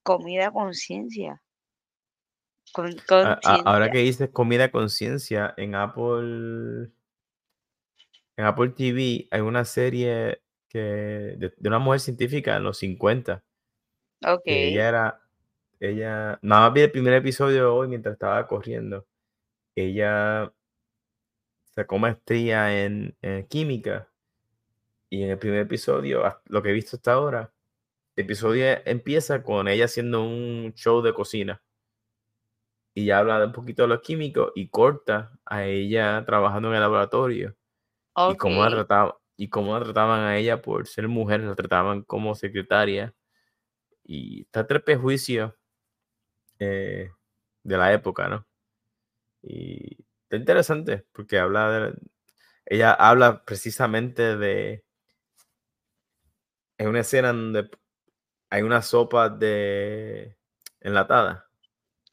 comida 0.05 0.53
conciencia 0.53 1.43
ahora 3.65 3.91
que 3.91 3.99
dices 3.99 4.31
comida 4.31 4.71
conciencia 4.71 5.55
en 5.57 5.75
Apple, 5.75 6.91
en 8.37 8.45
Apple 8.45 8.71
TV 8.71 9.29
hay 9.31 9.41
una 9.41 9.65
serie 9.65 10.43
que 10.69 10.79
de, 10.79 11.53
de 11.57 11.69
una 11.69 11.79
mujer 11.79 12.01
científica 12.01 12.57
en 12.57 12.65
los 12.65 12.79
50 12.79 13.43
que 14.21 14.31
Ok, 14.31 14.43
ella 14.47 14.89
era, 14.89 15.23
ella, 15.81 16.39
nada 16.43 16.67
más 16.67 16.75
vi 16.75 16.83
el 16.83 16.91
primer 16.91 17.15
episodio 17.15 17.75
hoy 17.75 17.89
mientras 17.89 18.13
estaba 18.13 18.47
corriendo. 18.47 19.07
Ella 19.75 20.53
sacó 21.75 21.99
maestría 21.99 22.85
en, 22.85 23.17
en 23.23 23.47
química 23.47 24.09
y 25.09 25.23
en 25.23 25.31
el 25.31 25.39
primer 25.39 25.61
episodio, 25.61 26.23
lo 26.47 26.63
que 26.63 26.71
he 26.71 26.73
visto 26.73 26.97
hasta 26.97 27.15
ahora, 27.15 27.53
el 28.15 28.25
episodio 28.25 28.65
empieza 28.85 29.43
con 29.43 29.69
ella 29.69 29.87
haciendo 29.87 30.23
un 30.23 30.73
show 30.75 31.01
de 31.03 31.15
cocina 31.15 31.63
y 32.95 33.07
ya 33.07 33.19
habla 33.19 33.39
de 33.39 33.47
un 33.47 33.53
poquito 33.53 33.83
de 33.83 33.89
los 33.89 34.01
químicos 34.01 34.53
y 34.55 34.69
corta 34.69 35.33
a 35.45 35.65
ella 35.65 36.25
trabajando 36.27 36.69
en 36.69 36.75
el 36.75 36.81
laboratorio 36.81 37.57
y 38.29 38.37
cómo 38.37 38.63
la 38.63 38.69
ok. 38.69 38.75
trataba, 38.75 39.21
y 39.37 39.49
cómo 39.49 39.79
la 39.79 39.85
trataban 39.85 40.21
a 40.21 40.37
ella 40.37 40.61
por 40.63 40.87
ser 40.87 41.09
mujer, 41.09 41.41
la 41.41 41.55
trataban 41.55 42.03
como 42.03 42.35
secretaria 42.35 43.15
y 44.05 44.43
está 44.43 44.67
tres 44.67 44.83
prejuicios 44.83 45.53
eh, 46.59 47.11
de 47.63 47.77
la 47.77 47.93
época, 47.93 48.29
¿no? 48.29 48.47
Y 49.43 50.05
está 50.25 50.37
interesante 50.37 51.07
porque 51.13 51.39
habla 51.39 51.71
de, 51.71 51.95
ella 52.67 52.93
habla 52.93 53.45
precisamente 53.45 54.37
de, 54.37 54.85
en 56.79 56.89
una 56.89 57.01
escena 57.01 57.29
donde 57.33 57.71
hay 58.51 58.63
una 58.63 58.83
sopa 58.83 59.29
de 59.29 60.37
enlatada. 60.81 61.50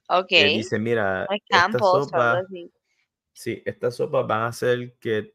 Ok. 0.10 0.32
Él 0.32 0.54
dice, 0.54 0.80
mira, 0.80 1.28
esta 1.50 1.80
sopa, 1.80 2.44
sí, 3.34 3.62
estas 3.66 3.96
sopas 3.96 4.28
van 4.28 4.42
a 4.42 4.48
hacer 4.48 4.96
que 5.00 5.34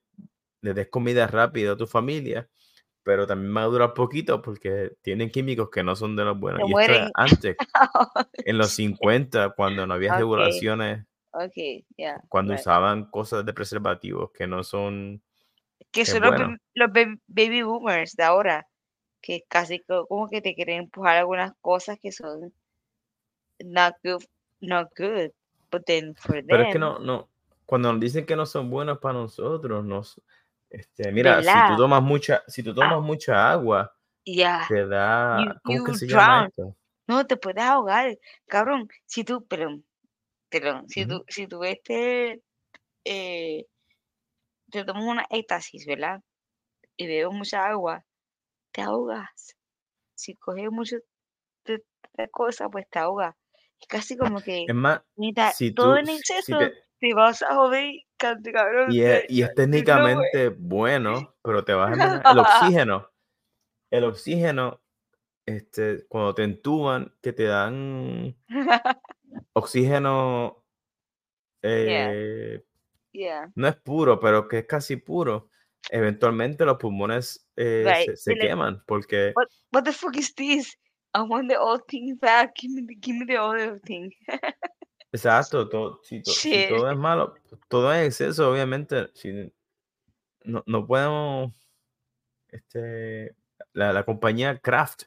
le 0.60 0.74
des 0.74 0.88
comida 0.88 1.26
rápida 1.26 1.72
a 1.72 1.76
tu 1.76 1.86
familia, 1.86 2.48
pero 3.02 3.26
también 3.26 3.56
va 3.56 3.62
a 3.62 3.66
durar 3.66 3.94
poquito 3.94 4.40
porque 4.42 4.92
tienen 5.02 5.30
químicos 5.30 5.70
que 5.70 5.82
no 5.82 5.96
son 5.96 6.16
de 6.16 6.24
los 6.24 6.38
buenos. 6.38 6.62
Se 6.62 6.68
Y 6.68 6.72
esto 6.72 6.92
es 6.92 7.00
mueren. 7.00 7.12
antes, 7.14 7.56
en 8.34 8.58
los 8.58 8.70
50, 8.70 9.50
cuando 9.50 9.86
no 9.86 9.94
había 9.94 10.12
regulaciones, 10.14 11.04
Ok, 11.32 11.54
yeah. 11.96 12.20
cuando 12.28 12.52
right. 12.52 12.60
usaban 12.60 13.10
cosas 13.10 13.44
de 13.44 13.52
preservativos 13.54 14.30
que 14.32 14.46
no 14.46 14.62
son 14.64 15.22
Que 15.90 16.04
son 16.04 16.22
los, 16.22 16.30
bueno. 16.30 16.56
baby 17.28 17.62
boomers 17.62 18.14
de 18.16 18.24
ahora, 18.24 18.66
que 19.20 19.44
casi 19.48 19.80
co- 19.80 20.06
como 20.06 20.28
que 20.28 20.42
te 20.42 20.54
quieren 20.54 20.84
empujar 20.84 21.16
algunas 21.16 21.52
cosas 21.60 21.98
que 22.00 22.12
son 22.12 22.52
not 23.64 23.94
good, 24.04 24.22
not 24.62 24.94
good, 24.96 25.32
but 25.70 25.86
then 25.86 26.14
for 26.14 26.42
Pero 26.48 26.62
es 26.64 26.68
que 26.68 26.78
them, 26.78 26.78
no, 26.78 26.98
no, 26.98 27.30
cuando 27.66 27.92
nos 27.92 28.00
dicen 28.00 28.26
que 28.26 28.36
no 28.36 28.46
son 28.46 28.70
buenos 28.70 28.98
para 28.98 29.14
nosotros, 29.14 29.84
nos, 29.84 30.20
este, 30.70 31.10
mira, 31.12 31.42
si 31.42 31.62
tú 31.64 31.76
tomas 31.76 32.02
mucha, 32.02 32.42
si 32.46 32.62
tú 32.62 32.74
Ah, 32.80 32.92
tomas 32.92 33.02
mucha 33.02 33.50
agua, 33.50 33.96
yeah, 34.26 34.68
te 34.68 34.86
you, 35.30 35.46
da, 35.46 35.60
¿cómo 35.64 35.82
que 35.82 35.94
you 35.94 35.94
se 35.94 36.08
llama 36.08 36.40
esto? 36.42 36.76
No, 37.08 37.26
te 37.26 37.36
puedes 37.36 37.62
ahogar, 37.64 38.18
cabrón. 38.48 38.88
Si 39.06 39.24
tú, 39.24 39.46
perdón, 39.46 39.84
perdón, 40.50 40.88
si 40.90 41.06
Ujú. 41.06 41.08
tú, 41.08 41.24
si 41.28 41.46
tú 41.48 41.64
este, 41.64 42.42
eh, 43.04 43.66
te 44.72 44.84
tomas 44.84 45.04
una 45.04 45.24
éxtasis, 45.30 45.86
¿verdad? 45.86 46.20
Y 46.96 47.06
bebes 47.08 47.34
mucha 47.34 47.66
agua, 47.66 48.04
te 48.72 48.82
ahogas. 48.82 49.56
Si 50.14 50.36
coges 50.36 50.70
mucho 50.72 50.96
de, 51.66 51.84
de 52.18 52.30
cosas, 52.30 52.68
pues 52.72 52.88
te 52.90 53.00
ahogas. 53.00 53.34
Es 53.82 53.88
casi 53.88 54.16
como 54.16 54.40
que 54.40 54.64
Es 54.68 54.74
más, 54.74 55.02
si 55.54 55.72
todo 55.72 55.94
tú, 55.94 55.98
en 55.98 56.06
si 56.06 56.12
exceso 56.12 56.58
te, 56.58 56.72
te 57.00 57.14
vas 57.14 57.42
a 57.42 57.54
joder, 57.56 57.94
cante 58.16 58.52
cabrón, 58.52 58.92
y 58.92 59.02
es, 59.02 59.24
y 59.28 59.44
técnicamente 59.54 60.50
bueno, 60.50 61.34
pero 61.42 61.64
te 61.64 61.74
vas 61.74 61.90
a 61.90 61.92
envenenar. 61.92 62.22
El 62.30 62.38
oxígeno, 62.38 63.10
el 63.90 64.04
oxígeno, 64.04 64.80
este, 65.46 66.06
cuando 66.06 66.34
te 66.34 66.44
entuban, 66.44 67.12
que 67.20 67.32
te 67.32 67.44
dan 67.44 68.36
oxígeno, 69.52 70.64
eh, 71.62 72.64
yeah, 73.10 73.50
no 73.56 73.66
es 73.66 73.76
puro, 73.76 74.20
pero 74.20 74.46
que 74.46 74.58
es 74.58 74.66
casi 74.66 74.96
puro, 74.96 75.50
eventualmente 75.90 76.64
los 76.64 76.76
pulmones 76.76 77.48
eh, 77.56 77.84
right. 77.84 78.16
se, 78.16 78.36
queman 78.36 78.84
porque, 78.86 79.32
what, 79.34 79.48
what 79.72 79.82
the 79.82 79.92
fuck 79.92 80.16
is 80.16 80.32
this? 80.36 80.78
I 81.14 81.22
want 81.22 81.48
the 81.48 81.58
old 81.58 81.82
thing 81.88 82.16
back. 82.16 82.56
Give 82.56 82.70
me 82.70 82.82
the, 82.86 82.94
give 82.94 83.16
me 83.16 83.26
the 83.26 83.36
other 83.36 83.78
thing. 83.80 84.10
exacto, 85.12 85.68
to- 85.68 86.00
si, 86.02 86.22
to- 86.22 86.30
si 86.30 86.66
todo 86.68 86.90
es 86.90 86.96
malo, 86.96 87.34
todo 87.68 87.92
es 87.92 88.06
exceso, 88.06 88.50
obviamente, 88.50 89.08
si 89.14 89.52
no, 90.44 90.62
no 90.66 90.86
podemos, 90.86 91.52
este, 92.48 93.34
la, 93.74 93.92
la 93.92 94.04
compañía 94.04 94.58
Kraft, 94.58 95.02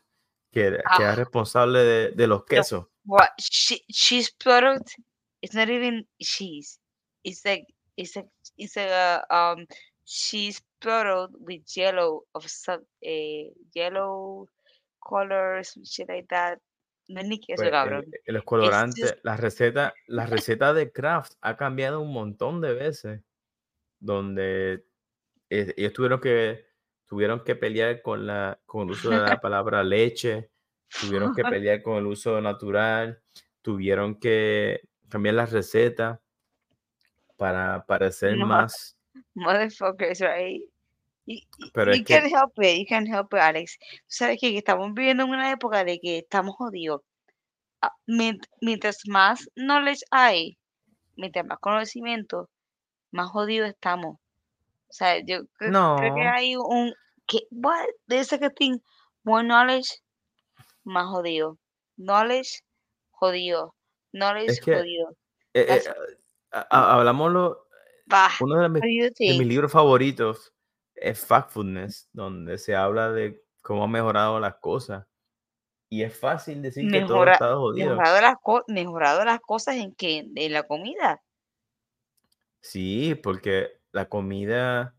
que, 0.52 0.62
que 0.72 0.76
es 0.78 0.84
Ah, 0.86 1.16
responsable 1.16 1.80
de, 1.80 2.12
de 2.12 2.28
los 2.28 2.46
quesos, 2.46 2.86
What? 3.06 3.30
Che- 3.38 3.84
cheese 3.90 4.32
product? 4.32 4.92
It's 5.42 5.54
not 5.54 5.70
even 5.70 6.08
cheese. 6.20 6.80
It's 7.24 7.44
like, 7.46 7.66
it's 7.98 8.16
like, 8.16 8.30
it's 8.58 8.78
a 8.78 9.24
um 9.30 9.68
cheese 10.06 10.60
product 10.80 11.34
with 11.40 11.62
yellow 11.76 12.24
of 12.34 12.48
some, 12.48 12.84
eh, 13.04 13.50
yellow 13.76 14.48
colors, 15.06 15.80
shit 15.84 16.10
like 16.10 16.28
that. 16.28 16.60
No 17.08 17.22
es 17.22 17.28
ni 17.28 17.40
queso, 17.40 17.58
pues 17.58 17.68
el, 17.68 17.72
cabrón. 17.72 18.06
el 18.26 18.36
It's 18.36 18.36
just 18.36 18.46
colorante, 18.46 19.20
la 19.24 19.38
receta, 19.38 19.94
la 20.08 20.26
receta 20.26 20.74
de 20.74 20.92
Kraft 20.92 21.34
ha 21.42 21.56
cambiado 21.56 22.02
un 22.02 22.12
montón 22.12 22.62
de 22.62 22.74
veces, 22.74 23.22
donde 24.00 24.84
ellos 25.50 25.94
tuvieron 25.94 26.20
que, 26.20 26.66
tuvieron 27.06 27.44
que 27.44 27.56
pelear 27.56 28.02
con, 28.02 28.26
la, 28.26 28.60
con 28.66 28.88
el 28.88 28.92
uso 28.92 29.12
de 29.12 29.20
la 29.20 29.40
palabra 29.42 29.84
leche, 29.84 30.50
tuvieron 31.00 31.36
que 31.36 31.44
pelear 31.62 31.84
con 31.84 31.98
el 31.98 32.08
uso 32.08 32.42
natural, 32.42 33.22
tuvieron 33.62 34.20
que 34.20 34.82
cambiar 35.08 35.36
la 35.36 35.46
receta 35.46 36.20
para 37.38 37.86
parecer 37.86 38.36
Mo- 38.38 38.48
más, 38.48 38.98
motherfuckers, 39.36 40.22
right? 40.22 40.64
You, 41.26 41.40
you- 41.58 41.72
pero 41.74 41.92
es 41.92 42.00
you 42.00 42.06
can't 42.06 42.24
que 42.26 42.36
help 42.36 42.52
it, 42.58 42.80
you 42.80 42.86
can't 42.88 43.08
help 43.08 43.34
it, 43.34 43.40
Alex. 43.40 43.78
Tú 43.80 43.88
sabes 44.08 44.40
que, 44.40 44.58
estamos 44.58 44.94
viviendo 44.94 45.24
en 45.24 45.30
una 45.30 45.52
época 45.52 45.84
de 45.84 46.00
que 46.00 46.20
estamos 46.20 46.56
jodidos. 46.56 47.02
Ah, 47.82 47.92
mient- 48.08 48.48
Mientras 48.62 49.00
más 49.08 49.50
knowledge 49.56 50.04
hay, 50.12 50.58
mientras 51.16 51.46
más 51.46 51.60
conocimiento, 51.60 52.50
más 53.12 53.30
jodidos 53.30 53.70
estamos. 53.70 54.18
O 54.88 54.94
sea, 54.94 55.20
yo 55.26 55.42
cre- 55.60 55.72
creo 55.98 56.14
que 56.14 56.24
no, 56.24 56.32
hay 56.32 56.56
un 56.56 56.94
que 57.28 57.40
what 57.52 57.86
there's 58.08 58.32
like 58.32 58.46
a 58.46 58.50
thing 58.52 58.78
more 59.24 59.44
knowledge, 59.44 59.90
más 60.84 61.08
jodido. 61.08 61.58
Knowledge, 61.98 62.62
jodido. 63.12 63.74
Knowledge, 64.14 64.52
es 64.52 64.60
que 64.62 64.76
jodido. 64.76 65.10
eh, 65.54 65.62
eh, 65.62 65.66
That's 65.68 65.88
a- 66.52 66.68
a- 66.70 66.94
hablamos 66.96 67.30
uno 68.42 68.62
de 68.62 68.70
mis, 68.70 68.82
de 68.82 69.38
mis 69.40 69.48
libros 69.48 69.72
favoritos 69.72 70.54
es 70.96 71.20
Factfulness, 71.26 72.10
donde 72.14 72.58
se 72.58 72.76
habla 72.76 73.12
de 73.12 73.44
cómo 73.62 73.84
han 73.84 73.92
mejorado 73.92 74.40
las 74.40 74.56
cosas. 74.56 75.06
Y 75.90 76.04
es 76.04 76.18
fácil 76.18 76.62
decir 76.62 76.90
que 76.92 77.02
todo 77.02 77.26
está 77.28 77.56
jodido. 77.56 77.90
mejorado 77.92 78.22
las 78.22 78.36
mejorado 78.68 79.24
las 79.24 79.40
cosas 79.40 79.76
en 79.76 79.94
que 79.94 80.28
en 80.36 80.54
la 80.54 80.64
comida. 80.64 81.22
Sí, 82.62 83.16
porque 83.16 83.80
la 83.92 84.10
comida, 84.10 84.96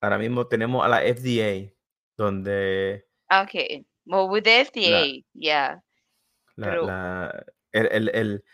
ahora 0.00 0.18
mismo 0.18 0.46
tenemos 0.46 0.84
a 0.84 0.88
la 0.88 1.00
FDA, 1.00 1.72
donde 2.16 3.06
Ah, 3.28 3.42
Okay. 3.42 3.86
Well, 4.04 4.28
with 4.30 4.44
the 4.44 4.60
FDA, 4.64 5.24
yeah. 5.32 5.82
el, 7.72 8.10
el- 8.14 8.44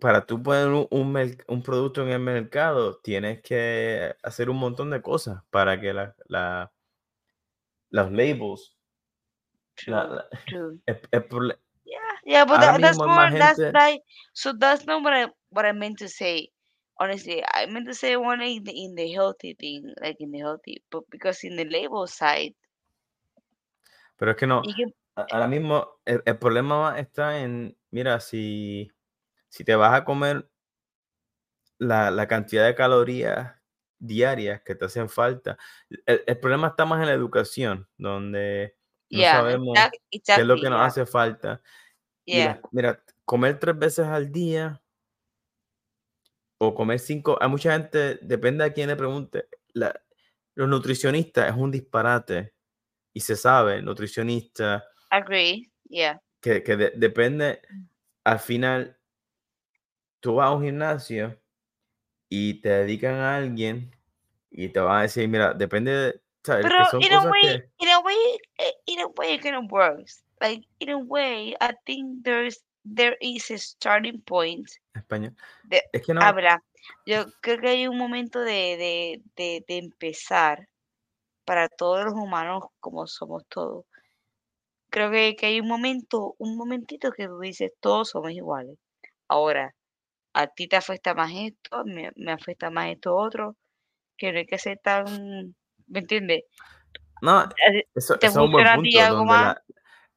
para 0.00 0.26
tú 0.26 0.42
poner 0.42 0.68
un, 0.68 0.86
un, 0.90 1.36
un 1.48 1.62
producto 1.62 2.02
en 2.02 2.10
el 2.10 2.20
mercado, 2.20 2.98
tienes 2.98 3.40
que 3.42 4.14
hacer 4.22 4.50
un 4.50 4.58
montón 4.58 4.90
de 4.90 5.02
cosas 5.02 5.42
para 5.50 5.80
que 5.80 5.92
la, 5.92 6.14
la, 6.26 6.72
los 7.90 8.12
labels, 8.12 8.76
la, 9.86 10.06
true, 10.06 10.16
la- 10.16 10.28
true. 10.46 10.78
el- 10.86 11.08
el 11.10 11.28
prole- 11.28 11.58
Yeah, 11.84 11.98
yeah, 12.24 12.44
but 12.44 12.60
that, 12.60 12.80
that's 12.80 12.98
more 12.98 13.30
that's 13.38 13.58
gente, 13.58 13.72
like 13.72 14.02
so 14.34 14.52
that's 14.52 14.84
not 14.86 15.02
what 15.02 15.14
I 15.14 15.26
what 15.50 15.64
I 15.64 15.72
meant 15.72 15.98
to 16.00 16.08
say. 16.08 16.50
Honestly, 17.00 17.42
I 17.54 17.66
meant 17.66 17.86
to 17.86 17.94
say 17.94 18.16
one 18.16 18.42
in 18.42 18.64
the 18.64 18.72
in 18.72 18.94
the 18.94 19.10
healthy 19.12 19.54
thing, 19.58 19.94
like 20.02 20.16
in 20.20 20.30
the 20.32 20.38
healthy, 20.38 20.82
but 20.90 21.04
because 21.10 21.44
in 21.44 21.56
the 21.56 21.64
label 21.64 22.06
side, 22.06 22.54
pero 24.18 24.32
es 24.32 24.36
que 24.36 24.46
no, 24.46 24.62
can 24.62 24.92
ahora 25.16 25.46
mismo 25.48 26.00
el, 26.04 26.22
el 26.26 26.38
problema 26.38 26.98
está 26.98 27.40
en, 27.40 27.76
mira, 27.90 28.20
si, 28.20 28.90
si 29.58 29.64
te 29.64 29.74
vas 29.74 29.92
a 29.92 30.04
comer 30.04 30.48
la, 31.78 32.12
la 32.12 32.28
cantidad 32.28 32.64
de 32.64 32.76
calorías 32.76 33.56
diarias 33.98 34.62
que 34.62 34.76
te 34.76 34.84
hacen 34.84 35.08
falta. 35.08 35.58
El, 36.06 36.22
el 36.24 36.38
problema 36.38 36.68
está 36.68 36.86
más 36.86 37.00
en 37.00 37.06
la 37.06 37.12
educación, 37.12 37.88
donde 37.96 38.76
no 39.10 39.18
yeah, 39.18 39.32
sabemos 39.32 39.76
qué 40.12 40.20
es 40.32 40.46
lo 40.46 40.54
que 40.54 40.70
nos 40.70 40.78
yeah, 40.78 40.84
hace 40.84 41.06
falta. 41.06 41.60
Yeah, 42.24 42.60
mira, 42.70 43.02
comer 43.24 43.58
tres 43.58 43.76
veces 43.76 44.06
al 44.06 44.30
día 44.30 44.80
o 46.58 46.72
comer 46.72 47.00
cinco, 47.00 47.36
a 47.42 47.48
mucha 47.48 47.72
gente, 47.72 48.20
depende 48.22 48.62
a 48.62 48.72
quién 48.72 48.90
le 48.90 48.94
pregunte, 48.94 49.48
la, 49.72 50.00
los 50.54 50.68
nutricionistas 50.68 51.48
es 51.48 51.56
un 51.56 51.72
disparate 51.72 52.54
y 53.12 53.18
se 53.18 53.34
sabe, 53.34 53.82
nutricionista, 53.82 54.84
Agree. 55.10 55.72
Yeah. 55.88 56.22
que, 56.40 56.62
que 56.62 56.76
de- 56.76 56.92
depende, 56.94 57.60
al 58.22 58.38
final, 58.38 58.97
tú 60.20 60.36
vas 60.36 60.48
a 60.48 60.52
un 60.54 60.64
gimnasio 60.64 61.38
y 62.28 62.60
te 62.60 62.68
dedican 62.68 63.14
a 63.14 63.36
alguien 63.36 63.90
y 64.50 64.68
te 64.68 64.80
van 64.80 64.98
a 64.98 65.02
decir, 65.02 65.28
mira, 65.28 65.54
depende 65.54 65.92
de, 65.92 66.20
¿sabes? 66.42 66.66
que 66.66 66.70
Pero 66.70 66.84
son 66.90 67.02
in 67.02 67.12
a 67.12 67.20
way, 67.30 67.42
que, 67.42 67.70
in 67.78 67.88
a 67.88 68.00
way, 68.00 68.16
eh, 68.58 68.72
in 68.86 69.00
a 69.00 69.06
way, 69.16 69.34
it 69.34 69.42
kind 69.42 69.56
of 69.56 69.70
works. 69.70 70.24
Like 70.40 70.66
in 70.78 70.90
a 70.90 70.98
way, 70.98 71.54
I 71.60 71.74
think 71.84 72.24
there's 72.24 72.62
there 72.84 73.16
is 73.20 73.50
a 73.50 73.58
starting 73.58 74.20
point. 74.22 74.68
español, 74.94 75.34
De- 75.64 75.82
es 75.92 76.02
que 76.02 76.14
no, 76.14 76.22
Habrá. 76.22 76.62
Yo 77.06 77.26
creo 77.40 77.60
que 77.60 77.68
hay 77.68 77.88
un 77.88 77.98
momento 77.98 78.40
de, 78.40 78.76
de, 78.76 79.22
de, 79.36 79.64
de 79.66 79.78
empezar 79.78 80.68
para 81.44 81.68
todos 81.68 82.04
los 82.04 82.14
humanos 82.14 82.64
como 82.80 83.06
somos 83.06 83.44
todos. 83.48 83.84
Creo 84.90 85.10
que, 85.10 85.36
que 85.36 85.46
hay 85.46 85.60
un 85.60 85.68
momento, 85.68 86.34
un 86.38 86.56
momentito 86.56 87.10
que 87.12 87.26
tú 87.26 87.38
dices, 87.40 87.72
todos 87.80 88.10
somos 88.10 88.30
iguales. 88.32 88.78
Ahora, 89.28 89.74
a 90.40 90.46
ti 90.46 90.68
te 90.68 90.76
afecta 90.76 91.14
más 91.14 91.32
esto, 91.34 91.84
me, 91.84 92.10
me 92.16 92.32
afecta 92.32 92.70
más 92.70 92.90
esto 92.90 93.14
otro, 93.16 93.56
que 94.16 94.32
no 94.32 94.38
hay 94.38 94.46
que 94.46 94.58
ser 94.58 94.78
tan, 94.82 95.04
¿me 95.88 95.98
entiendes? 95.98 96.42
no, 97.22 97.48
eso, 97.94 98.14
¿Te 98.20 98.26
eso 98.26 98.40
es 98.40 98.46
un 98.46 98.52
buen 98.52 98.64
punto, 98.64 99.00
algo 99.00 99.24
más? 99.24 99.40
la- 99.40 99.62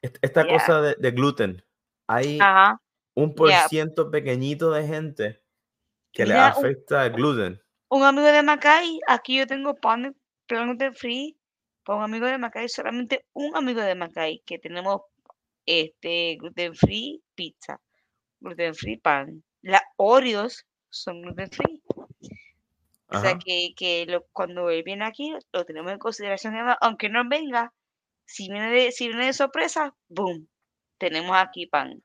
est- 0.02 0.18
esta 0.22 0.48
Ya. 0.48 0.58
cosa 0.58 0.82
de, 0.82 0.96
de 0.96 1.12
gluten, 1.12 1.64
hay 2.08 2.40
Ajá. 2.40 2.80
un 3.16 3.34
por 3.36 3.52
ciento 3.54 4.12
pequeñito 4.12 4.72
de 4.72 4.88
gente 4.88 5.42
que 6.14 6.26
le 6.26 6.34
Mira, 6.34 6.48
un, 6.48 6.52
afecta 6.52 7.06
el 7.06 7.14
gluten. 7.14 7.62
un 7.90 8.04
amigo 8.04 8.28
de 8.28 8.44
Macay, 8.44 9.00
aquí 9.08 9.38
yo 9.40 9.48
tengo 9.48 9.76
pan, 9.76 10.16
plan 10.48 10.68
gluten 10.68 10.94
free, 10.94 11.38
para 11.84 11.98
un 12.00 12.04
amigo 12.06 12.26
de 12.28 12.38
Macay, 12.38 12.70
solamente 12.70 13.26
un 13.34 13.56
amigo 13.56 13.82
de 13.82 13.96
Macay, 13.96 14.42
que 14.46 14.60
tenemos 14.60 15.02
este 15.66 16.38
gluten 16.40 16.76
free 16.76 17.22
pizza, 17.36 17.80
gluten 18.40 18.76
free 18.76 18.98
pan. 18.98 19.44
Las 19.62 19.82
Oreos 19.98 20.66
son 20.90 21.22
gluten 21.22 21.50
free. 21.52 21.82
O 23.08 23.20
sea 23.20 23.32
Ajá. 23.32 23.40
que, 23.44 23.74
que 23.76 24.06
lo- 24.08 24.26
cuando 24.32 24.70
él 24.70 24.84
viene 24.84 25.06
aquí, 25.06 25.34
lo 25.52 25.66
tenemos 25.66 25.92
en 25.92 26.00
consideración, 26.00 26.56
aunque 26.80 27.10
no 27.10 27.28
venga, 27.28 27.74
si 28.26 28.50
viene 28.50 28.72
de, 28.72 28.92
si 28.92 29.08
viene 29.10 29.26
de 29.26 29.34
sorpresa, 29.34 29.94
boom, 30.08 30.48
tenemos 30.98 31.36
aquí 31.36 31.68
pan. 31.68 32.02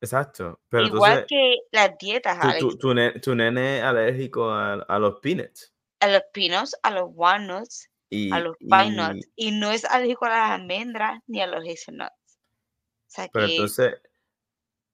Exacto. 0.00 0.60
Pero 0.68 0.84
Igual 0.86 1.12
entonces, 1.12 1.26
que 1.28 1.56
las 1.72 1.96
dietas, 1.98 2.38
tu, 2.38 2.46
Alex, 2.46 2.60
tu, 2.60 2.76
tu, 2.78 2.94
ne- 2.94 3.12
tu 3.20 3.34
nene 3.34 3.78
es 3.78 3.82
alérgico 3.82 4.50
a, 4.50 4.74
a 4.74 4.98
los 4.98 5.20
peanuts. 5.20 5.72
a 6.00 6.08
los 6.08 6.22
peanuts, 6.34 6.76
a 6.82 6.90
los 6.90 7.04
walnuts, 7.14 7.88
a 7.88 7.90
Y, 8.10 8.28
los 8.28 8.56
pine 8.58 8.90
nuts, 8.90 9.26
y, 9.36 9.48
y 9.48 9.50
no 9.58 9.70
es 9.72 9.84
alérgico 9.86 10.26
a 10.26 10.30
las 10.30 10.50
almendras 10.50 11.20
ni 11.26 11.40
a 11.40 11.46
los 11.46 11.64
hazelnuts. 11.66 12.12
O 12.12 13.08
sea 13.08 13.28
pero 13.32 13.46
que, 13.46 13.52
entonces, 13.54 13.94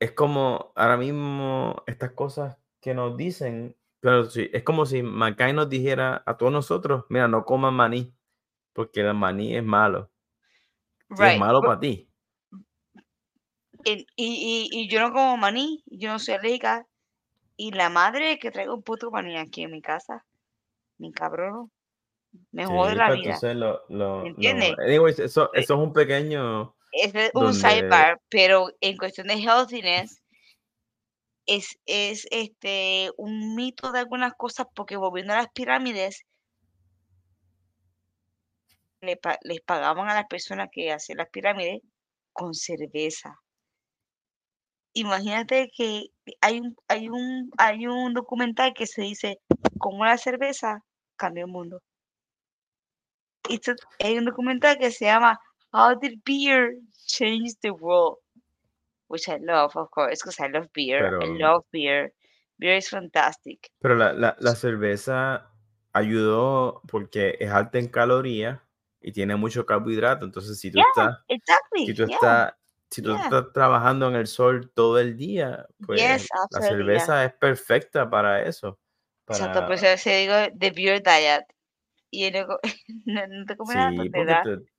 es 0.02 0.12
como 0.12 0.72
ahora 0.74 0.96
mismo 0.96 1.82
estas 1.86 2.12
cosas 2.12 2.58
que 2.80 2.94
nos 2.94 3.16
dicen, 3.16 3.76
pero 4.00 4.24
sí, 4.24 4.50
es 4.52 4.62
como 4.64 4.86
si 4.86 5.02
Macay 5.02 5.52
nos 5.52 5.68
dijera 5.68 6.22
a 6.26 6.36
todos 6.36 6.52
nosotros, 6.52 7.04
mira, 7.08 7.28
no 7.28 7.44
coman 7.44 7.74
maní, 7.74 8.14
porque 8.72 9.00
el 9.00 9.14
maní 9.14 9.56
es 9.56 9.64
malo. 9.64 10.10
Es 11.18 11.38
malo 11.38 11.60
para 11.62 11.78
ti. 11.80 12.08
y, 13.84 14.06
y, 14.16 14.68
y- 14.72 14.88
yo 14.88 15.00
no 15.00 15.12
como 15.12 15.36
maní, 15.36 15.82
yo 15.86 16.10
no 16.10 16.18
soy 16.18 16.34
alérgica, 16.34 16.86
y 17.56 17.72
la 17.72 17.90
madre 17.90 18.38
que 18.38 18.50
traigo 18.50 18.74
un 18.74 18.82
puto 18.82 19.10
maní 19.10 19.36
aquí 19.38 19.62
en 19.64 19.72
mi 19.72 19.82
casa, 19.82 20.24
mi 20.98 21.12
cabrón, 21.12 21.70
me 22.52 22.66
jode 22.66 22.94
Sí, 22.94 22.96
la 22.96 23.10
pero 23.10 23.16
vida, 23.20 23.38
lo, 23.54 23.82
lo, 23.88 24.22
¿me 24.22 24.28
lo, 24.28 24.30
entiendes? 24.30 24.76
anyways, 24.78 25.18
eso, 25.18 25.50
Eh, 25.54 25.60
eso 25.60 25.74
es 25.74 25.80
un 25.80 25.92
pequeño 25.92 26.74
es 26.92 27.12
un 27.34 27.40
donde, 27.42 27.58
sidebar, 27.58 28.20
pero 28.28 28.68
en 28.80 28.96
cuestión 28.96 29.26
de 29.28 29.34
healthiness, 29.34 30.22
es, 31.46 31.78
es 31.86 32.26
este 32.30 33.10
un 33.16 33.54
mito 33.54 33.90
de 33.92 34.00
algunas 34.00 34.34
cosas, 34.34 34.66
porque 34.74 34.96
volviendo 34.96 35.32
a 35.32 35.36
las 35.36 35.48
pirámides, 35.52 36.24
le 39.00 39.18
les 39.42 39.60
pagaban 39.62 40.08
a 40.08 40.14
las 40.14 40.26
personas 40.26 40.68
que 40.70 40.92
hacían 40.92 41.18
las 41.18 41.28
pirámides 41.30 41.80
con 42.32 42.54
cerveza. 42.54 43.34
Imagínate 44.94 45.70
que 45.74 46.08
hay 46.40 46.60
un, 46.60 46.76
hay 46.86 47.08
un, 47.08 47.50
hay 47.58 47.86
un 47.86 48.12
documental 48.12 48.74
que 48.74 48.86
se 48.86 49.02
dice 49.02 49.40
cómo 49.78 50.04
la 50.04 50.18
cerveza 50.18 50.84
cambió 51.16 51.46
el 51.46 51.50
mundo. 51.50 51.80
Y 53.48 53.54
esto- 53.54 53.74
hay 53.98 54.18
un 54.18 54.26
documental 54.26 54.78
que 54.78 54.90
se 54.90 55.06
llama 55.06 55.40
How 55.72 55.94
Did 55.94 56.22
Beer 56.24 56.74
Change 57.06 57.54
the 57.62 57.70
World? 57.70 58.18
Which 59.08 59.28
I 59.28 59.36
love, 59.36 59.76
of 59.76 59.90
course, 59.90 60.20
because 60.22 60.40
I 60.40 60.48
love 60.48 60.68
beer. 60.72 61.04
I 61.06 61.10
pero, 61.10 61.38
love 61.38 61.64
beer. 61.72 62.12
Beer 62.58 62.76
is 62.76 62.88
fantastic. 62.88 63.70
pero 63.80 63.94
la, 63.96 64.12
la, 64.12 64.36
la 64.38 64.54
cerveza 64.54 65.50
ayudó 65.92 66.80
porque 66.88 67.36
es 67.40 67.50
alta 67.50 67.78
en 67.78 67.88
calorías 67.88 68.60
y 69.00 69.12
tiene 69.12 69.36
mucho 69.36 69.66
carbohidrato. 69.66 70.24
Entonces, 70.24 70.58
si 70.58 70.70
tú 70.70 70.78
Yeah, 70.78 70.84
estás, 70.88 71.18
si 71.26 71.34
exactly. 71.34 71.94
tú 71.94 72.02
Yeah, 72.04 72.14
estás, 72.14 72.54
si 72.90 73.02
tú 73.02 73.10
yeah. 73.10 73.22
estás 73.22 73.52
trabajando 73.52 74.08
en 74.08 74.14
el 74.14 74.26
sol 74.26 74.70
todo 74.74 74.98
el 74.98 75.16
día, 75.16 75.66
pues 75.84 75.98
Yes, 75.98 76.28
la 76.50 76.62
cerveza 76.62 77.24
es 77.24 77.32
perfecta 77.34 78.08
para 78.08 78.42
eso. 78.42 78.78
Exacto, 79.28 79.60
por 79.60 79.72
Para, 79.72 79.74
eso 79.74 80.02
se 80.02 80.16
digo 80.18 80.34
the 80.58 80.70
beer 80.70 81.02
diet. 81.02 81.44
Y 82.10 82.30
no, 82.30 82.46
no, 83.06 83.26
no 83.26 83.46
te 83.46 83.56
comes 83.56 83.76
nada 83.76 83.92
sí, 84.04 84.08
verdad. 84.10 84.42
te- 84.44 84.72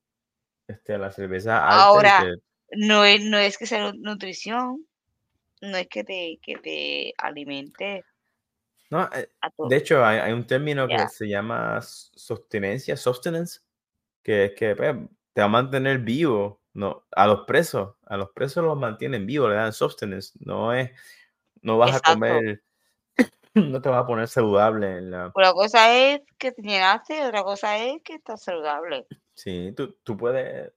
este, 0.67 0.97
la 0.97 1.11
cerveza 1.11 1.67
alta 1.67 1.83
Ahora, 1.83 2.35
no 2.71 3.03
es, 3.05 3.23
no 3.23 3.37
es 3.37 3.57
que 3.57 3.65
sea 3.65 3.91
nu- 3.91 3.99
nutrición, 3.99 4.85
no 5.61 5.77
es 5.77 5.87
que 5.87 6.03
te, 6.03 6.39
que 6.41 6.57
te 6.57 7.13
alimente 7.17 8.03
no, 8.93 9.09
eh, 9.11 9.27
de 9.57 9.75
hecho, 9.75 10.05
hay, 10.05 10.19
hay 10.19 10.33
un 10.33 10.45
término 10.45 10.87
que 10.87 11.07
se 11.09 11.27
llama 11.27 11.81
sostenencia, 11.81 12.95
sustenance, 12.95 13.61
que 14.21 14.45
es 14.45 14.51
que 14.53 14.75
pues, 14.75 14.95
te 15.33 15.41
va 15.41 15.45
a 15.45 15.49
mantener 15.49 15.97
vivo, 15.97 16.61
no, 16.73 17.03
a 17.11 17.25
los 17.25 17.41
presos, 17.47 17.95
a 18.05 18.17
los 18.17 18.29
presos 18.33 18.63
los 18.63 18.77
mantienen 18.77 19.25
vivos, 19.25 19.49
le 19.49 19.55
dan 19.55 19.73
sustenance, 19.73 20.37
no 20.41 20.73
es, 20.73 20.91
no 21.63 21.79
vas 21.79 21.95
a 21.95 22.13
comer, 22.13 22.61
no 23.55 23.81
te 23.81 23.89
vas 23.89 24.03
a 24.03 24.05
poner 24.05 24.27
saludable 24.27 24.97
en 24.97 25.09
la, 25.09 25.31
Una 25.33 25.53
cosa 25.53 25.91
es 25.95 26.21
que 26.37 26.51
te 26.51 26.61
llenaste, 26.61 27.25
otra 27.25 27.41
cosa 27.41 27.77
es 27.77 27.99
que 28.03 28.13
estás 28.13 28.43
saludable. 28.43 29.07
Sí, 29.35 29.73
tú, 29.75 29.97
tú 30.03 30.17
puedes, 30.17 30.71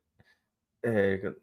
eh, 0.83 1.35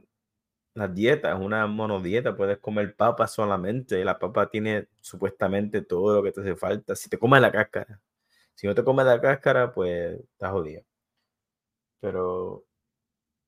la 0.75 0.87
dieta 0.87 1.33
es 1.33 1.39
una 1.39 1.67
monodieta, 1.67 2.35
puedes 2.35 2.59
comer 2.59 2.95
papa 2.95 3.27
solamente, 3.27 4.03
la 4.05 4.19
papa 4.19 4.49
tiene 4.49 4.87
supuestamente 5.01 5.81
todo 5.83 6.15
lo 6.15 6.23
que 6.23 6.31
te 6.31 6.41
hace 6.41 6.55
falta, 6.55 6.95
si 6.95 7.09
te 7.09 7.19
comes 7.19 7.41
la 7.41 7.51
cáscara, 7.51 8.01
si 8.55 8.67
no 8.67 8.75
te 8.75 8.83
comes 8.83 9.05
la 9.05 9.21
cáscara, 9.21 9.73
pues 9.73 10.19
estás 10.19 10.51
jodido. 10.51 10.83
Pero 11.99 12.65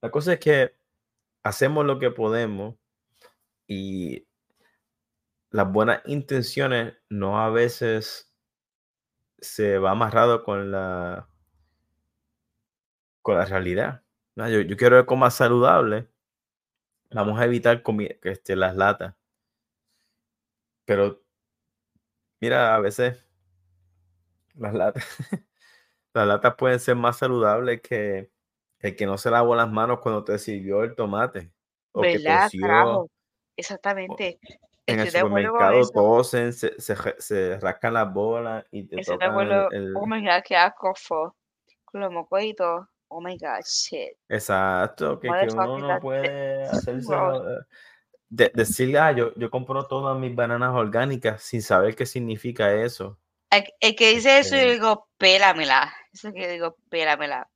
la 0.02 0.12
cosa 0.12 0.34
es 0.34 0.40
que 0.40 0.76
hacemos 1.44 1.86
lo 1.86 2.00
que 2.00 2.12
podemos 2.12 2.76
y 3.68 4.28
las 5.52 5.72
buenas 5.72 6.02
intenciones 6.06 6.96
no 7.10 7.40
a 7.40 7.50
veces 7.50 8.34
se 9.40 9.78
va 9.80 9.92
amarrado 9.92 10.44
con 10.44 10.72
la, 10.72 11.28
con 13.26 13.40
la 13.40 13.46
realidad. 13.46 14.04
¿no? 14.36 14.48
Yo, 14.48 14.62
yo 14.62 14.78
quiero 14.78 15.04
comer 15.08 15.32
saludable, 15.32 16.08
vamos 17.10 17.40
a 17.40 17.46
evitar 17.46 17.82
que 17.82 18.20
este, 18.22 18.56
las 18.56 18.76
latas. 18.76 19.16
Pero 20.86 21.24
mira, 22.40 22.76
a 22.76 22.80
veces 22.80 23.28
las 24.54 24.76
latas, 24.76 25.04
las 26.14 26.28
latas 26.28 26.54
pueden 26.56 26.80
ser 26.80 26.96
más 26.96 27.18
saludables 27.18 27.82
que 27.82 28.30
el 28.78 28.96
que 28.96 29.08
no 29.08 29.18
se 29.18 29.32
lavó 29.32 29.56
las 29.56 29.72
manos 29.72 30.02
cuando 30.02 30.24
te 30.24 30.38
sirvió 30.38 30.84
el 30.84 30.94
tomate 30.94 31.52
o 31.94 32.04
que 32.04 32.20
¿Verdad? 32.20 32.44
tosió 32.44 32.62
Carajo. 32.62 33.10
Exactamente. 33.58 34.40
en 34.86 35.00
el 35.00 35.08
Estoy 35.08 35.22
de 35.24 35.30
con 35.30 35.32
supermercado, 35.32 35.90
tosen, 35.90 36.54
se, 36.54 36.80
se, 36.80 36.96
se 37.18 37.60
rascan 37.60 37.94
las 37.96 38.14
bolas 38.14 38.66
y 38.70 38.84
te 38.84 38.98
Estoy 38.98 39.18
de 39.18 39.26
tocan 39.26 39.30
el, 39.32 39.50
acuerdo. 39.50 39.72
el- 39.72 39.94
Oh 39.96 40.06
my 40.06 40.22
God, 40.22 40.44
qué 40.46 40.56
asco 40.56 40.94
fue. 40.94 41.30
Con 41.86 42.02
los 42.02 42.12
mocos 42.12 42.44
Oh 43.18 43.22
my 43.22 43.38
God, 43.38 43.64
shit. 43.66 44.18
Exacto, 44.28 45.18
que, 45.22 45.30
que 45.30 45.48
uno 45.48 45.78
no 45.78 46.00
puede 46.02 46.64
hacérselo. 46.68 47.50
eh, 47.50 47.64
de- 48.28 48.52
decirle, 48.54 49.00
ah, 49.00 49.14
yo, 49.14 49.34
yo 49.36 49.50
compro 49.50 49.88
todas 49.88 50.20
mis 50.20 50.36
bananas 50.36 50.76
orgánicas 50.76 51.42
sin 51.42 51.62
saber 51.62 51.96
qué 51.96 52.06
significa 52.06 52.74
eso. 52.74 53.18
El, 53.50 53.64
el 53.80 53.96
que 53.96 54.16
dice 54.16 54.40
eso, 54.40 54.58
yo 54.58 54.64
Este, 54.64 54.74
digo, 54.74 55.08
pélamela. 55.18 55.94
Eso 56.12 56.34
que 56.34 56.42
yo 56.42 56.50
digo, 56.50 56.78
pélamela. 56.90 57.50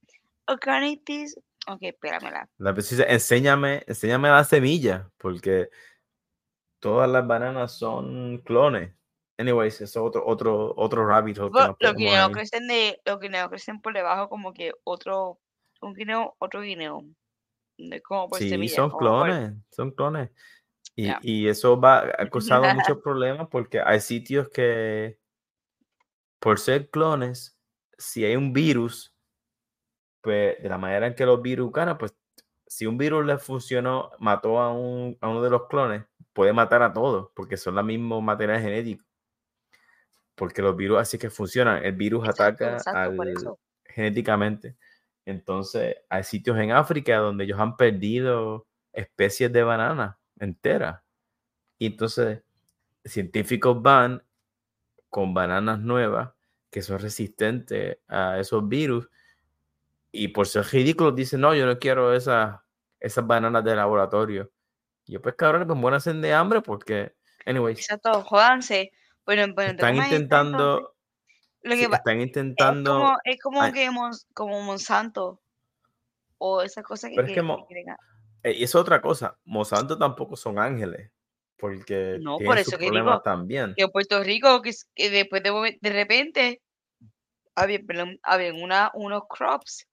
Organic 0.48 1.04
this. 1.04 1.38
Ok, 1.68 1.82
pélamela. 2.00 2.48
la 2.58 2.72
dice, 2.72 3.06
enséñame, 3.10 3.84
enséñame 3.86 4.30
la 4.30 4.46
semilla, 4.46 5.12
porque 5.18 5.70
todas 6.80 7.10
las 7.10 7.28
bananas 7.28 7.74
son 7.74 8.38
clones. 8.46 8.94
anyways, 9.38 9.76
eso 9.82 9.84
es 9.84 9.98
otro, 9.98 10.26
otro, 10.26 10.74
otro 10.78 11.06
rabbit 11.06 11.38
hole 11.38 11.50
que 11.52 11.54
podemos 11.54 11.98
guineos 11.98 12.30
ir. 12.30 12.36
crecen 12.36 12.68
de, 12.68 13.02
los 13.06 13.20
guineos 13.20 13.50
crecen 13.50 13.82
por 13.82 13.94
debajo 13.94 14.30
como 14.30 14.54
que 14.54 14.72
otro, 14.84 15.40
un 15.82 15.94
guineo, 15.94 16.36
otro 16.40 16.62
guineo. 16.62 17.04
Como 18.04 18.30
por 18.30 18.40
Sí, 18.40 18.50
semilla, 18.50 18.76
son 18.76 18.92
por- 18.92 19.00
clones, 19.00 19.54
son 19.72 19.92
clones. 19.92 20.30
Y, 20.96 21.12
y 21.22 21.48
eso 21.48 21.80
va, 21.80 22.00
ha 22.18 22.30
causado 22.30 22.64
muchos 22.94 22.98
problemas 23.02 23.48
porque 23.50 23.80
hay 23.80 24.02
sitios 24.02 24.50
que, 24.50 25.18
por 26.40 26.60
ser 26.60 26.90
clones, 26.90 27.58
si 27.98 28.26
hay 28.26 28.36
un 28.36 28.52
virus, 28.52 29.16
pues 30.22 30.62
de 30.62 30.68
la 30.70 30.78
manera 30.78 31.08
en 31.08 31.16
que 31.16 31.26
los 31.26 31.42
virus 31.42 31.72
ganan, 31.72 31.98
pues 31.98 32.14
si 32.68 32.86
un 32.86 32.98
virus 32.98 33.26
le 33.26 33.38
funcionó, 33.38 34.12
mató 34.20 34.60
a, 34.60 34.74
un, 34.74 35.18
a 35.22 35.30
uno 35.30 35.42
de 35.42 35.50
los 35.50 35.68
clones, 35.68 36.04
puede 36.34 36.54
matar 36.54 36.84
a 36.84 36.94
todos 36.94 37.32
porque 37.34 37.58
son 37.58 37.76
la 37.76 37.84
misma 37.84 38.20
material 38.20 38.62
genético. 38.62 39.06
Porque 40.36 40.62
los 40.62 40.76
virus 40.76 41.00
así 41.00 41.18
que 41.18 41.30
funcionan. 41.30 41.84
El 41.84 41.94
virus 41.94 42.28
Exacto, 42.28 42.66
ataca 42.66 42.78
exacto, 42.78 43.22
al- 43.22 43.58
genéticamente. 43.86 44.76
Entonces, 45.30 45.98
hay 46.10 46.24
sitios 46.24 46.58
en 46.58 46.72
África 46.72 47.18
donde 47.18 47.44
ellos 47.44 47.60
han 47.60 47.78
perdido 47.78 48.68
especies 48.92 49.54
de 49.54 49.64
banana 49.64 50.18
enteras. 50.40 51.02
Y 51.78 51.86
entonces, 51.88 52.42
científicos 53.06 53.80
van 53.82 54.24
con 55.10 55.34
bananas 55.34 55.80
nuevas 55.80 56.32
que 56.72 56.82
son 56.82 57.00
resistentes 57.00 57.98
a 58.08 58.40
esos 58.40 58.68
virus. 58.68 59.08
Y 60.12 60.30
por 60.30 60.48
ser 60.48 60.66
ridículos 60.66 61.16
dicen, 61.16 61.42
no, 61.42 61.54
yo 61.54 61.66
no 61.68 61.78
quiero 61.78 62.14
esas, 62.14 62.60
esas 63.00 63.26
bananas 63.26 63.64
de 63.64 63.76
laboratorio. 63.76 64.52
Y 65.06 65.14
yo, 65.14 65.22
pues 65.22 65.36
cabrón, 65.36 65.68
pues 65.68 65.78
muéranse 65.78 66.12
de 66.12 66.34
hambre 66.34 66.62
porque, 66.62 67.14
anyways, 67.46 67.80
Exacto, 67.80 68.24
jódanse. 68.24 68.92
Bueno, 69.26 69.54
bueno, 69.54 69.72
están 69.72 69.96
intentando, 69.96 70.96
Lo 71.62 71.76
sí, 71.76 71.82
que 71.84 71.90
pa- 71.90 71.98
están 71.98 72.20
es 72.22 72.28
intentando, 72.28 72.92
como, 72.94 73.18
es 73.24 73.42
como 73.42 73.62
ay. 73.62 73.72
que 73.74 73.90
como 74.34 74.62
Monsanto 74.62 75.42
o 76.38 76.62
esas 76.62 76.84
cosas 76.84 77.10
que, 77.10 77.16
Pero 77.18 77.28
es 77.28 77.34
que 77.34 77.42
Mo- 77.42 77.68
Eh, 78.44 78.54
Y 78.54 78.64
es 78.64 78.74
otra 78.76 79.02
cosa, 79.02 79.38
Monsanto 79.44 79.98
tampoco 79.98 80.36
son 80.38 80.60
ángeles, 80.60 81.12
porque 81.58 82.18
No, 82.22 82.38
por 82.38 82.58
sus 82.58 82.68
eso 82.74 82.78
que 82.78 82.86
problemas 82.86 83.16
digo, 83.16 83.22
también. 83.22 83.74
que 83.76 83.84
en 83.84 83.92
Puerto 83.92 84.24
Rico, 84.24 84.62
que, 84.62 84.70
es- 84.70 84.88
que 84.96 85.10
después 85.10 85.44
de, 85.44 85.78
de 85.82 85.90
repente 85.90 86.62
había, 87.56 87.80
había 88.24 88.54
una, 88.54 88.92
unos 88.94 89.24
crops 89.30 89.86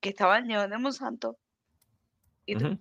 que 0.00 0.10
estaban 0.10 0.46
llenos 0.46 0.70
de 0.70 0.78
Monsanto. 0.78 1.36
Y, 2.46 2.54
tú- 2.56 2.78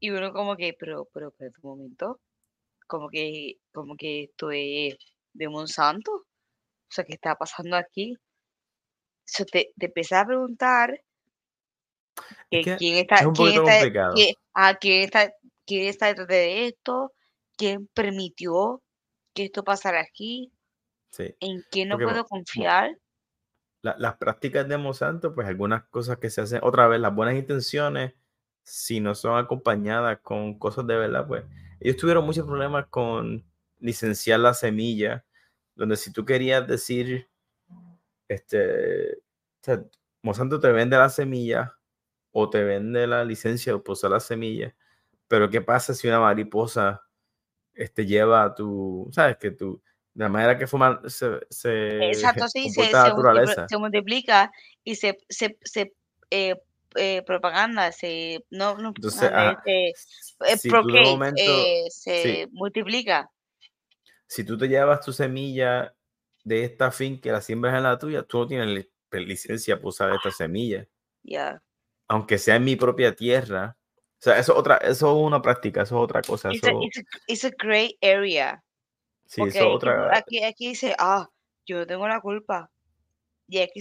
y 0.00 0.10
uno 0.10 0.32
como 0.32 0.56
que, 0.56 0.74
pero, 0.78 1.08
pero, 1.12 1.32
pero, 1.38 1.52
un 1.62 1.70
momento, 1.70 2.20
como 2.86 3.08
que, 3.08 3.56
como 3.72 3.96
que 3.96 4.24
esto 4.24 4.50
es 4.50 4.96
de 5.32 5.48
Monsanto. 5.48 6.26
O 6.90 6.92
sea, 6.92 7.04
¿qué 7.04 7.14
está 7.14 7.36
pasando 7.36 7.76
aquí? 7.76 8.16
So, 9.24 9.44
te, 9.44 9.72
te 9.78 9.92
a 10.16 10.26
preguntar 10.26 11.00
que 12.50 12.62
quién 12.78 12.96
es 12.96 13.02
está, 13.02 13.28
un 13.28 13.34
quién 13.34 13.48
poquito 13.48 13.62
está, 13.62 13.72
complicado. 13.78 14.14
quién, 14.14 14.34
ah, 14.54 14.74
quién 14.80 15.02
está, 15.02 15.32
quién 15.64 15.86
está 15.86 16.06
detrás 16.06 16.26
de 16.26 16.66
esto, 16.66 17.12
quién 17.56 17.86
permitió 17.94 18.82
que 19.34 19.44
esto 19.44 19.62
pasara 19.62 20.00
aquí, 20.00 20.52
Sí. 21.12 21.32
en 21.38 21.64
quién 21.70 21.88
no 21.88 21.94
Porque 21.94 22.06
puedo 22.06 22.24
confiar. 22.24 22.96
La- 23.82 23.96
las 23.98 24.16
prácticas 24.16 24.68
de 24.68 24.76
Monsanto, 24.76 25.32
pues 25.32 25.46
algunas 25.46 25.84
cosas 25.84 26.18
que 26.18 26.28
se 26.28 26.40
hacen, 26.40 26.58
otra 26.64 26.88
vez, 26.88 27.00
las 27.00 27.14
buenas 27.14 27.36
intenciones, 27.36 28.14
si 28.64 28.98
no 28.98 29.14
son 29.14 29.38
acompañadas 29.38 30.18
con 30.20 30.58
cosas 30.58 30.86
de 30.88 30.96
verdad, 30.96 31.26
pues 31.28 31.44
ellos 31.78 31.96
tuvieron 31.96 32.26
muchos 32.26 32.46
problemas 32.46 32.86
con 32.88 33.44
licenciar 33.78 34.40
la 34.40 34.54
semilla, 34.54 35.24
donde 35.80 35.96
si 35.96 36.12
tú 36.12 36.26
querías 36.26 36.66
decir, 36.68 37.30
este, 38.28 39.14
o 39.14 39.62
sea, 39.62 39.82
Monsanto 40.20 40.60
te 40.60 40.70
vende 40.72 40.98
la 40.98 41.08
semilla 41.08 41.74
o 42.32 42.50
te 42.50 42.62
vende 42.62 43.06
la 43.06 43.24
licencia 43.24 43.72
de 43.72 43.80
usar 43.86 44.10
la 44.10 44.20
semilla, 44.20 44.76
pero 45.26 45.48
¿qué 45.48 45.62
pasa 45.62 45.94
si 45.94 46.06
una 46.06 46.20
mariposa 46.20 47.02
este, 47.72 48.04
lleva 48.04 48.44
a 48.44 48.54
tu, 48.54 49.08
sabes, 49.10 49.38
que 49.38 49.52
tú, 49.52 49.82
de 50.12 50.24
la 50.24 50.28
manera 50.28 50.58
que 50.58 50.66
forma, 50.66 51.00
se, 51.06 51.40
se 51.48 52.08
Exacto, 52.08 52.46
sí, 52.52 52.68
se, 52.68 52.84
se, 52.84 52.92
naturaleza? 52.92 53.66
se 53.66 53.78
multiplica 53.78 54.52
y 54.84 54.96
se, 54.96 55.16
se, 55.30 55.56
se 55.62 55.94
eh, 56.30 56.60
eh, 56.94 57.22
propaganda, 57.22 57.90
se, 57.90 58.44
no, 58.50 58.76
no 58.76 58.88
Entonces, 58.88 59.20
propaganda, 59.20 59.50
ajá, 59.52 59.62
este, 59.64 59.88
eh, 59.88 60.58
si 60.58 60.68
procreate, 60.68 61.10
momento, 61.10 61.40
eh, 61.42 61.84
sí, 61.88 62.10
se 62.10 62.48
multiplica. 62.52 63.30
Si 64.30 64.44
tú 64.44 64.56
te 64.56 64.68
llevas 64.68 65.04
tu 65.04 65.12
semilla 65.12 65.92
de 66.44 66.62
esta 66.62 66.92
fin 66.92 67.20
que 67.20 67.32
la 67.32 67.40
siembras 67.40 67.76
en 67.76 67.82
la 67.82 67.98
tuya, 67.98 68.22
tú 68.22 68.38
no 68.38 68.46
tienes 68.46 68.86
pe- 69.08 69.20
licencia 69.22 69.74
para 69.76 69.88
usar 69.88 70.12
esta 70.14 70.30
semilla, 70.30 70.86
Ya. 71.24 71.60
aunque 72.06 72.38
sea 72.38 72.54
en 72.54 72.62
mi 72.64 72.76
propia 72.76 73.16
tierra. 73.16 73.76
O 73.96 74.22
sea, 74.22 74.38
eso 74.38 74.52
es 74.52 74.58
otra, 74.58 74.76
eso 74.76 75.10
es 75.10 75.26
una 75.26 75.42
práctica, 75.42 75.82
eso 75.82 75.96
es 75.96 76.04
otra 76.04 76.22
cosa, 76.22 76.52
It's 76.52 76.62
a, 76.62 76.68
eso, 76.68 76.80
it's 76.80 76.98
a, 76.98 77.02
it's 77.26 77.44
a 77.44 78.08
area. 78.08 78.62
sí, 79.26 79.40
Porque 79.40 79.58
eso 79.58 79.72
otra, 79.72 80.16
aquí, 80.16 80.44
aquí 80.44 80.68
dice, 80.68 80.94
ah, 81.00 81.28
yo 81.66 81.78
no 81.78 81.86
tengo 81.88 82.06
la 82.06 82.20
culpa. 82.20 82.70
Y 83.48 83.58
aquí 83.58 83.80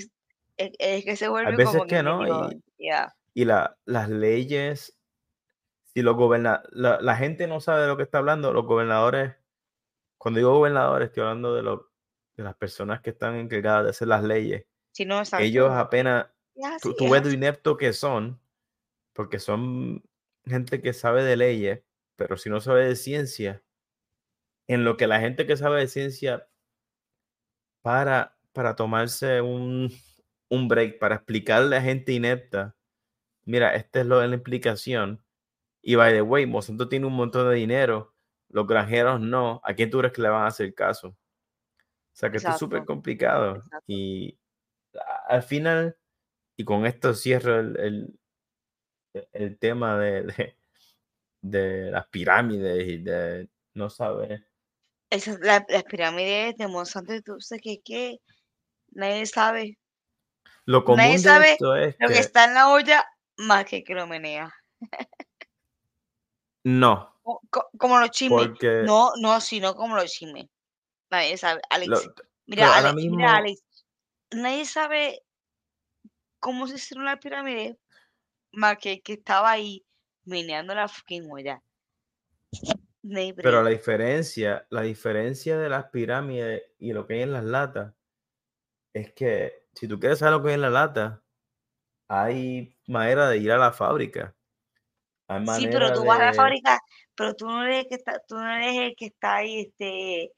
es, 0.57 1.05
que 1.05 1.15
se 1.15 1.27
vuelve 1.27 1.51
veces 1.51 1.73
como 1.73 1.83
que 1.85 1.97
que 1.97 2.01
no, 2.01 2.27
y, 2.27 2.63
ya. 2.79 3.15
y 3.35 3.45
la, 3.45 3.77
las 3.85 4.09
leyes, 4.09 4.97
si 5.93 6.01
los 6.01 6.15
goberna, 6.15 6.63
la, 6.71 6.99
la 7.01 7.15
gente 7.17 7.45
no 7.45 7.61
sabe 7.61 7.83
de 7.83 7.87
lo 7.87 7.97
que 7.97 8.03
está 8.03 8.17
hablando, 8.17 8.51
los 8.51 8.65
gobernadores, 8.65 9.35
cuando 10.19 10.39
digo 10.39 10.53
gobernadores, 10.53 11.07
estoy 11.07 11.23
hablando 11.23 11.55
de, 11.55 11.63
los 11.63 11.81
de 12.35 12.43
las 12.43 12.55
personas 12.55 13.01
que 13.01 13.11
están 13.11 13.35
encargadas 13.35 13.85
de 13.85 13.89
hacer 13.91 14.07
las 14.09 14.23
leyes. 14.23 14.65
Si 14.91 15.05
no, 15.05 15.23
Ellos 15.39 15.71
apenas, 15.71 16.27
Es 16.55 16.81
tú, 16.81 17.09
ves 17.09 17.23
lo 17.23 17.31
inepto 17.31 17.77
que 17.77 17.93
son, 17.93 18.39
porque 19.13 19.39
son 19.39 20.03
gente 20.45 20.81
que 20.81 20.93
sabe 20.93 21.23
de 21.23 21.37
leyes, 21.37 21.83
pero 22.17 22.37
si 22.37 22.49
no 22.49 22.59
sabe 22.59 22.85
de 22.85 22.95
ciencia, 22.97 23.63
en 24.67 24.83
lo 24.83 24.97
que 24.97 25.07
la 25.07 25.21
gente 25.21 25.47
que 25.47 25.55
sabe 25.55 25.79
de 25.79 25.87
ciencia 25.87 26.49
para, 27.81 28.37
para 28.51 28.75
tomarse 28.75 29.41
un, 29.41 29.89
un 30.49 30.67
break, 30.67 30.99
para 30.99 31.15
explicarle 31.15 31.77
a 31.77 31.81
gente 31.81 32.11
inepta, 32.11 32.75
mira, 33.45 33.73
esta 33.73 34.01
es 34.01 34.05
lo 34.05 34.19
de 34.19 34.27
la 34.27 34.35
implicación, 34.35 35.23
y 35.81 35.95
by 35.95 36.11
the 36.11 36.21
way, 36.21 36.45
Monsanto 36.45 36.89
tiene 36.89 37.05
un 37.05 37.13
montón 37.13 37.47
de 37.47 37.55
dinero, 37.55 38.13
los 38.49 38.67
granjeros 38.67 39.19
no, 39.21 39.61
¿a 39.63 39.73
quién 39.73 39.89
tú 39.89 39.99
crees 39.99 40.13
que 40.13 40.21
le 40.21 40.29
van 40.29 40.43
a 40.43 40.47
hacer 40.47 40.73
caso? 40.73 41.09
O 41.09 41.15
sea 42.19 42.29
que 42.29 42.37
esto 42.37 42.49
es 42.49 42.57
súper 42.57 42.83
complicado 42.85 43.57
exacto. 43.57 43.85
y 43.87 44.37
al 45.27 45.43
final, 45.43 45.97
y 46.57 46.65
con 46.65 46.85
esto 46.85 47.13
cierro 47.13 47.59
el, 47.59 47.77
el- 47.79 48.19
e- 49.13 49.29
el 49.31 49.57
tema 49.57 49.97
de, 49.97 50.23
de, 50.23 50.57
de 51.41 51.91
las 51.91 52.07
pirámides 52.07 52.87
y 52.87 52.97
de 52.97 53.49
no 53.75 53.89
saber. 53.89 54.47
Esas, 55.11 55.39
la- 55.39 55.65
las 55.69 55.83
pirámides 55.83 56.57
de 56.57 56.67
Monsanto, 56.67 57.13
y 57.15 57.21
tú 57.21 57.39
sabes 57.39 57.61
que, 57.63 57.81
que 57.83 58.19
nadie 58.91 59.25
sabe. 59.25 59.77
Lo 60.65 60.79
Nadie 60.79 60.83
común 60.83 61.11
de 61.13 61.19
sabe 61.19 61.51
esto 61.53 61.75
es 61.75 61.95
lo 61.99 62.07
que 62.07 62.13
que 62.15 62.19
está 62.19 62.45
en 62.45 62.53
la 62.55 62.69
olla 62.69 63.05
más 63.37 63.65
que 63.65 63.83
que 63.83 63.93
lo 63.95 64.05
menea. 64.07 64.51
no, 66.63 67.18
Co- 67.29 67.41
co- 67.51 67.69
Como 67.77 67.99
los 67.99 68.09
chismes. 68.09 68.47
porque 68.47 68.81
No, 68.85 69.11
no, 69.21 69.39
sino 69.39 69.75
como 69.75 69.95
los 69.95 70.11
chismes. 70.11 70.45
Nadie 71.11 71.37
sabe. 71.37 71.61
Alex, 71.69 71.89
lo- 71.89 72.13
mira, 72.47 72.75
ahora 72.75 72.89
Ale- 72.89 73.09
mira, 73.09 73.35
Alex, 73.37 73.63
nadie 74.31 74.65
sabe 74.65 75.23
cómo 76.39 76.67
se 76.67 76.75
hicieron 76.75 77.05
las 77.05 77.19
pirámides 77.19 77.77
más 78.51 78.77
que 78.77 79.01
que 79.01 79.13
estaba 79.13 79.51
ahí 79.51 79.85
meneando 80.23 80.73
la 80.73 80.87
fucking 80.87 81.29
olla. 81.31 81.61
Pero 83.35 83.63
la 83.63 83.69
diferencia, 83.69 84.65
la 84.69 84.81
diferencia 84.81 85.57
de 85.57 85.69
las 85.69 85.85
pirámides 85.89 86.63
y 86.79 86.93
lo 86.93 87.05
que 87.05 87.15
hay 87.15 87.21
en 87.21 87.33
las 87.33 87.43
latas 87.43 87.93
es 88.93 89.13
que 89.13 89.67
si 89.73 89.87
tú 89.87 89.99
quieres 89.99 90.19
saber 90.19 90.33
lo 90.33 90.43
que 90.43 90.49
hay 90.49 90.55
en 90.55 90.61
la 90.61 90.69
lata, 90.69 91.23
hay 92.09 92.75
manera 92.87 93.29
de 93.29 93.37
ir 93.37 93.51
a 93.51 93.57
la 93.57 93.71
fábrica. 93.71 94.35
Hay 95.29 95.45
Sí, 95.45 95.67
pero 95.71 95.93
tú 95.93 96.05
vas 96.05 96.19
a 96.19 96.25
la 96.25 96.31
de... 96.31 96.37
fábrica, 96.37 96.79
pero 97.15 97.35
tú 97.35 97.45
no 97.45 97.63
eres 97.63 97.83
el 97.83 97.87
que 97.87 97.95
está, 97.95 98.19
tú 98.27 98.35
no 98.35 98.49
eres 98.49 98.77
el 98.77 98.95
que 98.95 99.05
está 99.05 99.35
ahí, 99.35 99.59
este, 99.61 100.23
eh, 100.23 100.31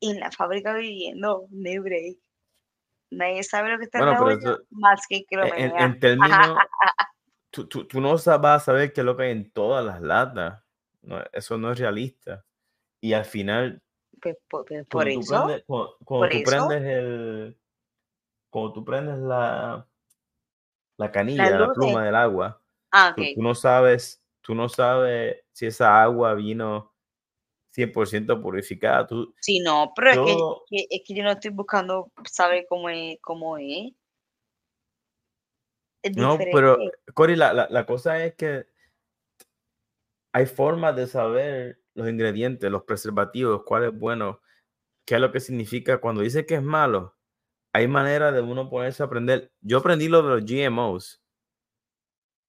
en 0.00 0.18
la 0.20 0.30
fábrica 0.32 0.74
viviendo, 0.74 1.46
no 1.50 1.82
break. 1.82 2.18
Nadie 3.10 3.42
sabe 3.44 3.70
lo 3.70 3.78
que 3.78 3.84
está 3.84 3.98
en 4.00 4.04
Bueno, 4.06 4.18
la 4.18 4.24
pero 4.24 4.36
olla 4.36 4.50
eso, 4.52 4.62
más 4.70 5.00
que 5.08 5.24
que 5.24 5.36
lo 5.36 5.44
en, 5.44 5.54
en- 5.70 5.80
en 5.82 6.00
términos, 6.00 6.58
tú, 7.50 7.66
tú, 7.68 7.86
tú 7.86 8.00
no 8.00 8.10
vas 8.12 8.28
a 8.28 8.58
saber 8.60 8.92
qué 8.92 9.00
es 9.00 9.04
lo 9.04 9.16
que 9.16 9.22
hay 9.24 9.30
en 9.32 9.50
todas 9.52 9.84
las 9.84 10.00
latas. 10.02 10.62
No, 11.02 11.22
eso 11.32 11.56
no 11.56 11.72
es 11.72 11.78
realista. 11.78 12.44
Y 13.00 13.12
al 13.12 13.24
final, 13.24 13.80
Pues, 14.20 14.36
por, 14.48 14.64
pues, 14.66 14.84
por 14.88 15.04
cuando 15.04 15.14
tú 15.14 15.20
eso, 15.20 15.46
prendes, 15.46 15.64
cuando, 15.66 15.96
cuando 16.04 16.26
por 16.26 16.32
tú 16.32 16.38
eso, 16.38 16.68
prendes 16.68 16.82
el, 16.82 17.58
cuando 18.50 18.72
tú 18.72 18.84
prendes 18.84 19.18
la, 19.18 19.86
la 20.98 21.10
canilla, 21.12 21.44
la 21.50 21.58
luces. 21.60 21.74
pluma 21.74 22.04
del 22.04 22.14
agua, 22.16 22.60
Ah, 22.90 23.12
tú, 23.16 23.22
ok. 23.22 23.28
tú 23.34 23.42
no 23.42 23.54
sabes, 23.54 24.22
tú 24.40 24.54
no 24.54 24.68
sabes 24.68 25.36
si 25.52 25.66
esa 25.66 26.02
agua 26.02 26.34
vino 26.34 26.94
100% 27.70 28.40
purificada. 28.40 29.06
Tú, 29.06 29.34
Sí, 29.40 29.60
no, 29.60 29.92
pero 29.94 30.26
es 30.26 30.36
que, 30.68 30.86
es 30.90 31.02
que 31.06 31.14
yo 31.14 31.22
no 31.22 31.32
estoy 31.32 31.50
buscando 31.50 32.12
saber 32.30 32.66
cómo 32.68 32.88
es, 32.88 33.18
cómo 33.20 33.58
es. 33.58 33.92
Es 36.02 36.16
no, 36.16 36.38
pero 36.52 36.78
Cory, 37.14 37.36
la, 37.36 37.52
la, 37.52 37.66
la 37.70 37.84
cosa 37.84 38.24
es 38.24 38.34
que 38.34 38.66
hay 40.32 40.46
formas 40.46 40.94
de 40.94 41.06
saber 41.06 41.80
los 41.94 42.08
ingredientes, 42.08 42.70
los 42.70 42.84
preservativos, 42.84 43.62
cuál 43.64 43.84
es 43.84 43.98
bueno, 43.98 44.40
qué 45.04 45.16
es 45.16 45.20
lo 45.20 45.32
que 45.32 45.40
significa. 45.40 46.00
Cuando 46.00 46.22
dice 46.22 46.46
que 46.46 46.54
es 46.54 46.62
malo, 46.62 47.16
hay 47.72 47.88
manera 47.88 48.30
de 48.30 48.40
uno 48.40 48.70
ponerse 48.70 49.02
a 49.02 49.06
aprender. 49.06 49.52
Yo 49.60 49.78
aprendí 49.78 50.08
lo 50.08 50.22
de 50.22 50.28
los 50.28 50.44
GMOs. 50.44 51.22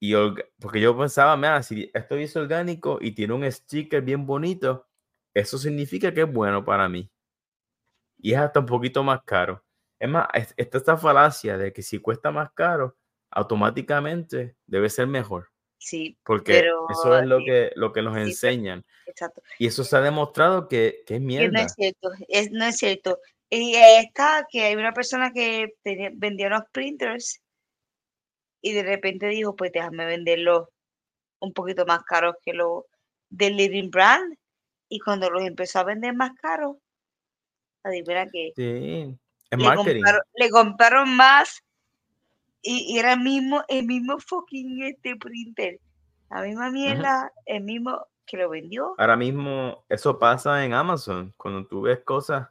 Y 0.02 0.14
porque 0.60 0.80
yo 0.80 0.98
pensaba, 0.98 1.36
mira, 1.36 1.62
si 1.62 1.92
esto 1.94 2.16
es 2.16 2.36
orgánico 2.36 3.00
y 3.02 3.12
tiene 3.12 3.34
un 3.34 3.52
sticker 3.52 4.02
bien 4.02 4.26
bonito, 4.26 4.88
eso 5.34 5.58
significa 5.58 6.14
que 6.14 6.22
es 6.22 6.32
bueno 6.32 6.64
para 6.64 6.88
mí. 6.88 7.10
Y 8.18 8.34
es 8.34 8.40
hasta 8.40 8.62
un 8.62 8.66
poquito 8.66 9.04
más 9.04 9.22
caro. 9.26 9.64
Es 10.00 10.10
más, 10.10 10.28
es- 10.34 10.54
está 10.58 10.78
esta 10.78 10.98
falacia 10.98 11.58
de 11.58 11.74
que 11.74 11.82
si 11.82 12.00
cuesta 12.00 12.32
más 12.32 12.52
caro, 12.54 12.98
automáticamente 13.32 14.56
debe 14.66 14.90
ser 14.90 15.08
mejor. 15.08 15.50
Sí, 15.78 16.18
Porque 16.24 16.54
pero 16.62 16.88
eso 16.90 17.18
es 17.18 17.26
lo 17.26 17.40
eh, 17.40 17.46
que, 17.46 17.72
lo 17.76 17.94
que 17.94 18.02
nos 18.02 18.18
enseñan. 18.18 18.86
exacto. 19.06 19.42
Y 19.58 19.68
eso 19.68 19.84
se 19.84 19.96
ha 19.96 20.02
demostrado 20.02 20.68
que, 20.68 21.04
que 21.06 21.16
es 21.16 21.20
Que 21.20 21.20
no 21.20 21.26
mierda. 21.26 21.62
es 21.62 21.74
cierto, 21.74 22.12
es, 22.28 22.52
no 22.52 22.66
es 22.66 22.78
cierto. 22.78 23.20
Y 23.50 23.76
está 23.76 24.46
que 24.50 24.64
hay 24.64 24.76
una 24.76 24.94
persona 24.94 25.32
que 25.34 25.74
tenía- 25.84 26.12
vendía 26.14 26.48
unos 26.48 26.64
printers 26.72 27.42
y 28.62 28.74
de 28.74 28.84
repente 28.84 29.28
dijo, 29.28 29.56
pues 29.56 29.72
déjame 29.72 30.06
venderlos 30.06 30.68
un 31.40 31.54
poquito 31.54 31.86
más 31.86 32.04
caros 32.04 32.36
que 32.44 32.54
los 32.54 32.84
del 33.30 33.56
Living 33.56 33.90
Brand. 33.90 34.38
Y 34.90 35.00
cuando 35.00 35.30
los 35.30 35.44
empezó 35.44 35.80
a 35.80 35.84
vender 35.84 36.16
más 36.16 36.32
caros, 36.42 36.78
adivina 37.84 38.26
qué, 38.28 38.52
Sí, 38.56 39.18
es 39.52 39.58
le 39.60 39.66
marketing. 39.66 40.02
compraron, 40.02 40.22
le 40.34 40.50
compraron 40.50 41.16
más 41.16 41.64
y, 42.62 42.94
y 42.94 43.00
era 43.00 43.14
el 43.14 43.20
mismo, 43.22 43.64
el 43.68 43.86
mismo 43.86 44.18
fucking 44.20 44.84
este 44.84 45.16
printer. 45.16 45.80
La 46.30 46.42
misma 46.42 46.70
mierda, 46.70 47.32
el 47.46 47.64
mismo 47.64 48.06
que 48.26 48.38
lo 48.38 48.50
vendió. 48.50 48.94
Ahora 48.98 49.18
mismo 49.18 49.84
eso 49.90 50.20
pasa 50.20 50.64
en 50.64 50.74
Amazon, 50.74 51.34
cuando 51.38 51.66
tú 51.66 51.82
ves 51.82 52.00
cosas 52.04 52.50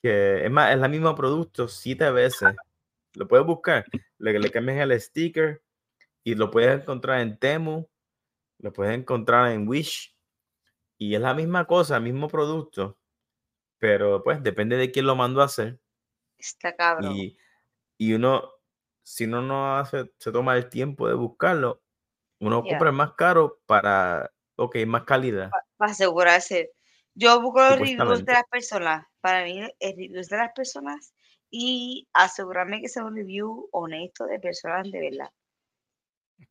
que, 0.00 0.44
es 0.44 0.50
más, 0.50 0.74
es 0.74 0.82
el 0.82 0.90
mismo 0.90 1.14
producto 1.14 1.66
siete 1.66 2.10
veces. 2.10 2.54
Lo 3.14 3.28
puedes 3.28 3.46
buscar, 3.46 3.84
le, 4.18 4.38
le 4.38 4.50
cambias 4.50 4.78
el 4.78 5.00
sticker 5.00 5.62
y 6.24 6.34
lo 6.34 6.50
puedes 6.50 6.80
encontrar 6.80 7.20
en 7.20 7.38
Temu, 7.38 7.88
lo 8.58 8.72
puedes 8.72 8.96
encontrar 8.96 9.52
en 9.52 9.68
Wish 9.68 10.16
y 10.98 11.14
es 11.14 11.20
la 11.20 11.34
misma 11.34 11.66
cosa, 11.66 12.00
mismo 12.00 12.28
producto, 12.28 12.98
pero 13.78 14.22
pues 14.22 14.42
depende 14.42 14.76
de 14.76 14.90
quién 14.90 15.06
lo 15.06 15.16
mandó 15.16 15.42
a 15.42 15.46
hacer 15.46 15.80
Está 16.38 16.74
cabrón. 16.74 17.16
y, 17.16 17.36
y 17.98 18.14
uno, 18.14 18.50
si 19.02 19.24
uno 19.24 19.42
no 19.42 19.76
hace, 19.76 20.12
se 20.18 20.32
toma 20.32 20.56
el 20.56 20.68
tiempo 20.68 21.08
de 21.08 21.14
buscarlo, 21.14 21.82
uno 22.40 22.62
compra 22.62 22.90
el 22.90 22.96
más 22.96 23.12
caro 23.12 23.60
para, 23.66 24.32
ok, 24.56 24.78
más 24.86 25.04
calidad. 25.04 25.50
para 25.76 25.92
asegurarse. 25.92 26.72
Yo 27.14 27.40
busco 27.40 27.60
los 27.60 27.78
reviews 27.78 28.24
de 28.24 28.32
las 28.32 28.44
personas. 28.50 29.06
Para 29.20 29.44
mí, 29.44 29.60
el 29.60 29.96
reviews 29.96 30.28
de 30.28 30.36
las 30.38 30.52
personas 30.52 31.14
y 31.52 32.08
asegurarme 32.14 32.80
que 32.80 32.88
sea 32.88 33.04
un 33.04 33.14
review 33.14 33.68
honesto 33.72 34.24
de 34.24 34.40
personas 34.40 34.90
de 34.90 35.00
verdad. 35.10 35.30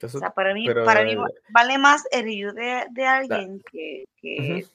O 0.04 0.08
sea, 0.08 0.30
para 0.32 0.54
mí, 0.54 0.66
pero 0.68 0.86
para 0.86 1.04
mí 1.04 1.16
va- 1.16 1.28
vale 1.50 1.78
más 1.80 2.08
el 2.12 2.24
review 2.24 2.54
de, 2.54 2.86
de 2.92 3.06
alguien 3.06 3.62
que, 3.72 4.06
que 4.16 4.66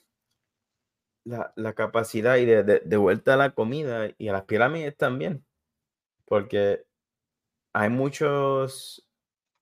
la, 1.24 1.52
la 1.56 1.72
capacidad 1.74 2.36
y 2.36 2.44
de, 2.44 2.64
de- 2.64 2.80
de 2.84 2.96
vuelta 2.96 3.34
a 3.34 3.36
la 3.36 3.54
comida 3.54 4.10
y 4.18 4.28
a 4.28 4.32
las 4.32 4.44
pirámides 4.44 4.96
también, 4.96 5.44
porque 6.24 6.84
hay 7.72 7.88
muchos 7.88 9.08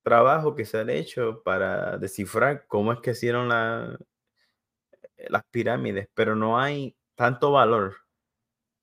trabajos 0.02 0.54
que 0.54 0.64
se 0.64 0.78
han 0.78 0.88
hecho 0.90 1.42
para 1.42 1.98
descifrar 1.98 2.66
cómo 2.66 2.92
es 2.92 3.00
que 3.00 3.10
hicieron 3.10 3.48
la- 3.50 3.98
las 5.28 5.44
pirámides, 5.50 6.08
pero 6.14 6.34
no 6.34 6.58
hay 6.58 6.96
tanto 7.14 7.52
valor. 7.52 7.96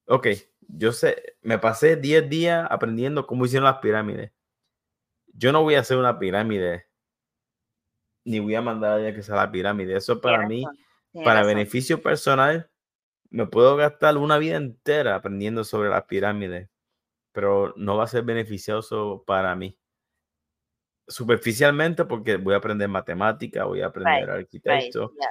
Ok, 0.07 0.27
yo 0.74 0.91
sé, 0.91 1.36
me 1.41 1.59
pasé 1.59 1.95
10 1.95 2.30
días 2.30 2.67
aprendiendo 2.69 3.28
cómo 3.28 3.45
hicieron 3.45 3.65
las 3.65 3.80
pirámides. 3.80 4.32
Yo 5.34 5.51
no 5.51 5.63
voy 5.63 5.76
a 5.76 5.82
hacer 5.82 5.97
una 5.97 6.19
pirámide, 6.19 6.88
ni 8.26 8.39
voy 8.39 8.55
a 8.55 8.61
mandar 8.61 8.91
a 8.91 8.95
alguien 8.95 9.15
que 9.15 9.24
sea 9.24 9.36
la 9.36 9.51
pirámide. 9.51 9.95
Eso 9.95 10.22
para 10.22 10.39
tienes 10.39 10.49
mí 10.49 10.63
razón, 10.63 10.78
tienes 11.11 11.26
para 11.26 11.39
razón. 11.41 11.55
beneficio 11.55 12.01
personal, 12.01 12.72
me 13.30 13.47
puedo 13.47 13.76
gastar 13.76 14.17
una 14.17 14.38
vida 14.38 14.57
entera 14.57 15.15
aprendiendo 15.15 15.63
sobre 15.63 15.89
las 15.89 16.03
pirámides, 16.03 16.69
pero 17.32 17.74
no 17.78 17.97
va 17.97 18.03
a 18.03 18.07
ser 18.07 18.24
beneficioso 18.24 19.24
para 19.26 19.55
mí. 19.55 19.78
Superficialmente, 21.07 22.05
porque 22.05 22.38
voy 22.38 22.53
a 22.53 22.57
aprender 22.57 22.88
matemática, 22.88 23.65
voy 23.65 23.82
a 23.82 23.88
aprender 23.88 24.28
Right, 24.28 24.30
arquitecto, 24.30 25.13
yeah. 25.13 25.30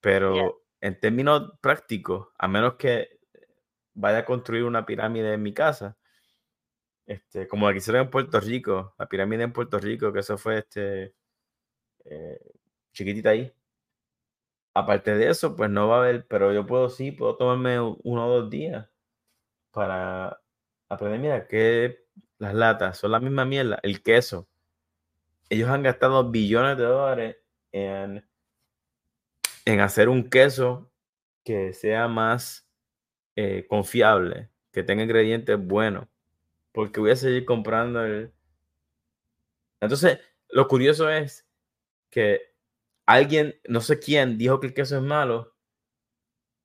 pero 0.00 0.62
en 0.80 0.98
términos 0.98 1.52
prácticos, 1.60 2.28
a 2.38 2.48
menos 2.48 2.74
que 2.74 3.21
vaya 3.94 4.18
a 4.18 4.24
construir 4.24 4.64
una 4.64 4.86
pirámide 4.86 5.34
en 5.34 5.42
mi 5.42 5.52
casa, 5.54 5.96
este, 7.06 7.48
como 7.48 7.66
la 7.66 7.72
que 7.72 7.78
hicieron 7.78 8.02
en 8.02 8.10
Puerto 8.10 8.40
Rico, 8.40 8.94
la 8.98 9.06
pirámide 9.08 9.44
en 9.44 9.52
Puerto 9.52 9.78
Rico, 9.78 10.12
que 10.12 10.20
eso 10.20 10.38
fue 10.38 10.58
este, 10.58 11.14
eh, 12.04 12.40
chiquitita 12.92 13.30
ahí. 13.30 13.52
Aparte 14.74 15.14
de 15.14 15.28
eso, 15.28 15.54
pues 15.56 15.70
no 15.70 15.88
va 15.88 15.96
a 15.96 16.00
haber, 16.00 16.26
pero 16.26 16.52
yo 16.52 16.66
puedo 16.66 16.88
sí, 16.88 17.12
puedo 17.12 17.36
tomarme 17.36 17.78
uno 17.80 18.26
o 18.26 18.40
dos 18.40 18.50
días 18.50 18.88
para 19.70 20.40
aprender, 20.88 21.20
mira, 21.20 21.46
que 21.46 22.06
las 22.38 22.54
latas 22.54 22.98
son 22.98 23.12
la 23.12 23.20
misma 23.20 23.44
mierda, 23.44 23.78
el 23.82 24.02
queso. 24.02 24.48
Ellos 25.50 25.68
han 25.68 25.82
gastado 25.82 26.30
billones 26.30 26.78
de 26.78 26.84
dólares 26.84 27.36
en, 27.72 28.26
en 29.64 29.80
hacer 29.80 30.08
un 30.08 30.28
queso 30.30 30.90
que 31.44 31.72
sea 31.72 32.08
más 32.08 32.61
eh, 33.36 33.66
confiable, 33.68 34.50
que 34.72 34.82
tenga 34.82 35.02
ingredientes 35.02 35.58
buenos, 35.58 36.08
porque 36.72 37.00
voy 37.00 37.10
a 37.10 37.16
seguir 37.16 37.44
comprando 37.44 38.04
el... 38.04 38.32
Entonces, 39.80 40.20
lo 40.48 40.68
curioso 40.68 41.08
es 41.10 41.46
que 42.10 42.52
alguien, 43.06 43.54
no 43.68 43.80
sé 43.80 43.98
quién, 43.98 44.38
dijo 44.38 44.60
que 44.60 44.68
el 44.68 44.74
queso 44.74 44.96
es 44.96 45.02
malo 45.02 45.54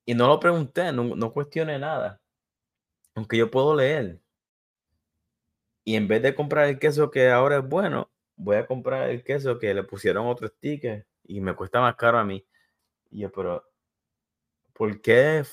y 0.04 0.14
no 0.14 0.28
lo 0.28 0.40
pregunté, 0.40 0.92
no, 0.92 1.16
no 1.16 1.32
cuestioné 1.32 1.78
nada, 1.78 2.20
aunque 3.14 3.36
yo 3.36 3.50
puedo 3.50 3.74
leer. 3.74 4.20
Y 5.84 5.96
en 5.96 6.06
vez 6.06 6.22
de 6.22 6.34
comprar 6.34 6.68
el 6.68 6.78
queso 6.78 7.10
que 7.10 7.30
ahora 7.30 7.58
es 7.58 7.68
bueno, 7.68 8.10
voy 8.36 8.56
a 8.56 8.66
comprar 8.66 9.10
el 9.10 9.24
queso 9.24 9.58
que 9.58 9.74
le 9.74 9.82
pusieron 9.82 10.26
otro 10.26 10.48
sticker 10.48 11.06
y 11.24 11.40
me 11.40 11.54
cuesta 11.54 11.80
más 11.80 11.96
caro 11.96 12.18
a 12.18 12.24
mí. 12.24 12.46
Y 13.10 13.20
yo, 13.20 13.32
pero, 13.32 13.68
¿por 14.72 15.00
qué 15.00 15.44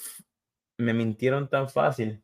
me 0.78 0.94
mintieron 0.94 1.50
tan 1.50 1.70
fácil? 1.70 2.22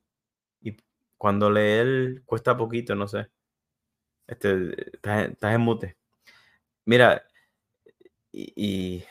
Y 0.62 0.76
cuando 1.18 1.50
leer 1.50 2.24
cuesta 2.26 2.56
poquito, 2.58 2.96
no 2.96 3.08
sé. 3.08 3.28
Este, 4.28 4.96
estás, 4.96 5.26
en- 5.26 5.32
estás 5.34 5.56
en 5.56 5.62
mute. 5.62 5.98
Mira, 6.86 7.26
y, 8.32 8.54
y- 8.56 9.06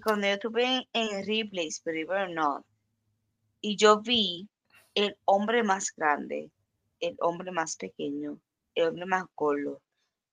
cuando 0.00 0.26
yo 0.26 0.34
estuve 0.34 0.64
en, 0.64 0.84
en 0.92 1.24
believe 1.26 2.02
it 2.02 2.10
or 2.10 2.30
not, 2.30 2.64
y 3.60 3.76
yo 3.76 4.00
vi 4.00 4.48
el 4.94 5.16
hombre 5.24 5.62
más 5.62 5.92
grande, 5.94 6.50
el 7.00 7.16
hombre 7.20 7.50
más 7.52 7.76
pequeño, 7.76 8.38
el 8.74 8.88
hombre 8.88 9.06
más 9.06 9.24
gordo, 9.34 9.80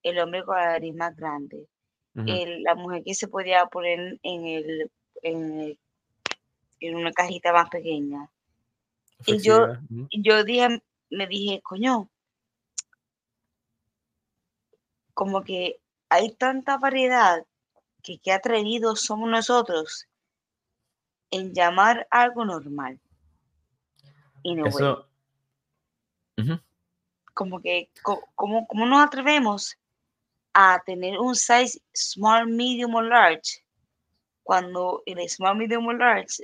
el 0.04 0.20
hombre 0.20 0.44
con 0.44 0.56
la 0.58 0.66
nariz 0.66 0.94
más 0.96 1.16
grande, 1.16 1.68
el- 2.16 2.64
la 2.64 2.76
mujer 2.76 3.04
que 3.04 3.16
se 3.16 3.28
podía 3.28 3.66
poner 3.68 4.20
en 4.24 4.46
el, 4.46 4.92
en 5.22 5.60
el- 5.60 5.80
en 6.80 6.96
una 6.96 7.12
cajita 7.12 7.54
más 7.54 7.70
pequeña. 7.70 8.30
Y 9.26 9.38
yo- 9.42 9.68
yo 10.12 10.44
dije, 10.44 10.84
me 11.10 11.28
dije, 11.28 11.62
coño, 11.62 12.10
como 15.14 15.44
que 15.44 15.80
hay 16.10 16.34
tanta 16.36 16.78
variedad 16.78 17.46
que 18.02 18.18
qué 18.20 18.32
atrevidos 18.32 19.02
somos 19.02 19.30
nosotros 19.30 20.08
en 21.32 21.54
llamar 21.54 22.08
algo 22.12 22.46
normal. 22.46 23.00
Y 24.44 24.56
no, 24.56 24.66
Eso, 24.66 24.78
como 27.34 27.62
que, 27.62 27.90
co- 28.04 28.28
como, 28.36 28.68
como 28.68 28.86
nos 28.86 29.06
atrevemos 29.06 29.78
a 30.54 30.82
tener 30.86 31.18
un 31.20 31.36
size 31.36 31.80
small, 31.94 32.48
medium 32.48 32.94
o 32.96 33.02
large, 33.02 33.64
cuando 34.44 35.02
el 35.06 35.28
small, 35.30 35.56
medium 35.58 35.88
o 35.88 35.94
large, 35.94 36.44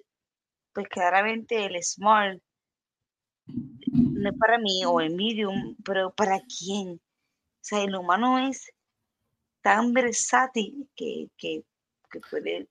pues 0.73 0.87
claramente 0.87 1.65
el 1.65 1.83
small 1.83 2.41
no 3.91 4.29
es 4.29 4.37
para 4.37 4.57
mí 4.57 4.83
o 4.85 4.99
el 5.01 5.15
medium, 5.15 5.75
pero 5.83 6.13
¿para 6.13 6.39
quién? 6.41 6.93
O 6.93 7.61
sea, 7.61 7.83
el 7.83 7.95
humano 7.95 8.39
es 8.47 8.71
tan 9.61 9.93
versátil 9.93 10.89
que, 10.95 11.29
que, 11.37 11.63
puede 12.29 12.67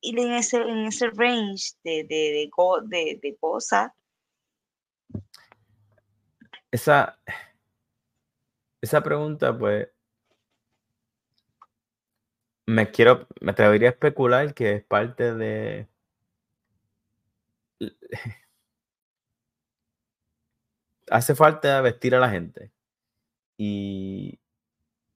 ir 0.00 0.18
en 0.18 0.32
ese, 0.32 0.56
en 0.56 0.86
ese 0.86 1.10
range 1.10 1.74
de, 1.84 2.04
de, 2.04 2.50
de 3.22 3.36
cosas. 3.38 3.92
Esa, 6.70 7.20
esa 8.80 9.02
pregunta, 9.02 9.56
pues, 9.56 9.88
me 12.66 12.90
quiero, 12.90 13.26
me 13.40 13.50
atrevería 13.52 13.88
a 13.88 13.92
especular 13.92 14.54
que 14.54 14.76
es 14.76 14.84
parte 14.84 15.34
de 15.34 15.88
hace 21.10 21.34
falta 21.34 21.80
vestir 21.80 22.14
a 22.14 22.20
la 22.20 22.30
gente 22.30 22.72
y 23.58 24.40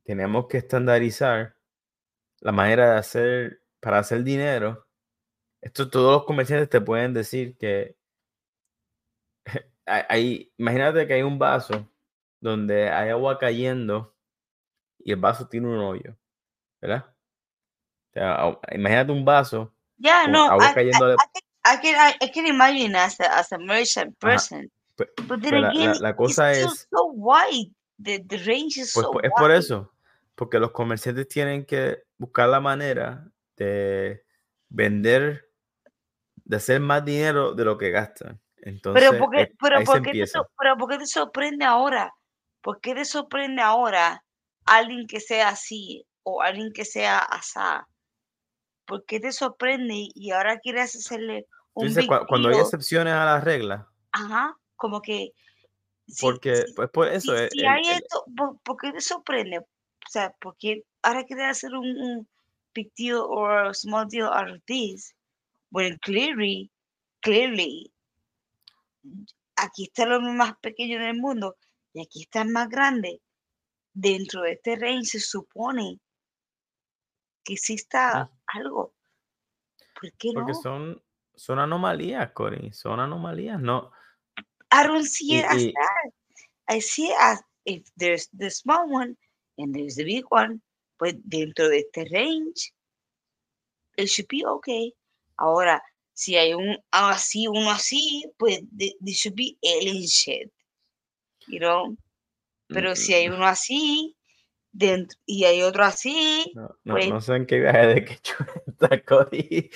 tenemos 0.04 0.46
que 0.48 0.58
estandarizar 0.58 1.56
la 2.40 2.52
manera 2.52 2.92
de 2.92 2.98
hacer 2.98 3.62
para 3.80 4.00
hacer 4.00 4.22
dinero. 4.22 4.86
Esto 5.62 5.88
todos 5.88 6.12
los 6.12 6.24
comerciantes 6.24 6.68
te 6.68 6.80
pueden 6.80 7.14
decir 7.14 7.56
que 7.56 7.96
hay, 9.86 10.52
imagínate 10.58 11.06
que 11.06 11.14
hay 11.14 11.22
un 11.22 11.38
vaso 11.38 11.88
donde 12.40 12.90
hay 12.90 13.10
agua 13.10 13.38
cayendo 13.38 14.14
y 14.98 15.12
el 15.12 15.20
vaso 15.20 15.48
tiene 15.48 15.68
un 15.68 15.78
hoyo, 15.78 16.16
¿verdad? 16.80 17.06
O 18.10 18.12
sea, 18.12 18.58
imagínate 18.72 19.12
un 19.12 19.24
vaso 19.24 19.72
Yeah, 19.96 20.24
con 20.24 20.32
no, 20.32 20.50
agua 20.50 20.66
I, 20.66 20.70
I, 20.70 20.74
cayendo 20.74 21.14
I, 21.14 21.16
can, 21.16 21.42
I 21.64 21.76
can 21.80 21.94
I, 21.94 22.24
I 22.24 22.28
can 22.28 22.46
imagine 22.46 22.96
as 22.96 23.18
a, 23.20 23.38
as 23.38 23.52
a 23.52 23.58
merchant 23.58 24.18
person. 24.18 24.70
Pe- 24.96 25.10
But 25.26 25.40
then 25.40 25.50
pero 25.50 25.60
la, 25.60 25.68
again, 25.70 25.86
la- 25.92 25.98
la 26.00 26.08
it's 26.10 26.16
cosa 26.16 26.52
es, 26.52 26.88
so 26.90 27.06
wide. 27.12 27.72
The, 28.02 28.24
the 28.26 28.38
range 28.38 28.78
is 28.80 28.92
pues 28.92 29.06
so 29.06 29.20
es 29.22 29.30
por 29.36 29.50
eso, 29.52 29.92
porque 30.34 30.58
los 30.58 30.72
comerciantes 30.72 31.28
tienen 31.28 31.64
que 31.64 32.02
buscar 32.18 32.48
la 32.48 32.60
manera 32.60 33.24
de 33.56 34.24
vender, 34.68 35.48
de 36.44 36.56
hacer 36.56 36.80
más 36.80 37.04
dinero 37.04 37.52
de 37.54 37.64
lo 37.64 37.78
que 37.78 37.90
gastan. 37.90 38.40
Entonces, 38.56 39.14
¿por 39.18 39.30
qué, 39.30 39.52
pero, 39.60 39.78
ahí 39.78 39.84
por 39.84 40.02
qué 40.02 40.10
te, 40.12 40.40
pero 40.58 40.76
¿por 40.76 40.88
qué 40.90 40.98
te 40.98 41.06
sorprende 41.06 41.64
ahora? 41.64 42.12
¿Por 42.60 42.80
qué 42.80 42.94
te 42.94 43.04
sorprende 43.04 43.62
ahora 43.62 44.24
alguien 44.64 45.06
que 45.06 45.20
sea 45.20 45.48
así 45.50 46.06
o 46.24 46.42
alguien 46.42 46.72
que 46.72 46.84
sea 46.84 47.18
asá? 47.18 47.86
¿Por 48.86 49.04
qué 49.04 49.20
te 49.20 49.32
sorprende 49.32 50.08
y 50.14 50.30
ahora 50.32 50.58
quieres 50.58 50.96
hacerle 50.96 51.46
un 51.74 51.86
dices, 51.88 52.02
big 52.02 52.10
cua- 52.10 52.26
cuando 52.26 52.48
hay 52.48 52.58
excepciones 52.58 53.14
a 53.14 53.24
las 53.24 53.44
reglas, 53.44 53.86
Ajá, 54.12 54.56
como 54.76 55.00
que 55.00 55.32
si, 56.06 56.26
porque, 56.26 56.56
si, 56.66 56.72
pues 56.74 56.90
por 56.90 57.08
si, 57.08 57.14
eso, 57.16 57.36
el- 57.36 57.50
si 57.50 57.60
el- 57.60 57.66
hay 57.66 57.82
el- 57.88 57.98
esto, 57.98 58.24
¿por, 58.36 58.58
por 58.60 58.76
qué 58.76 58.92
te 58.92 59.00
sorprende? 59.00 59.58
O 59.58 60.10
sea, 60.10 60.30
¿por 60.40 60.56
qué 60.58 60.82
ahora 61.02 61.24
quieres 61.24 61.46
hacer 61.46 61.74
un, 61.74 61.86
un 61.98 62.28
big 62.74 62.92
deal 62.96 63.18
or 63.26 63.74
small 63.74 64.06
deal 64.08 64.26
out 64.28 64.50
of 64.50 64.62
this? 64.66 65.14
When 65.70 65.98
clearly, 65.98 66.70
clearly, 67.20 67.92
aquí 69.56 69.84
está 69.84 70.06
lo 70.06 70.20
más 70.20 70.56
pequeño 70.58 70.98
del 71.00 71.16
mundo 71.16 71.56
y 71.92 72.02
aquí 72.02 72.22
está 72.22 72.42
el 72.42 72.48
más 72.50 72.68
grande. 72.68 73.20
Dentro 73.92 74.42
de 74.42 74.52
este 74.52 74.76
range 74.76 75.04
se 75.04 75.20
supone 75.20 76.00
que 77.44 77.54
exista 77.54 78.24
Mm. 78.24 78.58
algo. 78.58 78.94
¿Por 80.00 80.12
qué 80.18 80.30
porque 80.34 80.52
no? 80.52 80.60
son, 80.60 81.02
son 81.34 81.58
anomalías, 81.58 82.32
Cory, 82.32 82.72
son 82.72 83.00
anomalías, 83.00 83.60
no. 83.60 83.92
I 84.70 84.86
don't 84.86 85.04
see 85.04 85.38
it 85.38 85.44
Y, 85.44 85.48
as 85.48 85.62
y 85.62 85.72
that. 85.72 86.10
I 86.68 86.78
see 86.80 87.06
it 87.08 87.16
as 87.20 87.42
if 87.64 87.82
there's 87.96 88.28
the 88.36 88.50
small 88.50 88.88
one 88.88 89.16
and 89.58 89.74
there's 89.74 89.96
the 89.96 90.04
big 90.04 90.24
one, 90.28 90.60
pues 90.98 91.14
dentro 91.28 91.68
de 91.68 91.78
este 91.80 92.10
range, 92.12 92.72
it 93.96 94.06
should 94.06 94.28
be 94.28 94.44
okay. 94.44 94.92
Ahora, 95.38 95.80
si 96.12 96.36
hay 96.36 96.54
un 96.54 96.76
así, 96.92 97.46
uno 97.48 97.70
así, 97.70 98.24
pues 98.38 98.60
th- 98.78 98.96
there 99.00 99.14
should 99.14 99.36
be 99.36 99.56
alien 99.62 100.06
shit, 100.06 100.50
you 101.48 101.58
know? 101.58 101.96
Pero 102.68 102.96
si 102.96 103.14
hay 103.14 103.28
mm, 103.28 103.34
uno 103.34 103.46
así, 103.46 104.16
dentro, 104.72 105.18
y 105.26 105.44
hay 105.44 105.62
otro 105.62 105.84
así, 105.84 106.52
no, 106.54 106.76
no, 106.84 106.94
pues 106.94 107.08
no 107.08 107.20
sé 107.20 107.36
en 107.36 107.46
qué 107.46 107.60
viaje 107.60 107.86
de 107.86 108.04
quechua 108.04 108.46
está 108.66 109.02
Cory. 109.02 109.70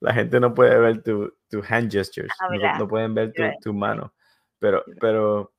La 0.00 0.12
gente 0.12 0.38
no 0.38 0.52
puede 0.52 0.78
ver 0.78 1.02
tu, 1.02 1.32
tu 1.48 1.62
hand 1.66 1.90
gestures, 1.90 2.32
ah, 2.40 2.48
no, 2.50 2.78
no 2.80 2.88
pueden 2.88 3.14
ver 3.14 3.32
tu, 3.32 3.42
tu 3.62 3.72
mano, 3.72 4.13
pero, 4.64 4.82
pero, 5.00 5.52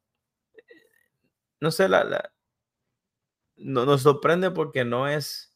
no 1.61 1.71
sé, 1.71 1.87
la, 1.89 2.03
la- 2.03 2.31
no, 3.57 3.85
nos 3.85 4.01
sorprende 4.03 4.51
porque 4.51 4.85
no 4.85 5.07
es, 5.07 5.53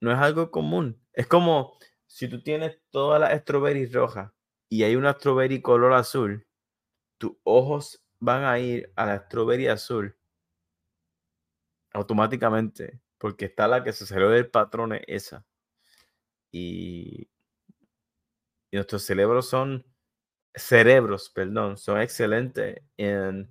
no 0.00 0.12
es 0.12 0.18
algo 0.18 0.50
común. 0.50 1.00
Es 1.12 1.26
como 1.26 1.76
si 2.06 2.28
tú 2.28 2.42
tienes 2.42 2.78
todas 2.90 3.20
las 3.20 3.38
strawberries 3.40 3.92
rojas 3.92 4.32
y 4.68 4.82
hay 4.82 4.96
una 4.96 5.12
strawberry 5.14 5.60
color 5.62 5.92
azul, 5.94 6.46
tus 7.18 7.34
ojos 7.44 8.02
van 8.20 8.44
a 8.44 8.58
ir 8.60 8.92
a 8.96 9.06
la 9.06 9.18
strawberry 9.26 9.68
azul 9.68 10.16
automáticamente, 11.94 13.00
porque 13.18 13.46
está 13.46 13.66
la 13.68 13.82
que 13.82 13.92
se 13.94 14.04
salió 14.06 14.28
del 14.28 14.50
patrón 14.50 14.92
es 14.92 15.02
esa. 15.06 15.46
Y, 16.52 17.28
y 18.70 18.76
nuestros 18.76 19.04
cerebros 19.04 19.48
son, 19.48 19.86
cerebros, 20.54 21.30
perdón, 21.30 21.76
son 21.76 22.00
excelentes 22.00 22.82
en, 22.96 23.48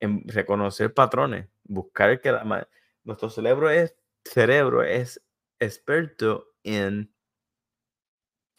en 0.00 0.28
reconocer 0.28 0.92
patrones, 0.92 1.48
buscar 1.64 2.20
que 2.20 2.32
la, 2.32 2.68
nuestro 3.04 3.30
cerebro 3.30 3.70
es, 3.70 3.96
cerebro 4.24 4.82
es 4.82 5.22
experto 5.60 6.48
en 6.64 7.12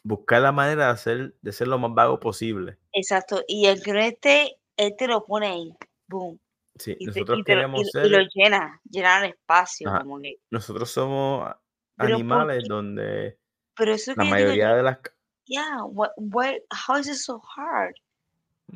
buscar 0.04 0.42
la 0.42 0.52
manera 0.52 0.86
de 0.86 0.92
hacer, 0.92 1.34
de 1.40 1.52
ser 1.52 1.68
lo 1.68 1.78
más 1.78 1.94
vago 1.94 2.20
posible. 2.20 2.78
Exacto. 2.92 3.42
Y 3.46 3.66
el 3.66 3.80
esté, 3.98 4.56
él 4.76 4.94
te 4.96 5.06
lo 5.06 5.24
pone 5.24 5.46
ahí, 5.46 5.74
boom. 6.08 6.38
Sí, 6.76 6.96
Y, 6.98 7.06
nosotros 7.06 7.26
te 7.26 7.32
lo, 7.34 7.38
y, 7.38 7.44
queremos 7.44 7.80
y 7.80 7.84
lo 7.84 8.18
ser, 8.18 8.28
llena, 8.34 8.80
llenar 8.90 9.24
el 9.24 9.30
espacio, 9.30 9.88
ajá, 9.88 10.00
como 10.00 10.20
que, 10.20 10.36
nosotros 10.50 10.90
somos 10.90 11.54
pero 11.96 12.08
¿por 12.08 12.14
animales 12.14 12.64
donde 12.66 13.38
Pero 13.76 13.94
eso 13.94 14.12
la 14.16 14.24
digo, 14.24 14.34
mayoría 14.34 14.74
de 14.74 14.82
las, 14.82 14.98
yeah, 15.46 15.82
what, 15.82 16.12
what, 16.16 16.62
how 16.70 16.96
is 16.98 17.08
it 17.08 17.16
so 17.16 17.40
hard? 17.40 17.94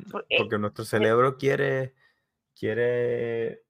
For, 0.09 0.25
eh, 0.29 0.37
porque 0.37 0.57
nuestro 0.57 0.83
eh, 0.83 0.87
cerebro 0.87 1.37
quiere, 1.37 1.95
quiere, 2.55 3.63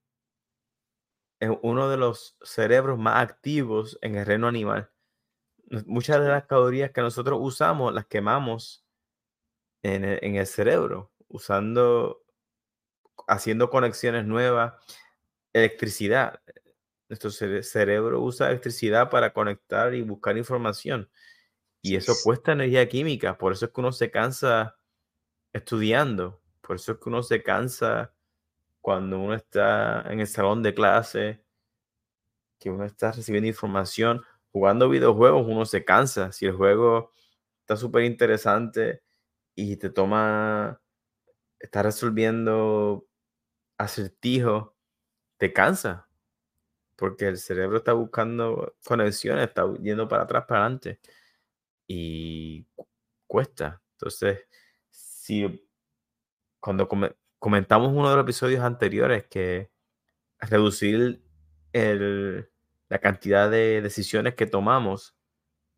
es 1.39 1.49
uno 1.61 1.89
de 1.89 1.97
los 1.97 2.37
cerebros 2.43 2.99
más 2.99 3.23
activos 3.23 3.97
en 4.01 4.15
el 4.15 4.25
reino 4.25 4.47
animal. 4.47 4.89
Muchas 5.85 6.21
de 6.21 6.27
las 6.27 6.45
calorías 6.45 6.91
que 6.91 7.01
nosotros 7.01 7.39
usamos 7.41 7.93
las 7.93 8.07
quemamos 8.07 8.83
en 9.83 10.03
el, 10.03 10.19
en 10.21 10.35
el 10.35 10.47
cerebro, 10.47 11.11
usando, 11.27 12.23
haciendo 13.27 13.69
conexiones 13.69 14.25
nuevas, 14.25 14.73
electricidad. 15.53 16.41
Nuestro 17.07 17.29
cere- 17.29 17.63
cerebro 17.63 18.21
usa 18.21 18.49
electricidad 18.49 19.09
para 19.09 19.31
conectar 19.31 19.93
y 19.93 20.01
buscar 20.01 20.37
información. 20.37 21.09
Y 21.81 21.95
eso 21.95 22.13
cuesta 22.23 22.51
energía 22.51 22.87
química, 22.89 23.37
por 23.37 23.53
eso 23.53 23.65
es 23.65 23.71
que 23.71 23.79
uno 23.81 23.91
se 23.91 24.11
cansa 24.11 24.77
estudiando, 25.53 26.41
por 26.61 26.75
eso 26.75 26.93
es 26.93 26.97
que 26.99 27.09
uno 27.09 27.23
se 27.23 27.41
cansa 27.41 28.13
cuando 28.81 29.19
uno 29.19 29.33
está 29.33 30.01
en 30.11 30.19
el 30.19 30.27
salón 30.27 30.61
de 30.63 30.73
clase, 30.73 31.43
que 32.59 32.69
uno 32.69 32.85
está 32.85 33.11
recibiendo 33.11 33.47
información, 33.47 34.21
jugando 34.51 34.89
videojuegos, 34.89 35.47
uno 35.47 35.65
se 35.65 35.85
cansa. 35.85 36.31
Si 36.31 36.45
el 36.45 36.53
juego 36.53 37.11
está 37.61 37.77
súper 37.77 38.03
interesante 38.03 39.03
y 39.55 39.77
te 39.77 39.89
toma, 39.89 40.81
está 41.59 41.83
resolviendo 41.83 43.07
acertijos, 43.77 44.71
te 45.37 45.53
cansa, 45.53 46.07
porque 46.95 47.27
el 47.27 47.37
cerebro 47.37 47.77
está 47.77 47.93
buscando 47.93 48.75
conexiones, 48.85 49.47
está 49.47 49.71
yendo 49.81 50.07
para 50.07 50.23
atrás, 50.23 50.45
para 50.47 50.61
adelante, 50.61 50.99
y 51.89 52.65
cu- 52.75 52.87
cuesta. 53.27 53.81
Entonces, 53.93 54.41
si 54.91 55.67
cuando 56.59 56.87
come- 56.87 57.15
comentamos 57.39 57.91
uno 57.93 58.09
de 58.09 58.15
los 58.17 58.23
episodios 58.23 58.63
anteriores 58.63 59.25
que 59.29 59.71
reducir 60.41 61.23
el- 61.73 62.49
la 62.89 62.99
cantidad 62.99 63.49
de 63.51 63.81
decisiones 63.81 64.35
que 64.35 64.47
tomamos 64.47 65.15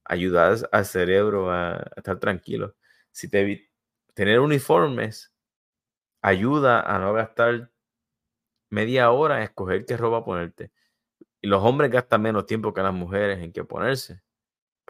ayuda 0.05 0.55
al 0.71 0.85
cerebro 0.85 1.51
a, 1.51 1.85
estar 1.97 2.19
tranquilo. 2.19 2.75
Si 3.11 3.29
te 3.29 3.71
tener 4.15 4.39
uniformes 4.41 5.33
ayuda 6.21 6.81
a 6.81 6.99
no 6.99 7.13
gastar 7.13 7.71
media 8.71 9.11
hora 9.11 9.37
en 9.37 9.43
escoger 9.43 9.85
qué 9.85 9.97
ropa 9.97 10.23
ponerte. 10.25 10.71
Y 11.41 11.47
los 11.47 11.63
hombres 11.63 11.91
gastan 11.91 12.21
menos 12.23 12.45
tiempo 12.47 12.73
que 12.73 12.81
las 12.83 12.93
mujeres 12.93 13.39
en 13.43 13.51
qué 13.53 13.63
ponerse. 13.65 14.21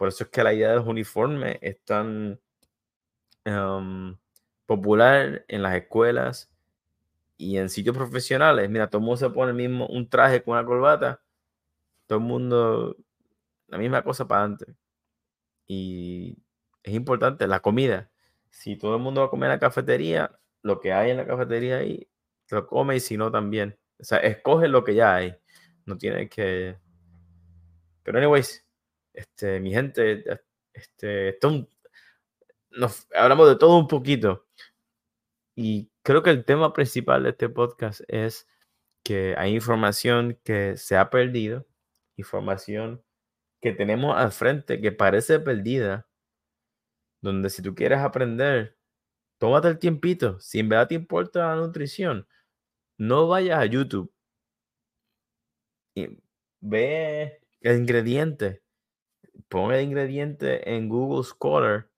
Por 0.02 0.08
eso 0.08 0.24
es 0.24 0.32
que 0.32 0.43
la 0.43 0.52
idea 0.52 0.70
de 0.70 0.78
los 0.78 0.88
es 1.62 1.80
tan 1.86 2.39
popular 4.66 5.45
en 5.47 5.62
las 5.62 5.76
escuelas 5.76 6.52
y 7.38 7.58
en 7.58 7.70
sitios 7.70 7.95
profesionales. 7.95 8.68
Mira, 8.68 8.89
todo 8.89 8.97
el 8.97 9.06
mundo 9.06 9.18
se 9.18 9.30
pone 9.30 9.52
el 9.52 9.58
mismo, 9.58 9.86
un 9.86 10.10
traje 10.10 10.41
con 10.41 10.54
una 10.54 10.66
corbata, 10.66 11.22
todo 12.08 12.18
el 12.18 12.26
mundo, 12.26 12.97
la 13.68 13.78
misma 13.78 14.04
cosa 14.04 14.28
para 14.28 14.45
antes. 14.45 14.76
Y 15.68 16.36
es 16.82 16.95
importante 16.95 17.45
la 17.45 17.60
comida. 17.60 18.10
Si 18.49 18.78
todo 18.78 18.95
el 18.95 19.04
mundo 19.04 19.22
va 19.22 19.28
a 19.28 19.30
comer 19.30 19.52
en 19.52 19.58
la 19.58 19.60
cafetería, 19.60 20.32
lo 20.64 20.80
que 20.80 20.93
hay 20.93 21.12
en 21.12 21.18
la 21.18 21.28
cafetería 21.28 21.78
ahí, 21.78 22.10
lo 22.49 22.66
come 22.66 22.95
y 22.95 22.99
si 23.02 23.18
no 23.18 23.30
también. 23.32 23.78
O 23.99 24.04
sea, 24.04 24.18
escoge 24.18 24.68
lo 24.68 24.84
que 24.84 24.95
ya 24.95 25.14
hay. 25.14 25.36
No 25.86 25.95
tienes 25.95 26.28
que... 26.32 26.76
Pero 28.02 28.18
anyways, 28.18 28.66
este, 29.14 29.59
mi 29.59 29.72
gente, 29.72 30.24
este, 30.74 31.30
esto, 31.30 31.68
nos, 32.72 33.07
hablamos 33.14 33.49
de 33.49 33.55
todo 33.57 33.78
un 33.78 33.88
poquito. 33.88 34.47
Y 35.55 35.89
creo 36.03 36.24
que 36.24 36.30
el 36.30 36.45
tema 36.45 36.74
principal 36.74 37.24
de 37.24 37.32
este 37.32 37.49
podcast 37.49 38.01
es 38.07 38.47
que 39.03 39.36
hay 39.38 39.53
información 39.55 40.39
que 40.43 40.78
se 40.78 40.97
ha 40.97 41.09
perdido, 41.09 41.68
información 42.18 43.03
que 43.62 43.72
tenemos 43.74 44.18
al 44.18 44.32
frente 44.32 44.82
que 44.82 44.91
parece 44.91 45.39
perdida, 45.39 46.07
donde 47.22 47.49
si 47.49 47.62
tú 47.62 47.76
quieres 47.76 47.99
aprender, 47.99 48.78
tómate 49.38 49.68
el 49.70 49.80
tiempito. 49.80 50.39
Si 50.39 50.59
en 50.59 50.70
verdad 50.70 50.88
te 50.88 50.95
importa 50.95 51.47
la 51.47 51.55
nutrición, 51.57 52.28
no 52.97 53.28
vayas 53.28 53.59
a 53.59 53.66
YouTube. 53.66 54.14
Y 55.95 56.07
ve 56.62 57.41
el 57.62 57.78
ingrediente. 57.78 58.61
Pon 59.50 59.74
el 59.74 59.84
ingrediente 59.84 60.76
en 60.76 60.89
Google 60.89 61.24
Scholar 61.24 61.89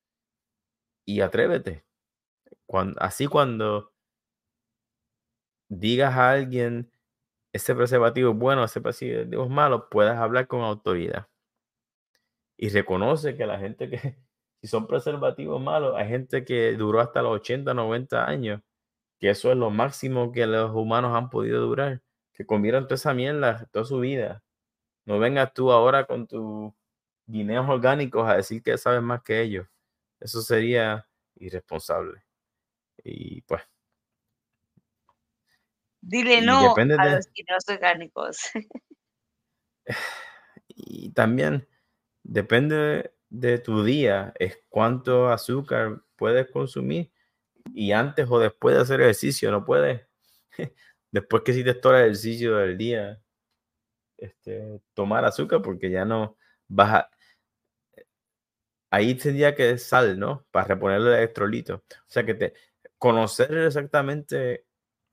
y 1.05 1.21
atrévete. 1.21 1.83
Así 2.97 3.27
cuando 3.27 3.93
digas 5.69 6.15
a 6.15 6.31
alguien 6.31 6.91
ese 7.53 7.75
preservativo 7.75 8.31
es 8.31 8.37
bueno, 8.37 8.63
ese 8.63 8.81
preservativo 8.81 9.43
es 9.43 9.49
malo, 9.49 9.89
puedas 9.89 10.17
hablar 10.17 10.47
con 10.47 10.61
autoridad. 10.61 11.27
Y 12.57 12.69
reconoce 12.69 13.35
que 13.35 13.45
la 13.45 13.59
gente 13.59 13.89
que, 13.89 14.17
si 14.61 14.67
son 14.67 14.87
preservativos 14.87 15.61
malos, 15.61 15.95
hay 15.95 16.07
gente 16.07 16.45
que 16.45 16.73
duró 16.73 16.99
hasta 16.99 17.21
los 17.21 17.33
80, 17.33 17.73
90 17.73 18.27
años, 18.27 18.61
que 19.19 19.29
eso 19.29 19.51
es 19.51 19.57
lo 19.57 19.69
máximo 19.69 20.31
que 20.31 20.47
los 20.47 20.71
humanos 20.71 21.15
han 21.15 21.29
podido 21.29 21.61
durar, 21.61 22.01
que 22.33 22.45
comieron 22.45 22.85
toda 22.85 22.95
esa 22.95 23.13
mierda 23.13 23.67
toda 23.71 23.85
su 23.85 23.99
vida. 23.99 24.43
No 25.05 25.19
vengas 25.19 25.53
tú 25.53 25.71
ahora 25.71 26.05
con 26.05 26.27
tus 26.27 26.73
guineos 27.25 27.67
orgánicos 27.69 28.29
a 28.29 28.37
decir 28.37 28.61
que 28.61 28.77
sabes 28.77 29.01
más 29.01 29.21
que 29.23 29.41
ellos. 29.41 29.67
Eso 30.19 30.41
sería 30.41 31.07
irresponsable. 31.35 32.23
Y 33.03 33.41
pues. 33.41 33.61
Dile 36.01 36.41
no 36.41 36.73
a 36.75 37.15
los 37.15 37.31
guineos 37.33 37.63
orgánicos. 37.67 38.37
y 40.67 41.11
también 41.11 41.67
depende 42.23 43.13
de 43.29 43.57
tu 43.57 43.83
día, 43.83 44.33
es 44.37 44.59
cuánto 44.69 45.29
azúcar 45.29 46.03
puedes 46.15 46.49
consumir 46.51 47.11
y 47.73 47.91
antes 47.91 48.27
o 48.29 48.39
después 48.39 48.75
de 48.75 48.81
hacer 48.81 49.01
ejercicio, 49.01 49.51
no 49.51 49.65
puedes, 49.65 50.05
después 51.11 51.43
que 51.43 51.51
hiciste 51.51 51.73
todo 51.73 51.95
el 51.95 52.03
ejercicio 52.03 52.57
del 52.57 52.77
día, 52.77 53.21
este, 54.17 54.81
tomar 54.93 55.25
azúcar 55.25 55.61
porque 55.61 55.89
ya 55.89 56.05
no 56.05 56.37
vas 56.75 56.93
a, 56.93 57.09
ahí 58.91 59.15
tendría 59.15 59.55
que 59.55 59.77
sal, 59.77 60.19
¿no? 60.19 60.45
Para 60.51 60.67
reponerle 60.67 61.09
el 61.09 61.17
electrolito. 61.17 61.75
O 61.75 62.05
sea 62.07 62.25
que 62.25 62.33
te 62.35 62.53
conocer 62.97 63.53
exactamente 63.57 64.65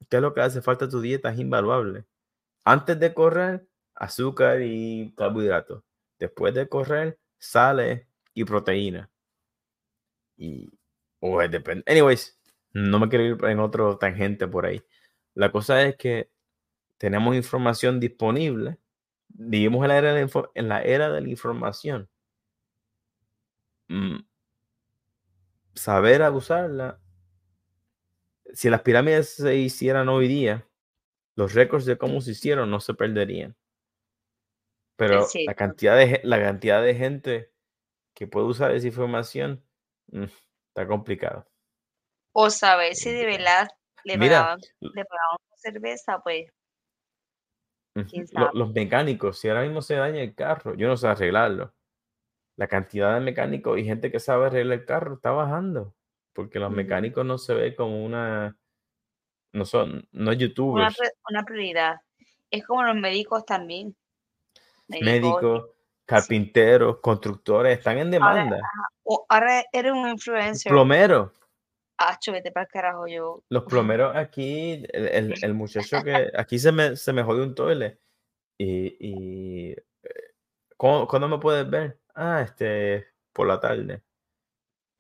qué 0.09 0.17
es 0.17 0.23
lo 0.23 0.35
que 0.35 0.43
hace 0.43 0.63
falta 0.63 0.87
a 0.87 0.89
tu 0.89 1.01
dieta 1.01 1.33
es 1.33 1.39
invaluable. 1.39 2.05
Antes 2.65 3.01
de 3.01 3.15
correr, 3.15 3.67
azúcar 3.95 4.61
y 4.63 5.15
carbohidratos. 5.17 5.83
Después 6.19 6.55
de 6.55 6.69
correr, 6.69 7.19
sales 7.39 8.07
y 8.35 8.45
proteína. 8.45 9.11
Y, 10.37 10.71
o 11.21 11.41
depende. 11.49 11.85
Anyways, 11.87 12.39
no 12.73 12.99
me 12.99 13.09
quiero 13.09 13.25
ir 13.25 13.45
en 13.47 13.61
otro 13.61 13.99
tangente 13.99 14.47
por 14.49 14.67
ahí. 14.67 14.83
La 15.35 15.53
cosa 15.53 15.83
es 15.83 15.97
que 15.97 16.31
tenemos 16.99 17.35
información 17.37 18.01
disponible. 18.01 18.79
Vivimos 19.35 19.83
en 19.83 19.89
la 19.89 19.99
era 19.99 20.15
de 20.15 20.27
la, 20.27 20.51
en 20.55 20.69
la, 20.69 20.83
era 20.83 21.11
de 21.11 21.21
la 21.21 21.29
información. 21.29 22.09
Mm, 23.89 24.19
saber 25.75 26.23
abusarla. 26.23 27.01
Si 28.53 28.69
las 28.69 28.83
pirámides 28.83 29.35
se 29.35 29.57
hicieran 29.57 30.09
hoy 30.09 30.29
día, 30.29 30.67
los 31.37 31.55
récords 31.55 31.87
de 31.87 31.97
cómo 31.97 32.21
se 32.21 32.33
hicieron 32.33 32.71
no 32.71 32.81
se 32.81 32.95
perderían. 32.95 33.57
Pero 34.97 35.27
la 35.47 35.55
cantidad, 35.55 35.97
de, 35.97 36.21
la 36.25 36.41
cantidad 36.41 36.83
de 36.83 36.95
gente 36.95 37.53
que 38.15 38.27
puede 38.27 38.47
usar 38.47 38.73
esa 38.73 38.87
información 38.87 39.65
mm, 40.09 40.25
está 40.69 40.87
complicado. 40.87 41.47
O 42.33 42.51
saber 42.51 42.95
si 42.95 43.11
de 43.11 43.25
verdad 43.25 43.69
le 44.05 44.19
pagaban, 44.19 44.61
le 44.81 45.05
cerveza, 45.57 46.21
pues. 46.23 46.51
Los, 48.55 48.73
mecánicos, 48.73 49.39
si 49.39 49.49
ahora 49.49 49.63
mismo 49.63 49.83
se 49.83 49.97
daña 49.97 50.23
el 50.23 50.35
carro, 50.35 50.75
yo 50.75 50.89
no 50.89 50.97
sé 50.97 51.09
arreglarlo 51.09 51.73
la 52.61 52.69
cantidad 52.69 53.15
de 53.15 53.21
mecánicos 53.21 53.79
y 53.79 53.87
gente 53.87 54.13
que 54.13 54.21
sabe 54.21 54.45
arreglar 54.45 54.81
el 54.81 54.85
carro 54.85 55.15
está 55.15 55.31
bajando, 55.31 55.95
porque 56.35 56.59
los 56.59 56.71
mecánicos 56.71 57.25
no 57.25 57.39
se 57.39 57.55
ve 57.55 57.75
como 57.75 58.05
una, 58.05 58.55
no 59.53 59.65
son, 59.65 60.07
no 60.13 60.35
youtubers. 60.35 60.95
Una, 61.31 61.43
prioridad. 61.43 61.97
Es 62.51 62.67
como 62.67 62.83
los 62.83 62.97
médicos 62.97 63.47
también. 63.47 63.97
Médicos, 64.89 65.71
carpinteros, 66.05 66.99
constructores, 66.99 67.79
están 67.79 67.97
en 67.97 68.11
demanda. 68.11 68.61
Ahora, 69.31 69.65
eres 69.73 69.93
un 69.93 70.11
influencer. 70.11 70.71
Plomero. 70.71 71.33
Ah, 72.03 72.19
vete 72.33 72.51
para 72.51 72.65
el 72.65 72.73
carajo 72.73 73.07
yo. 73.07 73.45
Los 73.51 73.65
plomeros 73.65 74.17
aquí, 74.17 74.85
el, 74.91 75.35
el, 75.43 75.55
muchacho 75.55 76.03
que 76.03 76.31
aquí 76.35 76.59
se 76.59 76.73
me, 76.73 76.97
se 76.97 77.13
me 77.13 77.23
jodió 77.23 77.43
un 77.43 77.55
toile. 77.55 77.99
Y, 78.57 78.97
y 78.99 79.71
eh, 79.73 80.35
¿cuándo 80.77 81.29
me 81.29 81.39
puedes 81.39 81.69
ver? 81.69 82.01
ah, 82.15 82.43
este, 82.43 83.07
por 83.33 83.47
la 83.47 83.61
tarde. 83.61 84.03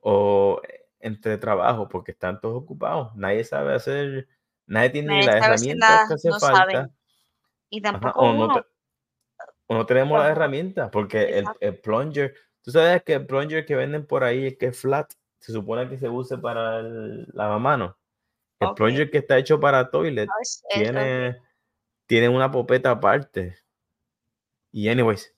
O 0.00 0.60
entre 0.98 1.38
trabajo, 1.38 1.88
porque 1.88 2.12
están 2.12 2.40
todos 2.40 2.62
ocupados. 2.62 3.14
Nadie 3.16 3.44
sabe 3.44 3.74
hacer, 3.74 4.28
nadie 4.66 4.90
tiene 4.90 5.24
las 5.24 5.36
herramientas 5.36 6.08
que 6.08 6.14
hace 6.14 6.30
falta. 6.38 6.90
Y 7.68 7.80
tampoco 7.80 8.20
o, 8.20 8.64
no 9.76 9.86
tenemos 9.86 10.18
las 10.18 10.32
herramientas, 10.32 10.90
porque 10.90 11.38
el, 11.38 11.44
el, 11.60 11.78
plunger, 11.78 12.34
tú 12.62 12.72
sabes 12.72 13.04
que 13.04 13.14
el 13.14 13.26
plunger 13.26 13.64
que 13.64 13.76
venden 13.76 14.04
por 14.04 14.24
ahí 14.24 14.48
es 14.48 14.58
que 14.58 14.66
es 14.66 14.80
flat, 14.80 15.12
se 15.40 15.52
supone 15.52 15.88
que 15.88 15.98
se 15.98 16.08
use 16.08 16.38
para 16.38 16.80
el 16.80 17.26
lavamanos. 17.32 17.96
El 18.60 18.74
plunger 18.74 19.10
que 19.10 19.18
está 19.18 19.38
hecho 19.38 19.58
para 19.58 19.90
toilet 19.90 20.28
tiene, 20.74 21.38
tiene 22.06 22.28
una 22.28 22.50
popeta 22.50 22.90
aparte. 22.90 23.56
Y 24.70 24.88
anyways, 24.88 25.34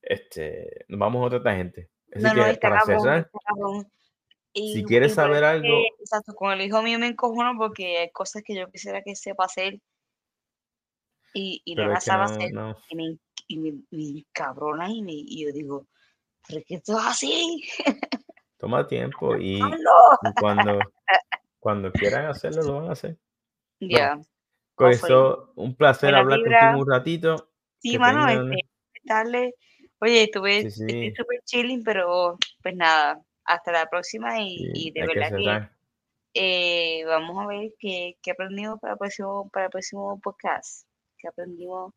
este, 0.00 0.84
nos 0.88 1.00
vamos 1.00 1.22
a 1.22 1.26
otra 1.26 1.42
tangente. 1.42 1.90
Así 2.14 2.24
que 2.24 2.58
para 2.60 2.80
cerrar, 2.82 3.30
si 4.54 4.84
quieres 4.84 5.14
saber 5.14 5.44
algo. 5.44 5.82
exacto, 5.98 6.34
con 6.34 6.52
el 6.52 6.60
hijo 6.60 6.82
mío 6.82 6.98
me 6.98 7.08
encojono 7.08 7.56
porque 7.56 7.98
hay 7.98 8.10
cosas 8.10 8.42
que 8.44 8.54
yo 8.54 8.70
quisiera 8.70 9.02
que 9.02 9.14
sepa 9.14 9.44
hacer 9.44 9.80
y, 11.34 11.62
y 11.64 11.74
no 11.74 11.86
las 11.86 12.04
sabe 12.04 12.24
hacer. 12.24 12.52
Y, 12.88 12.94
me, 12.96 13.18
y 13.48 13.58
me, 13.58 14.24
cabrona 14.32 14.88
y, 14.90 15.02
me, 15.02 15.12
y 15.12 15.44
yo 15.44 15.52
digo, 15.52 15.86
¿pero 16.46 16.62
qué 16.66 16.76
esto 16.76 16.98
es 16.98 17.04
así? 17.04 17.64
Toma 18.60 18.86
tiempo 18.86 19.36
y, 19.36 19.58
cuando, 20.38 20.78
cuando 21.58 21.90
quieran 21.92 22.26
hacerlo, 22.26 22.62
lo 22.62 22.74
van 22.80 22.88
a 22.90 22.92
hacer. 22.92 23.16
Ya. 23.80 24.20
con 24.74 24.90
eso, 24.90 25.52
un 25.56 25.74
placer 25.74 26.14
hablar 26.14 26.40
contigo 26.40 26.82
un 26.82 26.90
ratito. 26.90 27.50
Sí, 27.78 27.98
mano, 27.98 28.28
este, 28.28 28.68
darle 29.04 29.54
Oye, 30.02 30.24
estuve 30.24 30.70
súper 30.70 31.40
chilling, 31.44 31.82
pero 31.82 32.38
pues 32.62 32.74
nada, 32.74 33.20
hasta 33.44 33.70
la 33.70 33.86
próxima 33.86 34.40
y, 34.40 34.90
de 34.92 35.06
verdad 35.06 35.36
que, 35.36 35.68
eh, 36.32 37.04
vamos 37.04 37.36
a 37.38 37.46
ver 37.46 37.72
qué, 37.78 38.16
qué 38.22 38.30
aprendimos 38.30 38.80
para 38.80 38.94
el, 38.94 38.98
próximo, 38.98 39.50
para 39.50 39.66
el 39.66 39.70
próximo 39.70 40.18
podcast. 40.20 40.86
¿Qué 41.18 41.28
aprendimos? 41.28 41.92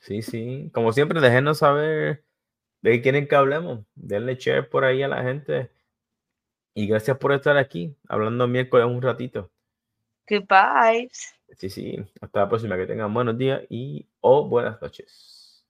Sí, 0.00 0.20
sí. 0.20 0.70
Como 0.74 0.92
siempre, 0.92 1.20
déjenos 1.20 1.58
saber 1.58 2.23
de 2.84 2.90
qué 2.90 3.02
quieren 3.02 3.26
que 3.26 3.34
hablemos. 3.34 3.80
Denle 3.94 4.36
share 4.36 4.68
por 4.68 4.84
ahí 4.84 5.02
a 5.02 5.08
la 5.08 5.22
gente. 5.22 5.70
Y 6.74 6.86
gracias 6.86 7.16
por 7.16 7.32
estar 7.32 7.56
aquí, 7.56 7.96
hablando 8.08 8.46
miércoles 8.46 8.86
un 8.86 9.00
ratito. 9.00 9.50
Goodbye. 10.28 11.08
Sí, 11.56 11.70
sí. 11.70 11.96
Hasta 12.20 12.40
la 12.40 12.48
próxima. 12.48 12.76
Que 12.76 12.86
tengan 12.86 13.12
buenos 13.14 13.38
días 13.38 13.62
y 13.70 14.06
o 14.20 14.46
buenas 14.46 14.80
noches. 14.82 15.64